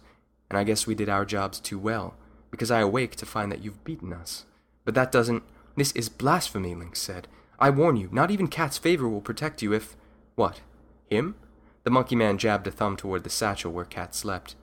and 0.49 0.58
I 0.58 0.63
guess 0.63 0.88
we 0.88 0.95
did 0.95 1.10
our 1.10 1.25
jobs 1.25 1.60
too 1.60 1.80
well, 1.80 2.15
because 2.51 2.71
I 2.71 2.80
awake 2.80 3.15
to 3.17 3.25
find 3.25 3.51
that 3.51 3.63
you've 3.63 3.84
beaten 3.84 4.13
us. 4.13 4.45
But 4.86 4.95
that 4.95 5.12
doesn't. 5.12 5.43
This 5.75 5.91
is 5.91 6.10
blasphemy, 6.10 6.73
Lynx 6.73 7.01
said. 7.01 7.27
I 7.60 7.70
warn 7.70 7.98
you, 7.98 8.10
not 8.12 8.30
even 8.30 8.48
Cat's 8.48 8.78
favor 8.78 9.10
will 9.10 9.22
protect 9.22 9.62
you 9.62 9.74
if. 9.74 9.96
What? 10.36 10.62
Him? 11.10 11.36
The 11.84 11.89
monkey 11.89 12.15
man 12.15 12.38
jabbed 12.38 12.67
a 12.67 12.72
thumb 12.72 12.98
toward 12.98 13.24
the 13.24 13.30
satchel 13.30 13.72
where 13.72 13.86
Cat 13.86 14.13
slept. 14.13 14.56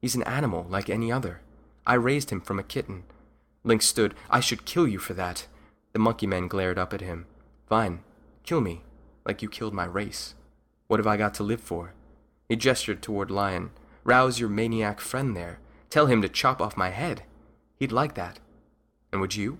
He's 0.00 0.14
an 0.14 0.22
animal 0.22 0.66
like 0.68 0.88
any 0.88 1.12
other. 1.12 1.40
I 1.86 1.94
raised 1.94 2.30
him 2.30 2.40
from 2.40 2.58
a 2.58 2.62
kitten. 2.62 3.04
Lynx 3.64 3.86
stood. 3.86 4.14
I 4.30 4.40
should 4.40 4.64
kill 4.64 4.88
you 4.88 4.98
for 4.98 5.12
that. 5.14 5.46
The 5.92 5.98
monkey 5.98 6.26
man 6.26 6.48
glared 6.48 6.78
up 6.78 6.94
at 6.94 7.00
him. 7.00 7.26
Fine. 7.68 8.00
Kill 8.44 8.60
me. 8.60 8.82
Like 9.26 9.42
you 9.42 9.48
killed 9.48 9.74
my 9.74 9.84
race. 9.84 10.34
What 10.86 10.98
have 11.00 11.06
I 11.06 11.16
got 11.16 11.34
to 11.34 11.42
live 11.42 11.60
for? 11.60 11.92
He 12.48 12.56
gestured 12.56 13.02
toward 13.02 13.30
Lion. 13.30 13.70
Rouse 14.02 14.40
your 14.40 14.48
maniac 14.48 15.00
friend 15.00 15.36
there. 15.36 15.58
Tell 15.90 16.06
him 16.06 16.22
to 16.22 16.28
chop 16.28 16.62
off 16.62 16.76
my 16.76 16.90
head. 16.90 17.24
He'd 17.76 17.92
like 17.92 18.14
that. 18.14 18.40
And 19.12 19.20
would 19.20 19.34
you? 19.34 19.58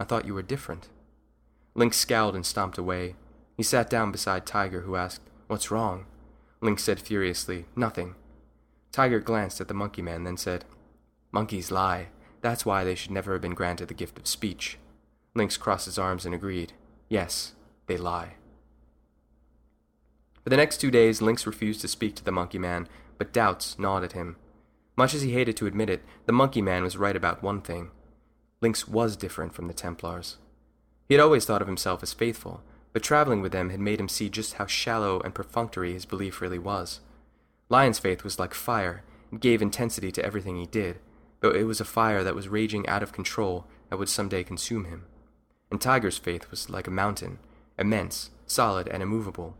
I 0.00 0.04
thought 0.04 0.24
you 0.24 0.34
were 0.34 0.42
different. 0.42 0.88
Lynx 1.78 1.96
scowled 1.96 2.34
and 2.34 2.44
stomped 2.44 2.76
away. 2.76 3.14
He 3.56 3.62
sat 3.62 3.88
down 3.88 4.10
beside 4.10 4.44
Tiger, 4.44 4.80
who 4.80 4.96
asked, 4.96 5.22
What's 5.46 5.70
wrong? 5.70 6.06
Lynx 6.60 6.82
said 6.82 6.98
furiously, 6.98 7.66
Nothing. 7.76 8.16
Tiger 8.90 9.20
glanced 9.20 9.60
at 9.60 9.68
the 9.68 9.74
monkey 9.74 10.02
man, 10.02 10.24
then 10.24 10.36
said, 10.36 10.64
Monkeys 11.30 11.70
lie. 11.70 12.08
That's 12.40 12.66
why 12.66 12.82
they 12.82 12.96
should 12.96 13.12
never 13.12 13.32
have 13.32 13.42
been 13.42 13.54
granted 13.54 13.86
the 13.86 13.94
gift 13.94 14.18
of 14.18 14.26
speech. 14.26 14.76
Lynx 15.36 15.56
crossed 15.56 15.84
his 15.84 16.00
arms 16.00 16.26
and 16.26 16.34
agreed, 16.34 16.72
Yes, 17.08 17.52
they 17.86 17.96
lie. 17.96 18.34
For 20.42 20.50
the 20.50 20.56
next 20.56 20.78
two 20.78 20.90
days, 20.90 21.22
Lynx 21.22 21.46
refused 21.46 21.80
to 21.82 21.88
speak 21.88 22.16
to 22.16 22.24
the 22.24 22.32
monkey 22.32 22.58
man, 22.58 22.88
but 23.18 23.32
doubts 23.32 23.78
gnawed 23.78 24.02
at 24.02 24.12
him. 24.12 24.34
Much 24.96 25.14
as 25.14 25.22
he 25.22 25.32
hated 25.32 25.56
to 25.58 25.68
admit 25.68 25.90
it, 25.90 26.02
the 26.26 26.32
monkey 26.32 26.60
man 26.60 26.82
was 26.82 26.96
right 26.96 27.14
about 27.14 27.40
one 27.40 27.60
thing. 27.60 27.92
Lynx 28.60 28.88
was 28.88 29.16
different 29.16 29.54
from 29.54 29.68
the 29.68 29.74
Templars. 29.74 30.38
He 31.08 31.14
had 31.14 31.22
always 31.22 31.46
thought 31.46 31.62
of 31.62 31.68
himself 31.68 32.02
as 32.02 32.12
faithful, 32.12 32.62
but 32.92 33.02
traveling 33.02 33.40
with 33.40 33.52
them 33.52 33.70
had 33.70 33.80
made 33.80 33.98
him 33.98 34.08
see 34.08 34.28
just 34.28 34.54
how 34.54 34.66
shallow 34.66 35.20
and 35.20 35.34
perfunctory 35.34 35.94
his 35.94 36.04
belief 36.04 36.40
really 36.40 36.58
was. 36.58 37.00
Lion's 37.70 37.98
faith 37.98 38.24
was 38.24 38.38
like 38.38 38.52
fire, 38.52 39.02
it 39.32 39.40
gave 39.40 39.62
intensity 39.62 40.12
to 40.12 40.24
everything 40.24 40.56
he 40.56 40.66
did, 40.66 40.98
though 41.40 41.50
it 41.50 41.64
was 41.64 41.80
a 41.80 41.84
fire 41.84 42.22
that 42.22 42.34
was 42.34 42.48
raging 42.48 42.86
out 42.86 43.02
of 43.02 43.12
control 43.12 43.66
that 43.88 43.98
would 43.98 44.08
someday 44.08 44.44
consume 44.44 44.84
him. 44.84 45.04
And 45.70 45.80
Tiger's 45.80 46.18
faith 46.18 46.50
was 46.50 46.68
like 46.68 46.86
a 46.86 46.90
mountain, 46.90 47.38
immense, 47.78 48.30
solid, 48.46 48.88
and 48.88 49.02
immovable. 49.02 49.56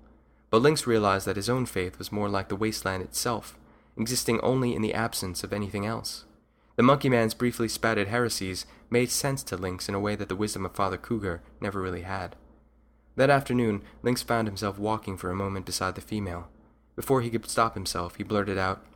But 0.50 0.62
Lynx 0.62 0.86
realized 0.86 1.26
that 1.26 1.36
his 1.36 1.50
own 1.50 1.66
faith 1.66 1.98
was 1.98 2.12
more 2.12 2.28
like 2.28 2.48
the 2.48 2.56
wasteland 2.56 3.02
itself, 3.02 3.58
existing 3.96 4.40
only 4.40 4.74
in 4.74 4.82
the 4.82 4.94
absence 4.94 5.44
of 5.44 5.52
anything 5.52 5.84
else. 5.84 6.24
The 6.78 6.84
monkey 6.84 7.08
man's 7.08 7.34
briefly 7.34 7.66
spouted 7.66 8.06
heresies 8.06 8.64
made 8.88 9.10
sense 9.10 9.42
to 9.42 9.56
Lynx 9.56 9.88
in 9.88 9.96
a 9.96 10.00
way 10.00 10.14
that 10.14 10.28
the 10.28 10.36
wisdom 10.36 10.64
of 10.64 10.76
Father 10.76 10.96
Cougar 10.96 11.42
never 11.60 11.82
really 11.82 12.02
had. 12.02 12.36
That 13.16 13.30
afternoon, 13.30 13.82
Lynx 14.04 14.22
found 14.22 14.46
himself 14.46 14.78
walking 14.78 15.16
for 15.16 15.28
a 15.28 15.34
moment 15.34 15.66
beside 15.66 15.96
the 15.96 16.00
female. 16.00 16.46
Before 16.94 17.20
he 17.20 17.30
could 17.30 17.50
stop 17.50 17.74
himself, 17.74 18.14
he 18.14 18.22
blurted 18.22 18.58
out, 18.58 18.86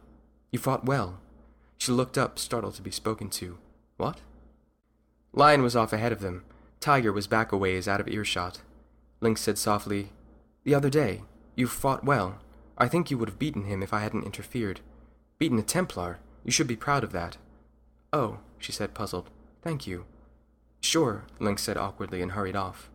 You 0.53 0.61
fought 0.61 0.85
well. 0.85 1.18
She 1.77 1.90
looked 1.90 2.16
up, 2.16 2.38
startled 2.38 2.77
to 2.77 2.83
be 2.83 2.92
spoken 2.92 3.29
to. 3.31 3.59
What? 3.97 4.21
Lion 5.33 5.61
was 5.61 5.75
off 5.75 5.92
ahead 5.92 6.12
of 6.12 6.21
them. 6.21 6.45
Tiger 6.79 7.12
was 7.12 7.27
back 7.27 7.51
a 7.51 7.57
ways, 7.57 7.88
out 7.88 8.01
of 8.01 8.07
earshot. 8.07 8.61
Lynx 9.21 9.40
said 9.40 9.59
softly, 9.59 10.12
The 10.62 10.75
other 10.77 10.88
day, 10.88 11.23
you 11.57 11.66
fought 11.66 12.05
well. 12.05 12.38
I 12.79 12.87
think 12.87 13.11
you 13.11 13.18
would 13.18 13.29
have 13.29 13.40
beaten 13.40 13.64
him 13.64 13.83
if 13.83 13.92
I 13.92 14.03
hadn't 14.03 14.25
interfered. 14.25 14.79
Beaten 15.40 15.59
a 15.59 15.62
Templar. 15.62 16.21
You 16.45 16.53
should 16.53 16.68
be 16.68 16.77
proud 16.77 17.03
of 17.03 17.11
that. 17.11 17.38
Oh, 18.12 18.38
she 18.59 18.72
said, 18.72 18.94
puzzled. 18.94 19.31
Thank 19.62 19.87
you. 19.87 20.05
Sure, 20.81 21.25
Lynx 21.38 21.62
said 21.62 21.77
awkwardly 21.77 22.20
and 22.20 22.33
hurried 22.33 22.57
off. 22.57 22.90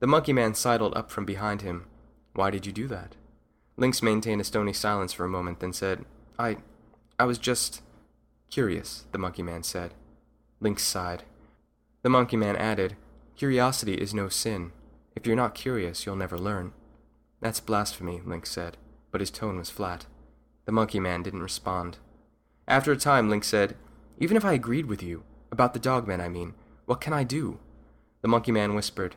The 0.00 0.06
monkey 0.06 0.32
man 0.32 0.54
sidled 0.54 0.96
up 0.96 1.10
from 1.10 1.24
behind 1.24 1.62
him. 1.62 1.86
Why 2.34 2.50
did 2.50 2.66
you 2.66 2.72
do 2.72 2.86
that? 2.88 3.14
Lynx 3.76 4.02
maintained 4.02 4.40
a 4.40 4.44
stony 4.44 4.72
silence 4.72 5.12
for 5.12 5.24
a 5.24 5.28
moment, 5.28 5.60
then 5.60 5.72
said, 5.72 6.04
I. 6.38 6.58
I 7.18 7.24
was 7.24 7.38
just. 7.38 7.82
curious, 8.50 9.04
the 9.12 9.18
monkey 9.18 9.42
man 9.42 9.62
said. 9.62 9.94
Lynx 10.60 10.82
sighed. 10.82 11.22
The 12.02 12.10
monkey 12.10 12.36
man 12.36 12.56
added, 12.56 12.96
Curiosity 13.36 13.94
is 13.94 14.14
no 14.14 14.28
sin. 14.28 14.72
If 15.16 15.26
you're 15.26 15.36
not 15.36 15.54
curious, 15.54 16.04
you'll 16.04 16.16
never 16.16 16.38
learn. 16.38 16.72
That's 17.40 17.60
blasphemy, 17.60 18.20
Lynx 18.24 18.50
said, 18.50 18.76
but 19.10 19.20
his 19.20 19.30
tone 19.30 19.56
was 19.56 19.70
flat. 19.70 20.06
The 20.66 20.72
monkey 20.72 21.00
man 21.00 21.22
didn't 21.22 21.42
respond. 21.42 21.98
After 22.66 22.92
a 22.92 22.96
time, 22.96 23.28
Lynx 23.28 23.48
said, 23.48 23.76
even 24.18 24.36
if 24.36 24.44
I 24.44 24.52
agreed 24.52 24.86
with 24.86 25.02
you, 25.02 25.24
about 25.50 25.74
the 25.74 25.80
dogmen, 25.80 26.20
I 26.20 26.28
mean, 26.28 26.54
what 26.86 27.00
can 27.00 27.12
I 27.12 27.24
do? 27.24 27.58
The 28.22 28.28
monkey 28.28 28.52
man 28.52 28.74
whispered, 28.74 29.16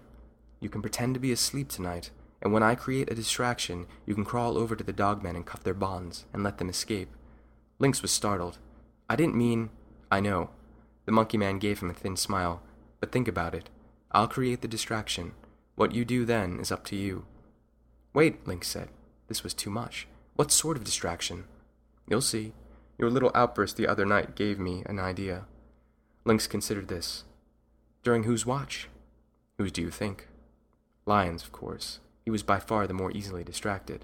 You 0.59 0.69
can 0.69 0.81
pretend 0.81 1.13
to 1.13 1.19
be 1.19 1.31
asleep 1.31 1.69
tonight, 1.69 2.11
and 2.41 2.53
when 2.53 2.63
I 2.63 2.75
create 2.75 3.11
a 3.11 3.15
distraction, 3.15 3.87
you 4.05 4.13
can 4.13 4.25
crawl 4.25 4.57
over 4.57 4.75
to 4.75 4.83
the 4.83 4.93
dogmen 4.93 5.35
and 5.35 5.45
cuff 5.45 5.63
their 5.63 5.73
bonds 5.73 6.25
and 6.33 6.43
let 6.43 6.57
them 6.57 6.69
escape. 6.69 7.09
Lynx 7.79 8.01
was 8.01 8.11
startled. 8.11 8.57
I 9.09 9.15
didn't 9.15 9.35
mean. 9.35 9.69
I 10.11 10.19
know. 10.19 10.49
The 11.05 11.11
monkey 11.11 11.37
man 11.37 11.59
gave 11.59 11.79
him 11.79 11.89
a 11.89 11.93
thin 11.93 12.17
smile. 12.17 12.61
But 12.99 13.11
think 13.11 13.27
about 13.27 13.55
it. 13.55 13.69
I'll 14.11 14.27
create 14.27 14.61
the 14.61 14.67
distraction. 14.67 15.33
What 15.75 15.93
you 15.93 16.05
do 16.05 16.25
then 16.25 16.59
is 16.59 16.71
up 16.71 16.85
to 16.85 16.95
you. 16.95 17.25
Wait, 18.13 18.47
Lynx 18.47 18.67
said. 18.67 18.89
This 19.27 19.43
was 19.43 19.53
too 19.53 19.69
much. 19.69 20.07
What 20.35 20.51
sort 20.51 20.77
of 20.77 20.83
distraction? 20.83 21.45
You'll 22.07 22.21
see. 22.21 22.53
Your 22.97 23.09
little 23.09 23.31
outburst 23.35 23.77
the 23.77 23.87
other 23.87 24.05
night 24.05 24.35
gave 24.35 24.59
me 24.59 24.83
an 24.85 24.99
idea. 24.99 25.45
Lynx 26.25 26.47
considered 26.47 26.87
this. 26.87 27.23
During 28.03 28.23
whose 28.23 28.45
watch? 28.45 28.89
Whose 29.57 29.71
do 29.71 29.81
you 29.81 29.91
think? 29.91 30.27
Lion's, 31.05 31.43
of 31.43 31.51
course. 31.51 31.99
He 32.25 32.31
was 32.31 32.43
by 32.43 32.59
far 32.59 32.87
the 32.87 32.93
more 32.93 33.11
easily 33.11 33.43
distracted. 33.43 34.03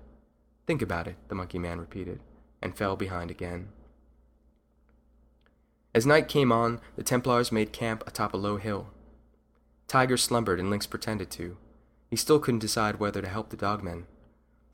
Think 0.65 0.81
about 0.81 1.07
it, 1.07 1.15
the 1.27 1.35
monkey 1.35 1.59
man 1.59 1.79
repeated, 1.79 2.21
and 2.61 2.75
fell 2.75 2.95
behind 2.95 3.29
again. 3.29 3.69
As 5.93 6.05
night 6.05 6.27
came 6.27 6.51
on, 6.51 6.79
the 6.95 7.03
Templars 7.03 7.51
made 7.51 7.73
camp 7.73 8.03
atop 8.07 8.33
a 8.33 8.37
low 8.37 8.57
hill. 8.57 8.87
Tiger 9.87 10.17
slumbered 10.17 10.59
and 10.59 10.69
Lynx 10.69 10.87
pretended 10.87 11.29
to. 11.31 11.57
He 12.09 12.15
still 12.15 12.39
couldn't 12.39 12.59
decide 12.59 12.99
whether 12.99 13.21
to 13.21 13.27
help 13.27 13.49
the 13.49 13.57
dogmen. 13.57 14.05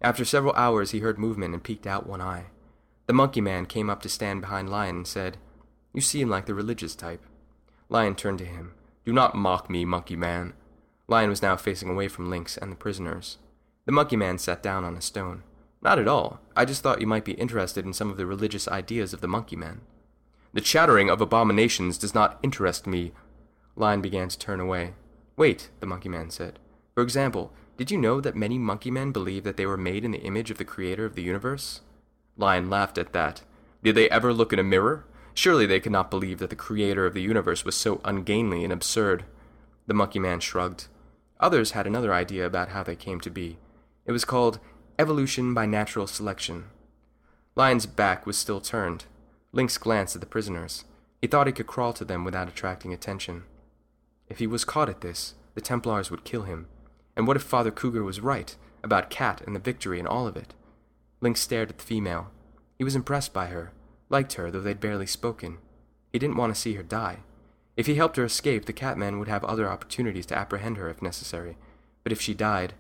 After 0.02 0.24
several 0.24 0.54
hours, 0.54 0.92
he 0.92 1.00
heard 1.00 1.18
movement 1.18 1.54
and 1.54 1.64
peeked 1.64 1.88
out 1.88 2.08
one 2.08 2.22
eye. 2.22 2.46
The 3.10 3.14
monkey 3.14 3.42
man 3.42 3.66
came 3.66 3.90
up 3.90 4.04
to 4.04 4.08
stand 4.08 4.42
behind 4.42 4.70
Lion 4.70 4.98
and 4.98 5.08
said, 5.08 5.38
You 5.94 6.00
seem 6.00 6.30
like 6.30 6.46
the 6.46 6.54
religious 6.54 6.94
type. 6.94 7.26
Lion 7.90 8.14
turned 8.14 8.38
to 8.38 8.46
him. 8.46 8.74
Do 9.04 9.12
not 9.12 9.34
mock 9.34 9.68
me, 9.68 9.84
monkey 9.84 10.16
man. 10.16 10.54
Lion 11.08 11.32
was 11.32 11.42
now 11.42 11.58
facing 11.58 11.90
away 11.90 12.08
from 12.08 12.30
Lynx 12.30 12.56
and 12.56 12.72
the 12.72 12.76
prisoners. 12.76 13.40
The 13.88 13.92
monkey 13.92 14.16
man 14.16 14.38
sat 14.38 14.62
down 14.62 14.84
on 14.84 14.96
a 14.96 15.02
stone. 15.02 15.42
Not 15.82 15.98
at 15.98 16.08
all. 16.08 16.40
I 16.56 16.66
just 16.66 16.84
thought 16.84 17.02
you 17.02 17.08
might 17.08 17.26
be 17.26 17.32
interested 17.32 17.84
in 17.84 17.94
some 17.94 18.12
of 18.12 18.18
the 18.18 18.28
religious 18.28 18.68
ideas 18.68 19.12
of 19.12 19.22
the 19.22 19.28
monkey 19.28 19.56
man. 19.56 19.82
The 20.54 20.62
chattering 20.62 21.10
of 21.10 21.20
abominations 21.20 21.98
does 21.98 22.14
not 22.14 22.38
interest 22.44 22.86
me. 22.86 23.14
Lion 23.76 24.02
began 24.02 24.30
to 24.30 24.38
turn 24.38 24.60
away. 24.60 24.94
Wait, 25.36 25.72
the 25.80 25.88
monkey 25.88 26.10
man 26.10 26.30
said. 26.30 26.60
For 26.94 27.02
example, 27.02 27.54
did 27.76 27.90
you 27.90 27.98
know 27.98 28.22
that 28.22 28.36
many 28.36 28.60
monkey 28.60 28.92
men 28.92 29.12
believe 29.12 29.46
that 29.46 29.58
they 29.58 29.66
were 29.66 29.78
made 29.78 30.06
in 30.06 30.12
the 30.12 30.22
image 30.22 30.52
of 30.52 30.60
the 30.60 30.64
creator 30.64 31.06
of 31.06 31.16
the 31.16 31.24
universe? 31.24 31.82
Lion 32.40 32.70
laughed 32.70 32.98
at 32.98 33.14
that. 33.14 33.42
Did 33.84 33.96
they 33.96 34.10
ever 34.10 34.34
look 34.34 34.52
in 34.54 34.60
a 34.60 34.64
mirror? 34.64 35.06
Surely 35.34 35.66
they 35.66 35.80
could 35.80 35.92
not 35.92 36.10
believe 36.10 36.40
that 36.40 36.50
the 36.50 36.56
creator 36.56 37.06
of 37.06 37.14
the 37.14 37.22
universe 37.22 37.64
was 37.64 37.76
so 37.76 38.02
ungainly 38.04 38.64
and 38.64 38.74
absurd. 38.74 39.26
The 39.88 39.94
monkey 39.94 40.20
man 40.20 40.40
shrugged. 40.40 40.88
Others 41.40 41.72
had 41.72 41.86
another 41.86 42.14
idea 42.14 42.46
about 42.46 42.70
how 42.70 42.84
they 42.84 42.96
came 42.96 43.20
to 43.22 43.30
be. 43.30 43.58
It 44.06 44.12
was 44.12 44.26
called 44.26 44.60
evolution 44.98 45.54
by 45.54 45.66
natural 45.66 46.08
selection. 46.08 46.66
Lion's 47.56 47.86
back 47.86 48.26
was 48.26 48.38
still 48.38 48.62
turned. 48.62 49.06
Lynx 49.52 49.78
glanced 49.78 50.16
at 50.16 50.22
the 50.22 50.28
prisoners. 50.28 50.86
He 51.22 51.28
thought 51.28 51.48
he 51.48 51.54
could 51.54 51.68
crawl 51.68 51.94
to 51.94 52.06
them 52.06 52.24
without 52.24 52.48
attracting 52.48 52.94
attention. 52.94 53.44
If 54.28 54.40
he 54.40 54.48
was 54.48 54.66
caught 54.66 54.90
at 54.90 55.02
this, 55.02 55.36
the 55.56 55.62
Templars 55.62 56.10
would 56.12 56.24
kill 56.24 56.44
him. 56.44 56.68
And 57.16 57.28
what 57.28 57.36
if 57.36 57.44
Father 57.44 57.72
Cougar 57.72 58.04
was 58.04 58.22
right 58.22 58.56
about 58.84 59.10
Cat 59.10 59.42
and 59.46 59.56
the 59.56 59.60
victory 59.60 60.00
and 60.00 60.08
all 60.08 60.28
of 60.28 60.38
it? 60.38 60.54
Lynx 61.22 61.42
stared 61.42 61.70
at 61.70 61.78
the 61.78 61.84
female. 61.84 62.32
He 62.78 62.84
was 62.84 62.96
impressed 62.96 63.34
by 63.34 63.48
her, 63.48 63.72
liked 64.10 64.34
her, 64.34 64.50
though 64.50 64.62
they'd 64.62 64.80
barely 64.80 65.06
spoken. 65.06 65.58
He 66.12 66.20
didn't 66.20 66.38
want 66.38 66.54
to 66.54 66.60
see 66.60 66.74
her 66.76 66.84
die. 66.84 67.20
If 67.76 67.88
he 67.88 67.96
helped 67.96 68.18
her 68.18 68.26
escape, 68.26 68.66
the 68.66 68.74
Catman 68.74 69.20
would 69.20 69.28
have 69.28 69.44
other 69.44 69.70
opportunities 69.70 70.26
to 70.28 70.38
apprehend 70.38 70.78
her 70.78 70.90
if 70.90 71.02
necessary. 71.02 71.58
But 72.04 72.12
if 72.12 72.20
she 72.20 72.34
died, 72.34 72.74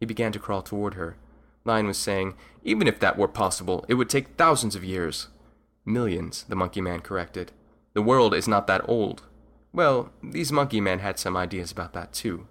he 0.00 0.06
began 0.06 0.32
to 0.32 0.38
crawl 0.38 0.62
toward 0.62 0.94
her. 0.94 1.16
Lion 1.64 1.86
was 1.86 1.98
saying, 1.98 2.34
Even 2.62 2.86
if 2.86 3.00
that 3.00 3.18
were 3.18 3.28
possible, 3.28 3.84
it 3.88 3.94
would 3.94 4.10
take 4.10 4.36
thousands 4.36 4.74
of 4.74 4.84
years. 4.84 5.28
Millions, 5.84 6.44
the 6.48 6.56
monkey 6.56 6.80
man 6.80 7.00
corrected. 7.00 7.52
The 7.94 8.02
world 8.02 8.34
is 8.34 8.48
not 8.48 8.66
that 8.66 8.86
old. 8.88 9.22
Well, 9.72 10.10
these 10.22 10.52
monkey 10.52 10.80
men 10.80 11.00
had 11.00 11.18
some 11.18 11.36
ideas 11.36 11.72
about 11.72 11.92
that 11.94 12.12
too. 12.12 12.46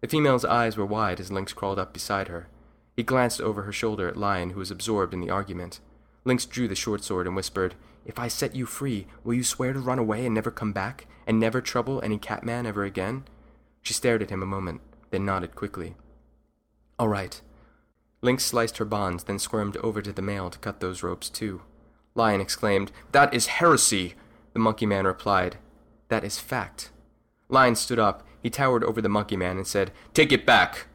The 0.00 0.08
female's 0.08 0.44
eyes 0.44 0.76
were 0.76 0.86
wide 0.86 1.20
as 1.20 1.32
Lynx 1.32 1.52
crawled 1.52 1.78
up 1.78 1.92
beside 1.92 2.28
her. 2.28 2.48
He 2.96 3.02
glanced 3.02 3.40
over 3.40 3.62
her 3.62 3.72
shoulder 3.72 4.08
at 4.08 4.16
Lion, 4.16 4.50
who 4.50 4.58
was 4.58 4.70
absorbed 4.70 5.14
in 5.14 5.20
the 5.20 5.30
argument. 5.30 5.80
Lynx 6.24 6.44
drew 6.44 6.68
the 6.68 6.74
short 6.74 7.02
sword 7.02 7.26
and 7.26 7.34
whispered, 7.34 7.74
If 8.04 8.18
I 8.18 8.28
set 8.28 8.54
you 8.54 8.66
free, 8.66 9.06
will 9.24 9.34
you 9.34 9.44
swear 9.44 9.72
to 9.72 9.80
run 9.80 9.98
away 9.98 10.24
and 10.26 10.34
never 10.34 10.50
come 10.50 10.72
back, 10.72 11.06
and 11.26 11.40
never 11.40 11.60
trouble 11.60 12.00
any 12.02 12.18
catman 12.18 12.66
ever 12.66 12.84
again? 12.84 13.24
She 13.80 13.94
stared 13.94 14.22
at 14.22 14.30
him 14.30 14.42
a 14.42 14.46
moment, 14.46 14.80
then 15.10 15.24
nodded 15.24 15.54
quickly. 15.54 15.94
All 16.98 17.08
right. 17.08 17.40
Lynx 18.20 18.44
sliced 18.44 18.78
her 18.78 18.84
bonds, 18.84 19.24
then 19.24 19.38
squirmed 19.38 19.76
over 19.78 20.00
to 20.00 20.12
the 20.12 20.22
male 20.22 20.50
to 20.50 20.58
cut 20.58 20.80
those 20.80 21.02
ropes 21.02 21.28
too. 21.28 21.62
Lion 22.14 22.40
exclaimed, 22.40 22.92
That 23.12 23.32
is 23.34 23.46
heresy! 23.46 24.14
The 24.52 24.60
monkey 24.60 24.86
man 24.86 25.06
replied, 25.06 25.56
That 26.08 26.24
is 26.24 26.38
fact. 26.38 26.90
Lion 27.48 27.74
stood 27.74 27.98
up. 27.98 28.26
He 28.42 28.50
towered 28.50 28.84
over 28.84 29.00
the 29.00 29.08
monkey 29.08 29.36
man 29.36 29.56
and 29.56 29.66
said, 29.66 29.92
Take 30.14 30.30
it 30.30 30.46
back! 30.46 30.86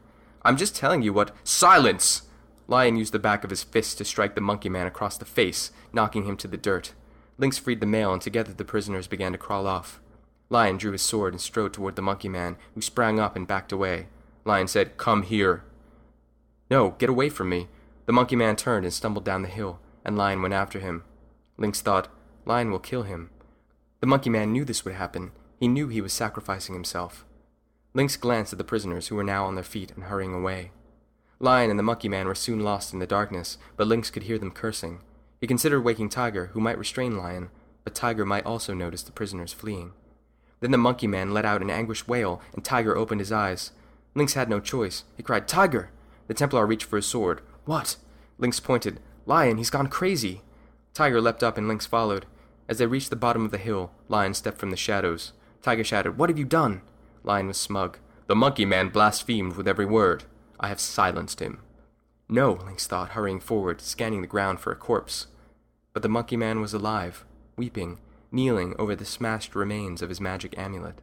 I'm 0.48 0.56
just 0.56 0.74
telling 0.74 1.02
you 1.02 1.12
what. 1.12 1.32
Silence! 1.44 2.22
Lion 2.68 2.96
used 2.96 3.12
the 3.12 3.18
back 3.18 3.44
of 3.44 3.50
his 3.50 3.62
fist 3.62 3.98
to 3.98 4.04
strike 4.06 4.34
the 4.34 4.40
monkey 4.40 4.70
man 4.70 4.86
across 4.86 5.18
the 5.18 5.26
face, 5.26 5.72
knocking 5.92 6.24
him 6.24 6.38
to 6.38 6.48
the 6.48 6.56
dirt. 6.56 6.94
Lynx 7.36 7.58
freed 7.58 7.80
the 7.80 7.86
male, 7.86 8.14
and 8.14 8.22
together 8.22 8.54
the 8.54 8.64
prisoners 8.64 9.06
began 9.06 9.32
to 9.32 9.38
crawl 9.38 9.66
off. 9.66 10.00
Lion 10.48 10.78
drew 10.78 10.92
his 10.92 11.02
sword 11.02 11.34
and 11.34 11.40
strode 11.40 11.74
toward 11.74 11.96
the 11.96 12.02
monkey 12.02 12.30
man, 12.30 12.56
who 12.74 12.80
sprang 12.80 13.20
up 13.20 13.36
and 13.36 13.46
backed 13.46 13.72
away. 13.72 14.06
Lion 14.46 14.68
said, 14.68 14.96
Come 14.96 15.22
here. 15.22 15.64
No, 16.70 16.92
get 16.92 17.10
away 17.10 17.28
from 17.28 17.50
me. 17.50 17.68
The 18.06 18.14
monkey 18.14 18.34
man 18.34 18.56
turned 18.56 18.86
and 18.86 18.94
stumbled 18.94 19.26
down 19.26 19.42
the 19.42 19.48
hill, 19.48 19.80
and 20.02 20.16
Lion 20.16 20.40
went 20.40 20.54
after 20.54 20.78
him. 20.78 21.04
Lynx 21.58 21.82
thought, 21.82 22.08
Lion 22.46 22.70
will 22.70 22.78
kill 22.78 23.02
him. 23.02 23.28
The 24.00 24.06
monkey 24.06 24.30
man 24.30 24.52
knew 24.52 24.64
this 24.64 24.86
would 24.86 24.94
happen. 24.94 25.32
He 25.60 25.68
knew 25.68 25.88
he 25.88 26.00
was 26.00 26.14
sacrificing 26.14 26.74
himself. 26.74 27.26
Lynx 27.98 28.16
glanced 28.16 28.52
at 28.52 28.58
the 28.58 28.64
prisoners 28.64 29.08
who 29.08 29.16
were 29.16 29.24
now 29.24 29.44
on 29.44 29.56
their 29.56 29.64
feet 29.64 29.90
and 29.90 30.04
hurrying 30.04 30.32
away. 30.32 30.70
Lion 31.40 31.68
and 31.68 31.76
the 31.76 31.82
monkey 31.82 32.08
man 32.08 32.28
were 32.28 32.34
soon 32.36 32.60
lost 32.60 32.92
in 32.92 33.00
the 33.00 33.08
darkness, 33.08 33.58
but 33.76 33.88
Lynx 33.88 34.08
could 34.08 34.22
hear 34.22 34.38
them 34.38 34.52
cursing. 34.52 35.00
He 35.40 35.48
considered 35.48 35.80
waking 35.80 36.10
Tiger, 36.10 36.50
who 36.52 36.60
might 36.60 36.78
restrain 36.78 37.16
Lion, 37.16 37.50
but 37.82 37.96
Tiger 37.96 38.24
might 38.24 38.46
also 38.46 38.72
notice 38.72 39.02
the 39.02 39.10
prisoners 39.10 39.52
fleeing. 39.52 39.94
Then 40.60 40.70
the 40.70 40.78
monkey 40.78 41.08
man 41.08 41.34
let 41.34 41.44
out 41.44 41.60
an 41.60 41.70
anguished 41.70 42.06
wail, 42.06 42.40
and 42.54 42.64
Tiger 42.64 42.96
opened 42.96 43.20
his 43.20 43.32
eyes. 43.32 43.72
Lynx 44.14 44.34
had 44.34 44.48
no 44.48 44.60
choice. 44.60 45.02
He 45.16 45.24
cried, 45.24 45.48
Tiger! 45.48 45.90
The 46.28 46.34
Templar 46.34 46.66
reached 46.68 46.86
for 46.86 46.98
his 46.98 47.06
sword. 47.06 47.40
What? 47.64 47.96
Lynx 48.38 48.60
pointed. 48.60 49.00
Lion, 49.26 49.58
he's 49.58 49.70
gone 49.70 49.88
crazy. 49.88 50.42
Tiger 50.94 51.20
leapt 51.20 51.42
up 51.42 51.58
and 51.58 51.66
Lynx 51.66 51.84
followed. 51.84 52.26
As 52.68 52.78
they 52.78 52.86
reached 52.86 53.10
the 53.10 53.16
bottom 53.16 53.44
of 53.44 53.50
the 53.50 53.58
hill, 53.58 53.90
Lion 54.06 54.34
stepped 54.34 54.58
from 54.58 54.70
the 54.70 54.76
shadows. 54.76 55.32
Tiger 55.62 55.82
shouted, 55.82 56.16
What 56.16 56.28
have 56.28 56.38
you 56.38 56.44
done? 56.44 56.82
Lion 57.28 57.46
was 57.46 57.58
smug. 57.58 57.98
The 58.26 58.34
monkey 58.34 58.64
man 58.64 58.88
blasphemed 58.88 59.54
with 59.54 59.68
every 59.68 59.84
word. 59.84 60.24
I 60.58 60.68
have 60.68 60.80
silenced 60.80 61.40
him. 61.40 61.60
No, 62.26 62.52
Lynx 62.52 62.86
thought, 62.86 63.10
hurrying 63.10 63.38
forward, 63.38 63.82
scanning 63.82 64.22
the 64.22 64.26
ground 64.26 64.60
for 64.60 64.72
a 64.72 64.76
corpse. 64.76 65.26
But 65.92 66.02
the 66.02 66.08
monkey 66.08 66.38
man 66.38 66.62
was 66.62 66.72
alive, 66.72 67.26
weeping, 67.56 67.98
kneeling 68.32 68.74
over 68.78 68.96
the 68.96 69.04
smashed 69.04 69.54
remains 69.54 70.00
of 70.00 70.08
his 70.08 70.22
magic 70.22 70.56
amulet. 70.58 71.00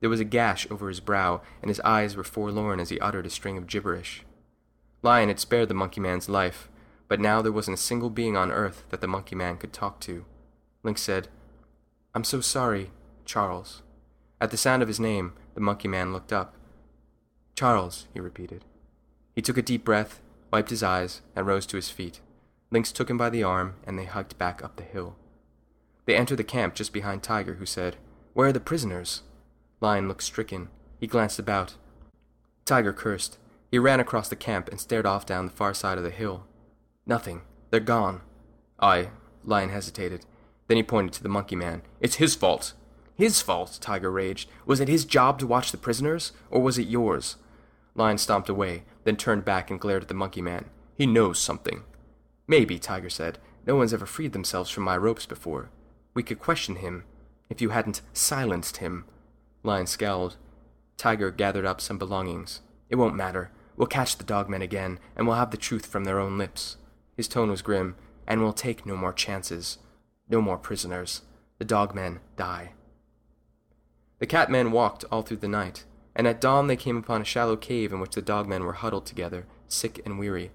There 0.00 0.10
was 0.10 0.18
a 0.18 0.24
gash 0.24 0.68
over 0.68 0.88
his 0.88 0.98
brow, 0.98 1.42
and 1.62 1.68
his 1.68 1.80
eyes 1.80 2.16
were 2.16 2.24
forlorn 2.24 2.80
as 2.80 2.88
he 2.88 2.98
uttered 2.98 3.26
a 3.26 3.30
string 3.30 3.56
of 3.56 3.68
gibberish. 3.68 4.24
Lion 5.02 5.28
had 5.28 5.38
spared 5.38 5.68
the 5.68 5.74
monkey 5.74 6.00
man's 6.00 6.28
life, 6.28 6.68
but 7.06 7.20
now 7.20 7.40
there 7.40 7.52
wasn't 7.52 7.78
a 7.78 7.80
single 7.80 8.10
being 8.10 8.36
on 8.36 8.50
earth 8.50 8.82
that 8.90 9.00
the 9.00 9.06
monkey 9.06 9.36
man 9.36 9.56
could 9.56 9.72
talk 9.72 10.00
to. 10.00 10.24
Lynx 10.82 11.02
said, 11.02 11.28
I'm 12.16 12.24
so 12.24 12.40
sorry, 12.40 12.90
Charles. 13.24 13.82
At 14.40 14.50
the 14.50 14.56
sound 14.56 14.82
of 14.82 14.88
his 14.88 15.00
name, 15.00 15.32
the 15.58 15.64
monkey 15.64 15.88
man 15.88 16.12
looked 16.12 16.32
up. 16.32 16.54
Charles, 17.56 18.06
he 18.14 18.20
repeated. 18.20 18.64
He 19.34 19.42
took 19.42 19.58
a 19.58 19.62
deep 19.62 19.84
breath, 19.84 20.20
wiped 20.52 20.70
his 20.70 20.84
eyes, 20.84 21.20
and 21.34 21.48
rose 21.48 21.66
to 21.66 21.76
his 21.76 21.90
feet. 21.90 22.20
Lynx 22.70 22.92
took 22.92 23.10
him 23.10 23.18
by 23.18 23.28
the 23.28 23.42
arm, 23.42 23.74
and 23.84 23.98
they 23.98 24.04
hiked 24.04 24.38
back 24.38 24.62
up 24.62 24.76
the 24.76 24.84
hill. 24.84 25.16
They 26.06 26.14
entered 26.14 26.36
the 26.36 26.44
camp 26.44 26.76
just 26.76 26.92
behind 26.92 27.24
Tiger, 27.24 27.54
who 27.54 27.66
said, 27.66 27.96
Where 28.34 28.46
are 28.46 28.52
the 28.52 28.60
prisoners? 28.60 29.22
Lion 29.80 30.06
looked 30.06 30.22
stricken. 30.22 30.68
He 31.00 31.08
glanced 31.08 31.40
about. 31.40 31.74
Tiger 32.64 32.92
cursed. 32.92 33.36
He 33.68 33.80
ran 33.80 33.98
across 33.98 34.28
the 34.28 34.36
camp 34.36 34.68
and 34.68 34.78
stared 34.78 35.06
off 35.06 35.26
down 35.26 35.46
the 35.46 35.52
far 35.52 35.74
side 35.74 35.98
of 35.98 36.04
the 36.04 36.10
hill. 36.10 36.46
Nothing. 37.04 37.42
They're 37.70 37.80
gone. 37.80 38.20
I. 38.78 39.08
Lion 39.44 39.70
hesitated. 39.70 40.24
Then 40.68 40.76
he 40.76 40.84
pointed 40.84 41.14
to 41.14 41.22
the 41.24 41.28
monkey 41.28 41.56
man. 41.56 41.82
It's 42.00 42.16
his 42.16 42.36
fault. 42.36 42.74
His 43.18 43.42
fault, 43.42 43.78
Tiger 43.80 44.12
raged. 44.12 44.48
Was 44.64 44.78
it 44.78 44.86
his 44.86 45.04
job 45.04 45.40
to 45.40 45.46
watch 45.46 45.72
the 45.72 45.76
prisoners, 45.76 46.30
or 46.52 46.62
was 46.62 46.78
it 46.78 46.86
yours? 46.86 47.34
Lion 47.96 48.16
stomped 48.16 48.48
away, 48.48 48.84
then 49.02 49.16
turned 49.16 49.44
back 49.44 49.72
and 49.72 49.80
glared 49.80 50.02
at 50.02 50.08
the 50.08 50.14
monkey 50.14 50.40
man. 50.40 50.66
He 50.96 51.04
knows 51.04 51.40
something. 51.40 51.82
Maybe, 52.46 52.78
Tiger 52.78 53.10
said. 53.10 53.38
No 53.66 53.74
one's 53.74 53.92
ever 53.92 54.06
freed 54.06 54.32
themselves 54.32 54.70
from 54.70 54.84
my 54.84 54.96
ropes 54.96 55.26
before. 55.26 55.68
We 56.14 56.22
could 56.22 56.38
question 56.38 56.76
him, 56.76 57.02
if 57.50 57.60
you 57.60 57.70
hadn't 57.70 58.02
silenced 58.12 58.76
him. 58.76 59.04
Lion 59.64 59.88
scowled. 59.88 60.36
Tiger 60.96 61.32
gathered 61.32 61.66
up 61.66 61.80
some 61.80 61.98
belongings. 61.98 62.60
It 62.88 62.96
won't 62.96 63.16
matter. 63.16 63.50
We'll 63.76 63.88
catch 63.88 64.16
the 64.16 64.24
dogmen 64.24 64.62
again, 64.62 65.00
and 65.16 65.26
we'll 65.26 65.36
have 65.36 65.50
the 65.50 65.56
truth 65.56 65.86
from 65.86 66.04
their 66.04 66.20
own 66.20 66.38
lips. 66.38 66.76
His 67.16 67.26
tone 67.26 67.50
was 67.50 67.62
grim, 67.62 67.96
and 68.28 68.40
we'll 68.40 68.52
take 68.52 68.86
no 68.86 68.96
more 68.96 69.12
chances. 69.12 69.78
No 70.28 70.40
more 70.40 70.56
prisoners. 70.56 71.22
The 71.58 71.64
dogmen 71.64 72.20
die. 72.36 72.74
The 74.18 74.26
catmen 74.26 74.70
walked 74.72 75.04
all 75.10 75.22
through 75.22 75.38
the 75.38 75.48
night, 75.48 75.84
and 76.14 76.26
at 76.26 76.40
dawn 76.40 76.66
they 76.66 76.76
came 76.76 76.96
upon 76.96 77.22
a 77.22 77.24
shallow 77.24 77.56
cave 77.56 77.92
in 77.92 78.00
which 78.00 78.14
the 78.14 78.22
dogmen 78.22 78.64
were 78.64 78.74
huddled 78.74 79.06
together, 79.06 79.46
sick 79.68 80.00
and 80.04 80.18
weary. 80.18 80.50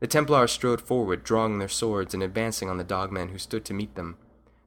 The 0.00 0.06
Templars 0.06 0.52
strode 0.52 0.80
forward, 0.80 1.24
drawing 1.24 1.58
their 1.58 1.68
swords 1.68 2.14
and 2.14 2.22
advancing 2.22 2.68
on 2.68 2.78
the 2.78 2.84
dogman 2.84 3.28
who 3.28 3.38
stood 3.38 3.64
to 3.66 3.74
meet 3.74 3.94
them. 3.94 4.16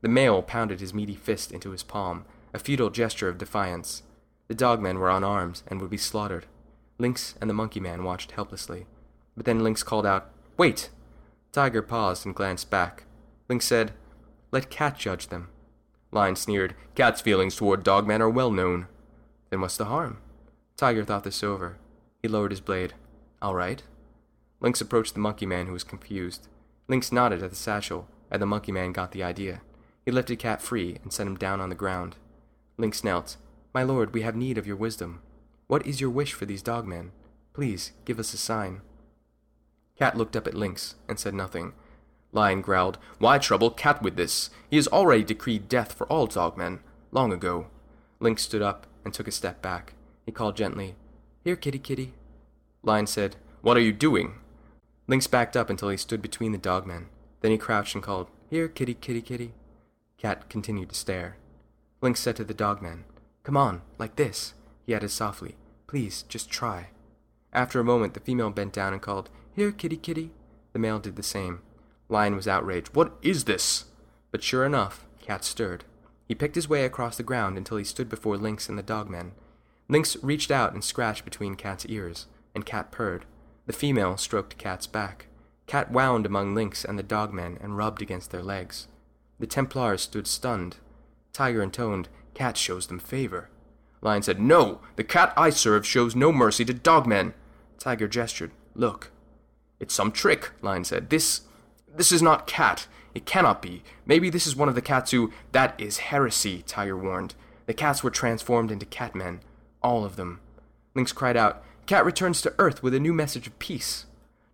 The 0.01 0.09
male 0.09 0.41
pounded 0.41 0.79
his 0.79 0.93
meaty 0.93 1.15
fist 1.15 1.51
into 1.51 1.71
his 1.71 1.83
palm, 1.83 2.25
a 2.53 2.59
futile 2.59 2.89
gesture 2.89 3.29
of 3.29 3.37
defiance. 3.37 4.03
The 4.47 4.55
dogmen 4.55 4.97
were 4.97 5.09
unarmed 5.09 5.63
and 5.67 5.81
would 5.81 5.89
be 5.89 5.97
slaughtered. 5.97 6.45
Lynx 6.97 7.35
and 7.41 7.49
the 7.49 7.53
monkey 7.53 7.79
man 7.79 8.03
watched 8.03 8.31
helplessly. 8.31 8.85
But 9.35 9.45
then 9.45 9.63
Lynx 9.63 9.83
called 9.83 10.05
out, 10.05 10.29
Wait! 10.57 10.89
Tiger 11.51 11.81
paused 11.81 12.25
and 12.25 12.35
glanced 12.35 12.69
back. 12.69 13.03
Lynx 13.49 13.65
said, 13.65 13.93
Let 14.51 14.69
Cat 14.69 14.97
judge 14.97 15.27
them. 15.27 15.49
Lion 16.17 16.35
sneered, 16.35 16.73
Cat's 16.95 17.21
feelings 17.21 17.55
toward 17.55 17.83
dogmen 17.83 18.21
are 18.21 18.29
well 18.29 18.49
known. 18.49 18.87
Then 19.51 19.61
what's 19.61 19.77
the 19.77 19.85
harm? 19.85 20.17
Tiger 20.75 21.05
thought 21.05 21.23
this 21.23 21.43
over. 21.43 21.77
He 22.23 22.27
lowered 22.27 22.49
his 22.49 22.59
blade. 22.59 22.95
All 23.39 23.53
right. 23.53 23.83
Lynx 24.59 24.81
approached 24.81 25.13
the 25.13 25.19
monkey 25.19 25.45
man, 25.45 25.67
who 25.67 25.73
was 25.73 25.83
confused. 25.83 26.47
Lynx 26.87 27.11
nodded 27.11 27.43
at 27.43 27.51
the 27.51 27.55
satchel, 27.55 28.07
and 28.31 28.41
the 28.41 28.47
monkey 28.47 28.71
man 28.71 28.93
got 28.93 29.11
the 29.11 29.21
idea. 29.21 29.61
He 30.05 30.11
lifted 30.11 30.39
Cat 30.39 30.59
free 30.59 30.97
and 31.03 31.13
set 31.13 31.27
him 31.27 31.35
down 31.35 31.61
on 31.61 31.69
the 31.69 31.75
ground. 31.75 32.15
Lynx 32.77 33.03
knelt. 33.03 33.37
My 33.71 33.83
lord, 33.83 34.11
we 34.11 34.23
have 34.23 34.35
need 34.35 34.57
of 34.57 34.65
your 34.65 34.75
wisdom. 34.75 35.21
What 35.67 35.85
is 35.85 36.01
your 36.01 36.09
wish 36.09 36.33
for 36.33 36.47
these 36.47 36.63
dogmen? 36.63 37.11
Please, 37.53 37.91
give 38.05 38.17
us 38.17 38.33
a 38.33 38.37
sign. 38.37 38.81
Cat 39.99 40.17
looked 40.17 40.35
up 40.35 40.47
at 40.47 40.55
Lynx 40.55 40.95
and 41.07 41.19
said 41.19 41.35
nothing. 41.35 41.73
Lion 42.31 42.61
growled, 42.61 42.97
Why 43.19 43.37
trouble 43.37 43.71
Cat 43.71 44.01
with 44.01 44.15
this? 44.15 44.49
He 44.69 44.75
has 44.75 44.87
already 44.87 45.23
decreed 45.23 45.69
death 45.69 45.93
for 45.93 46.07
all 46.07 46.27
dogmen, 46.27 46.79
long 47.11 47.31
ago. 47.31 47.67
Lynx 48.19 48.43
stood 48.43 48.61
up 48.61 48.87
and 49.05 49.13
took 49.13 49.27
a 49.27 49.31
step 49.31 49.61
back. 49.61 49.93
He 50.25 50.31
called 50.31 50.57
gently, 50.57 50.95
Here, 51.43 51.55
kitty 51.55 51.79
kitty. 51.79 52.13
Lion 52.83 53.07
said, 53.07 53.37
What 53.61 53.77
are 53.77 53.81
you 53.81 53.93
doing? 53.93 54.35
Lynx 55.07 55.27
backed 55.27 55.55
up 55.55 55.69
until 55.69 55.89
he 55.89 55.97
stood 55.97 56.21
between 56.21 56.51
the 56.51 56.57
dogmen. 56.57 57.05
Then 57.41 57.51
he 57.51 57.57
crouched 57.57 57.95
and 57.95 58.03
called, 58.03 58.27
Here, 58.49 58.67
kitty, 58.67 58.93
kitty, 58.93 59.21
kitty. 59.21 59.53
Cat 60.17 60.49
continued 60.49 60.89
to 60.89 60.95
stare. 60.95 61.37
Lynx 62.01 62.19
said 62.19 62.35
to 62.35 62.43
the 62.43 62.53
dogman, 62.53 63.05
Come 63.43 63.55
on, 63.55 63.81
like 63.97 64.17
this. 64.17 64.53
He 64.85 64.93
added 64.93 65.11
softly, 65.11 65.55
Please, 65.87 66.23
just 66.23 66.49
try. 66.49 66.89
After 67.53 67.79
a 67.79 67.85
moment, 67.85 68.13
the 68.13 68.19
female 68.19 68.49
bent 68.49 68.73
down 68.73 68.93
and 68.93 69.01
called, 69.01 69.29
Here, 69.55 69.71
kitty, 69.71 69.97
kitty. 69.97 70.31
The 70.73 70.79
male 70.79 70.99
did 70.99 71.15
the 71.15 71.23
same. 71.23 71.61
Lion 72.09 72.35
was 72.35 72.47
outraged. 72.47 72.95
What 72.95 73.13
is 73.21 73.43
this? 73.43 73.85
But 74.31 74.43
sure 74.43 74.65
enough, 74.65 75.05
Cat 75.21 75.43
stirred. 75.43 75.83
He 76.27 76.35
picked 76.35 76.55
his 76.55 76.69
way 76.69 76.85
across 76.85 77.17
the 77.17 77.23
ground 77.23 77.57
until 77.57 77.77
he 77.77 77.83
stood 77.83 78.09
before 78.09 78.37
Lynx 78.37 78.69
and 78.69 78.77
the 78.77 78.83
dogmen. 78.83 79.31
Lynx 79.89 80.17
reached 80.21 80.51
out 80.51 80.73
and 80.73 80.83
scratched 80.83 81.23
between 81.23 81.55
Cat's 81.55 81.85
ears, 81.85 82.27
and 82.53 82.65
Cat 82.65 82.91
purred. 82.91 83.25
The 83.65 83.73
female 83.73 84.17
stroked 84.17 84.57
Cat's 84.57 84.87
back. 84.87 85.27
Cat 85.65 85.91
wound 85.91 86.25
among 86.25 86.55
Lynx 86.55 86.85
and 86.85 86.97
the 86.97 87.03
dogmen 87.03 87.57
and 87.61 87.77
rubbed 87.77 88.01
against 88.01 88.31
their 88.31 88.43
legs. 88.43 88.87
The 89.39 89.47
Templars 89.47 90.01
stood 90.01 90.27
stunned. 90.27 90.77
Tiger 91.33 91.61
intoned, 91.61 92.09
Cat 92.33 92.57
shows 92.57 92.87
them 92.87 92.99
favor. 92.99 93.49
Lion 94.01 94.21
said, 94.21 94.39
No! 94.39 94.81
The 94.95 95.03
cat 95.03 95.33
I 95.35 95.49
serve 95.49 95.85
shows 95.85 96.15
no 96.15 96.31
mercy 96.31 96.63
to 96.65 96.73
dogmen! 96.73 97.33
Tiger 97.77 98.07
gestured, 98.07 98.51
Look. 98.75 99.11
It's 99.79 99.93
some 99.93 100.11
trick, 100.11 100.51
Lion 100.61 100.83
said. 100.83 101.09
This. 101.09 101.41
This 101.95 102.11
is 102.11 102.21
not 102.21 102.47
cat. 102.47 102.87
It 103.13 103.25
cannot 103.25 103.61
be. 103.61 103.83
Maybe 104.05 104.29
this 104.29 104.45
is 104.45 104.55
one 104.55 104.69
of 104.69 104.75
the 104.75 104.81
cats 104.81 105.11
who. 105.11 105.31
That 105.51 105.79
is 105.79 105.97
heresy, 105.97 106.63
Tiger 106.67 106.97
warned. 106.97 107.35
The 107.65 107.73
cats 107.73 108.03
were 108.03 108.11
transformed 108.11 108.71
into 108.71 108.85
catmen. 108.85 109.39
All 109.81 110.05
of 110.05 110.15
them. 110.15 110.39
Lynx 110.95 111.11
cried 111.11 111.37
out, 111.37 111.63
Cat 111.85 112.05
returns 112.05 112.41
to 112.41 112.53
Earth 112.59 112.83
with 112.83 112.93
a 112.93 112.99
new 112.99 113.13
message 113.13 113.47
of 113.47 113.57
peace. 113.59 114.05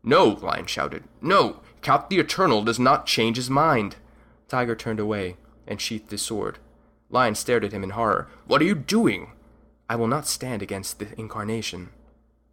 No, 0.03 0.27
Lion 0.27 0.67
shouted. 0.67 1.03
No, 1.21 1.61
Cat 1.81 2.09
the 2.09 2.19
Eternal 2.19 2.63
does 2.63 2.79
not 2.79 3.07
change 3.07 3.38
his 3.38 3.49
mind. 3.49 3.95
Tiger 4.47 4.75
turned 4.75 4.99
away 4.99 5.38
and 5.67 5.81
sheathed 5.81 6.11
his 6.11 6.21
sword. 6.21 6.59
Lion 7.09 7.36
stared 7.36 7.63
at 7.63 7.71
him 7.71 7.84
in 7.84 7.91
horror. 7.91 8.27
What 8.45 8.61
are 8.61 8.65
you 8.65 8.75
doing? 8.75 9.31
I 9.89 9.95
will 9.95 10.07
not 10.07 10.27
stand 10.27 10.61
against 10.61 10.99
the 10.99 11.07
incarnation. 11.19 11.89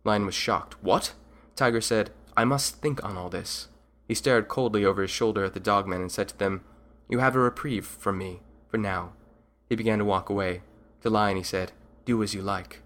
Lion 0.04 0.26
was 0.26 0.34
shocked. 0.34 0.82
What? 0.82 1.12
Tiger 1.56 1.80
said, 1.80 2.10
I 2.36 2.44
must 2.44 2.80
think 2.80 3.04
on 3.04 3.16
all 3.16 3.28
this. 3.28 3.68
He 4.10 4.14
stared 4.16 4.48
coldly 4.48 4.84
over 4.84 5.02
his 5.02 5.10
shoulder 5.12 5.44
at 5.44 5.54
the 5.54 5.60
dogmen 5.60 6.00
and 6.00 6.10
said 6.10 6.26
to 6.30 6.36
them, 6.36 6.64
You 7.08 7.20
have 7.20 7.36
a 7.36 7.38
reprieve 7.38 7.86
from 7.86 8.18
me, 8.18 8.40
for 8.66 8.76
now. 8.76 9.12
He 9.68 9.76
began 9.76 10.00
to 10.00 10.04
walk 10.04 10.28
away. 10.28 10.62
To 11.02 11.10
Lion 11.10 11.36
he 11.36 11.44
said, 11.44 11.70
Do 12.06 12.20
as 12.20 12.34
you 12.34 12.42
like. 12.42 12.82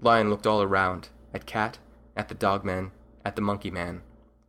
Lion 0.00 0.30
looked 0.30 0.46
all 0.46 0.62
around 0.62 1.10
at 1.34 1.44
Cat, 1.44 1.80
at 2.16 2.30
the 2.30 2.34
dogman, 2.34 2.92
at 3.26 3.36
the 3.36 3.42
monkey 3.42 3.70
man. 3.70 4.00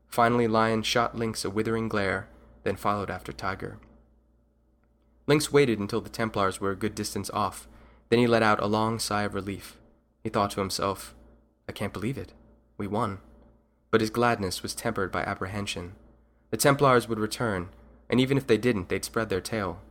Finally, 0.08 0.48
Lion 0.48 0.84
shot 0.84 1.18
Lynx 1.18 1.44
a 1.44 1.50
withering 1.50 1.90
glare, 1.90 2.30
then 2.64 2.78
followed 2.78 3.10
after 3.10 3.34
Tiger. 3.34 3.78
Lynx 5.28 5.52
waited 5.52 5.80
until 5.80 6.00
the 6.00 6.08
Templars 6.08 6.62
were 6.62 6.72
a 6.72 6.78
good 6.78 6.96
distance 6.96 7.30
off. 7.32 7.68
Then 8.08 8.20
he 8.20 8.28
let 8.28 8.42
out 8.42 8.64
a 8.64 8.68
long 8.68 9.00
sigh 9.00 9.24
of 9.24 9.34
relief. 9.34 9.82
He 10.24 10.30
thought 10.30 10.52
to 10.52 10.62
himself, 10.62 11.14
I 11.68 11.74
can't 11.74 11.92
believe 11.92 12.18
it. 12.18 12.32
We 12.78 12.88
won. 12.88 13.20
But 13.92 14.00
his 14.00 14.10
gladness 14.10 14.64
was 14.64 14.74
tempered 14.74 15.12
by 15.12 15.24
apprehension. 15.24 15.96
The 16.56 16.62
Templars 16.62 17.10
would 17.10 17.20
return, 17.20 17.68
and 18.10 18.18
even 18.18 18.38
if 18.38 18.48
they 18.48 18.58
didn't, 18.58 18.88
they'd 18.88 19.04
spread 19.04 19.28
their 19.28 19.42
tale. 19.42 19.82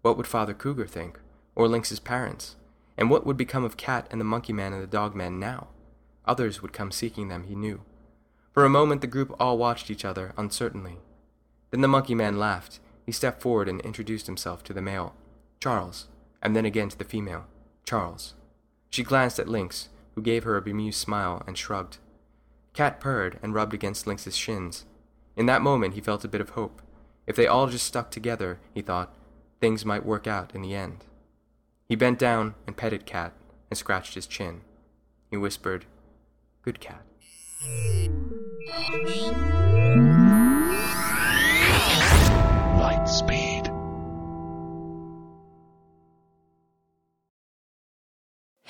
What 0.00 0.16
would 0.16 0.26
Father 0.26 0.54
Cougar 0.54 0.86
think? 0.86 1.20
Or 1.54 1.68
Lynx's 1.68 2.00
parents? 2.00 2.56
And 2.96 3.10
what 3.10 3.26
would 3.26 3.36
become 3.36 3.62
of 3.62 3.76
Cat 3.76 4.08
and 4.10 4.18
the 4.18 4.24
Monkey 4.24 4.54
Man 4.54 4.72
and 4.72 4.82
the 4.82 4.86
Dog 4.86 5.14
Man 5.14 5.38
now? 5.38 5.68
Others 6.24 6.62
would 6.62 6.72
come 6.72 6.90
seeking 6.90 7.28
them, 7.28 7.44
he 7.44 7.54
knew. 7.54 7.82
For 8.54 8.64
a 8.64 8.70
moment 8.70 9.02
the 9.02 9.06
group 9.06 9.36
all 9.38 9.58
watched 9.58 9.90
each 9.90 10.02
other 10.02 10.32
uncertainly. 10.38 10.96
Then 11.70 11.82
the 11.82 11.88
monkey 11.88 12.14
man 12.14 12.38
laughed. 12.38 12.80
He 13.04 13.12
stepped 13.12 13.42
forward 13.42 13.68
and 13.68 13.82
introduced 13.82 14.24
himself 14.24 14.64
to 14.64 14.72
the 14.72 14.80
male, 14.80 15.14
Charles, 15.60 16.06
and 16.40 16.56
then 16.56 16.64
again 16.64 16.88
to 16.88 16.96
the 16.96 17.04
female, 17.04 17.44
Charles. 17.84 18.32
She 18.88 19.02
glanced 19.02 19.38
at 19.38 19.46
Lynx, 19.46 19.90
who 20.14 20.22
gave 20.22 20.44
her 20.44 20.56
a 20.56 20.62
bemused 20.62 20.98
smile 20.98 21.42
and 21.46 21.58
shrugged. 21.58 21.98
Cat 22.72 22.98
purred 22.98 23.38
and 23.42 23.52
rubbed 23.52 23.74
against 23.74 24.06
Lynx's 24.06 24.38
shins. 24.38 24.86
In 25.36 25.46
that 25.46 25.62
moment 25.62 25.94
he 25.94 26.00
felt 26.00 26.24
a 26.24 26.28
bit 26.28 26.40
of 26.40 26.50
hope. 26.50 26.82
If 27.26 27.36
they 27.36 27.46
all 27.46 27.66
just 27.66 27.86
stuck 27.86 28.10
together, 28.10 28.60
he 28.72 28.82
thought, 28.82 29.14
things 29.60 29.84
might 29.84 30.04
work 30.04 30.26
out 30.26 30.54
in 30.54 30.62
the 30.62 30.74
end. 30.74 31.04
He 31.88 31.96
bent 31.96 32.18
down 32.18 32.54
and 32.66 32.76
petted 32.76 33.06
Cat 33.06 33.32
and 33.70 33.78
scratched 33.78 34.14
his 34.14 34.26
chin. 34.26 34.60
He 35.30 35.36
whispered, 35.36 35.86
Good 36.62 36.80
cat. 36.80 37.04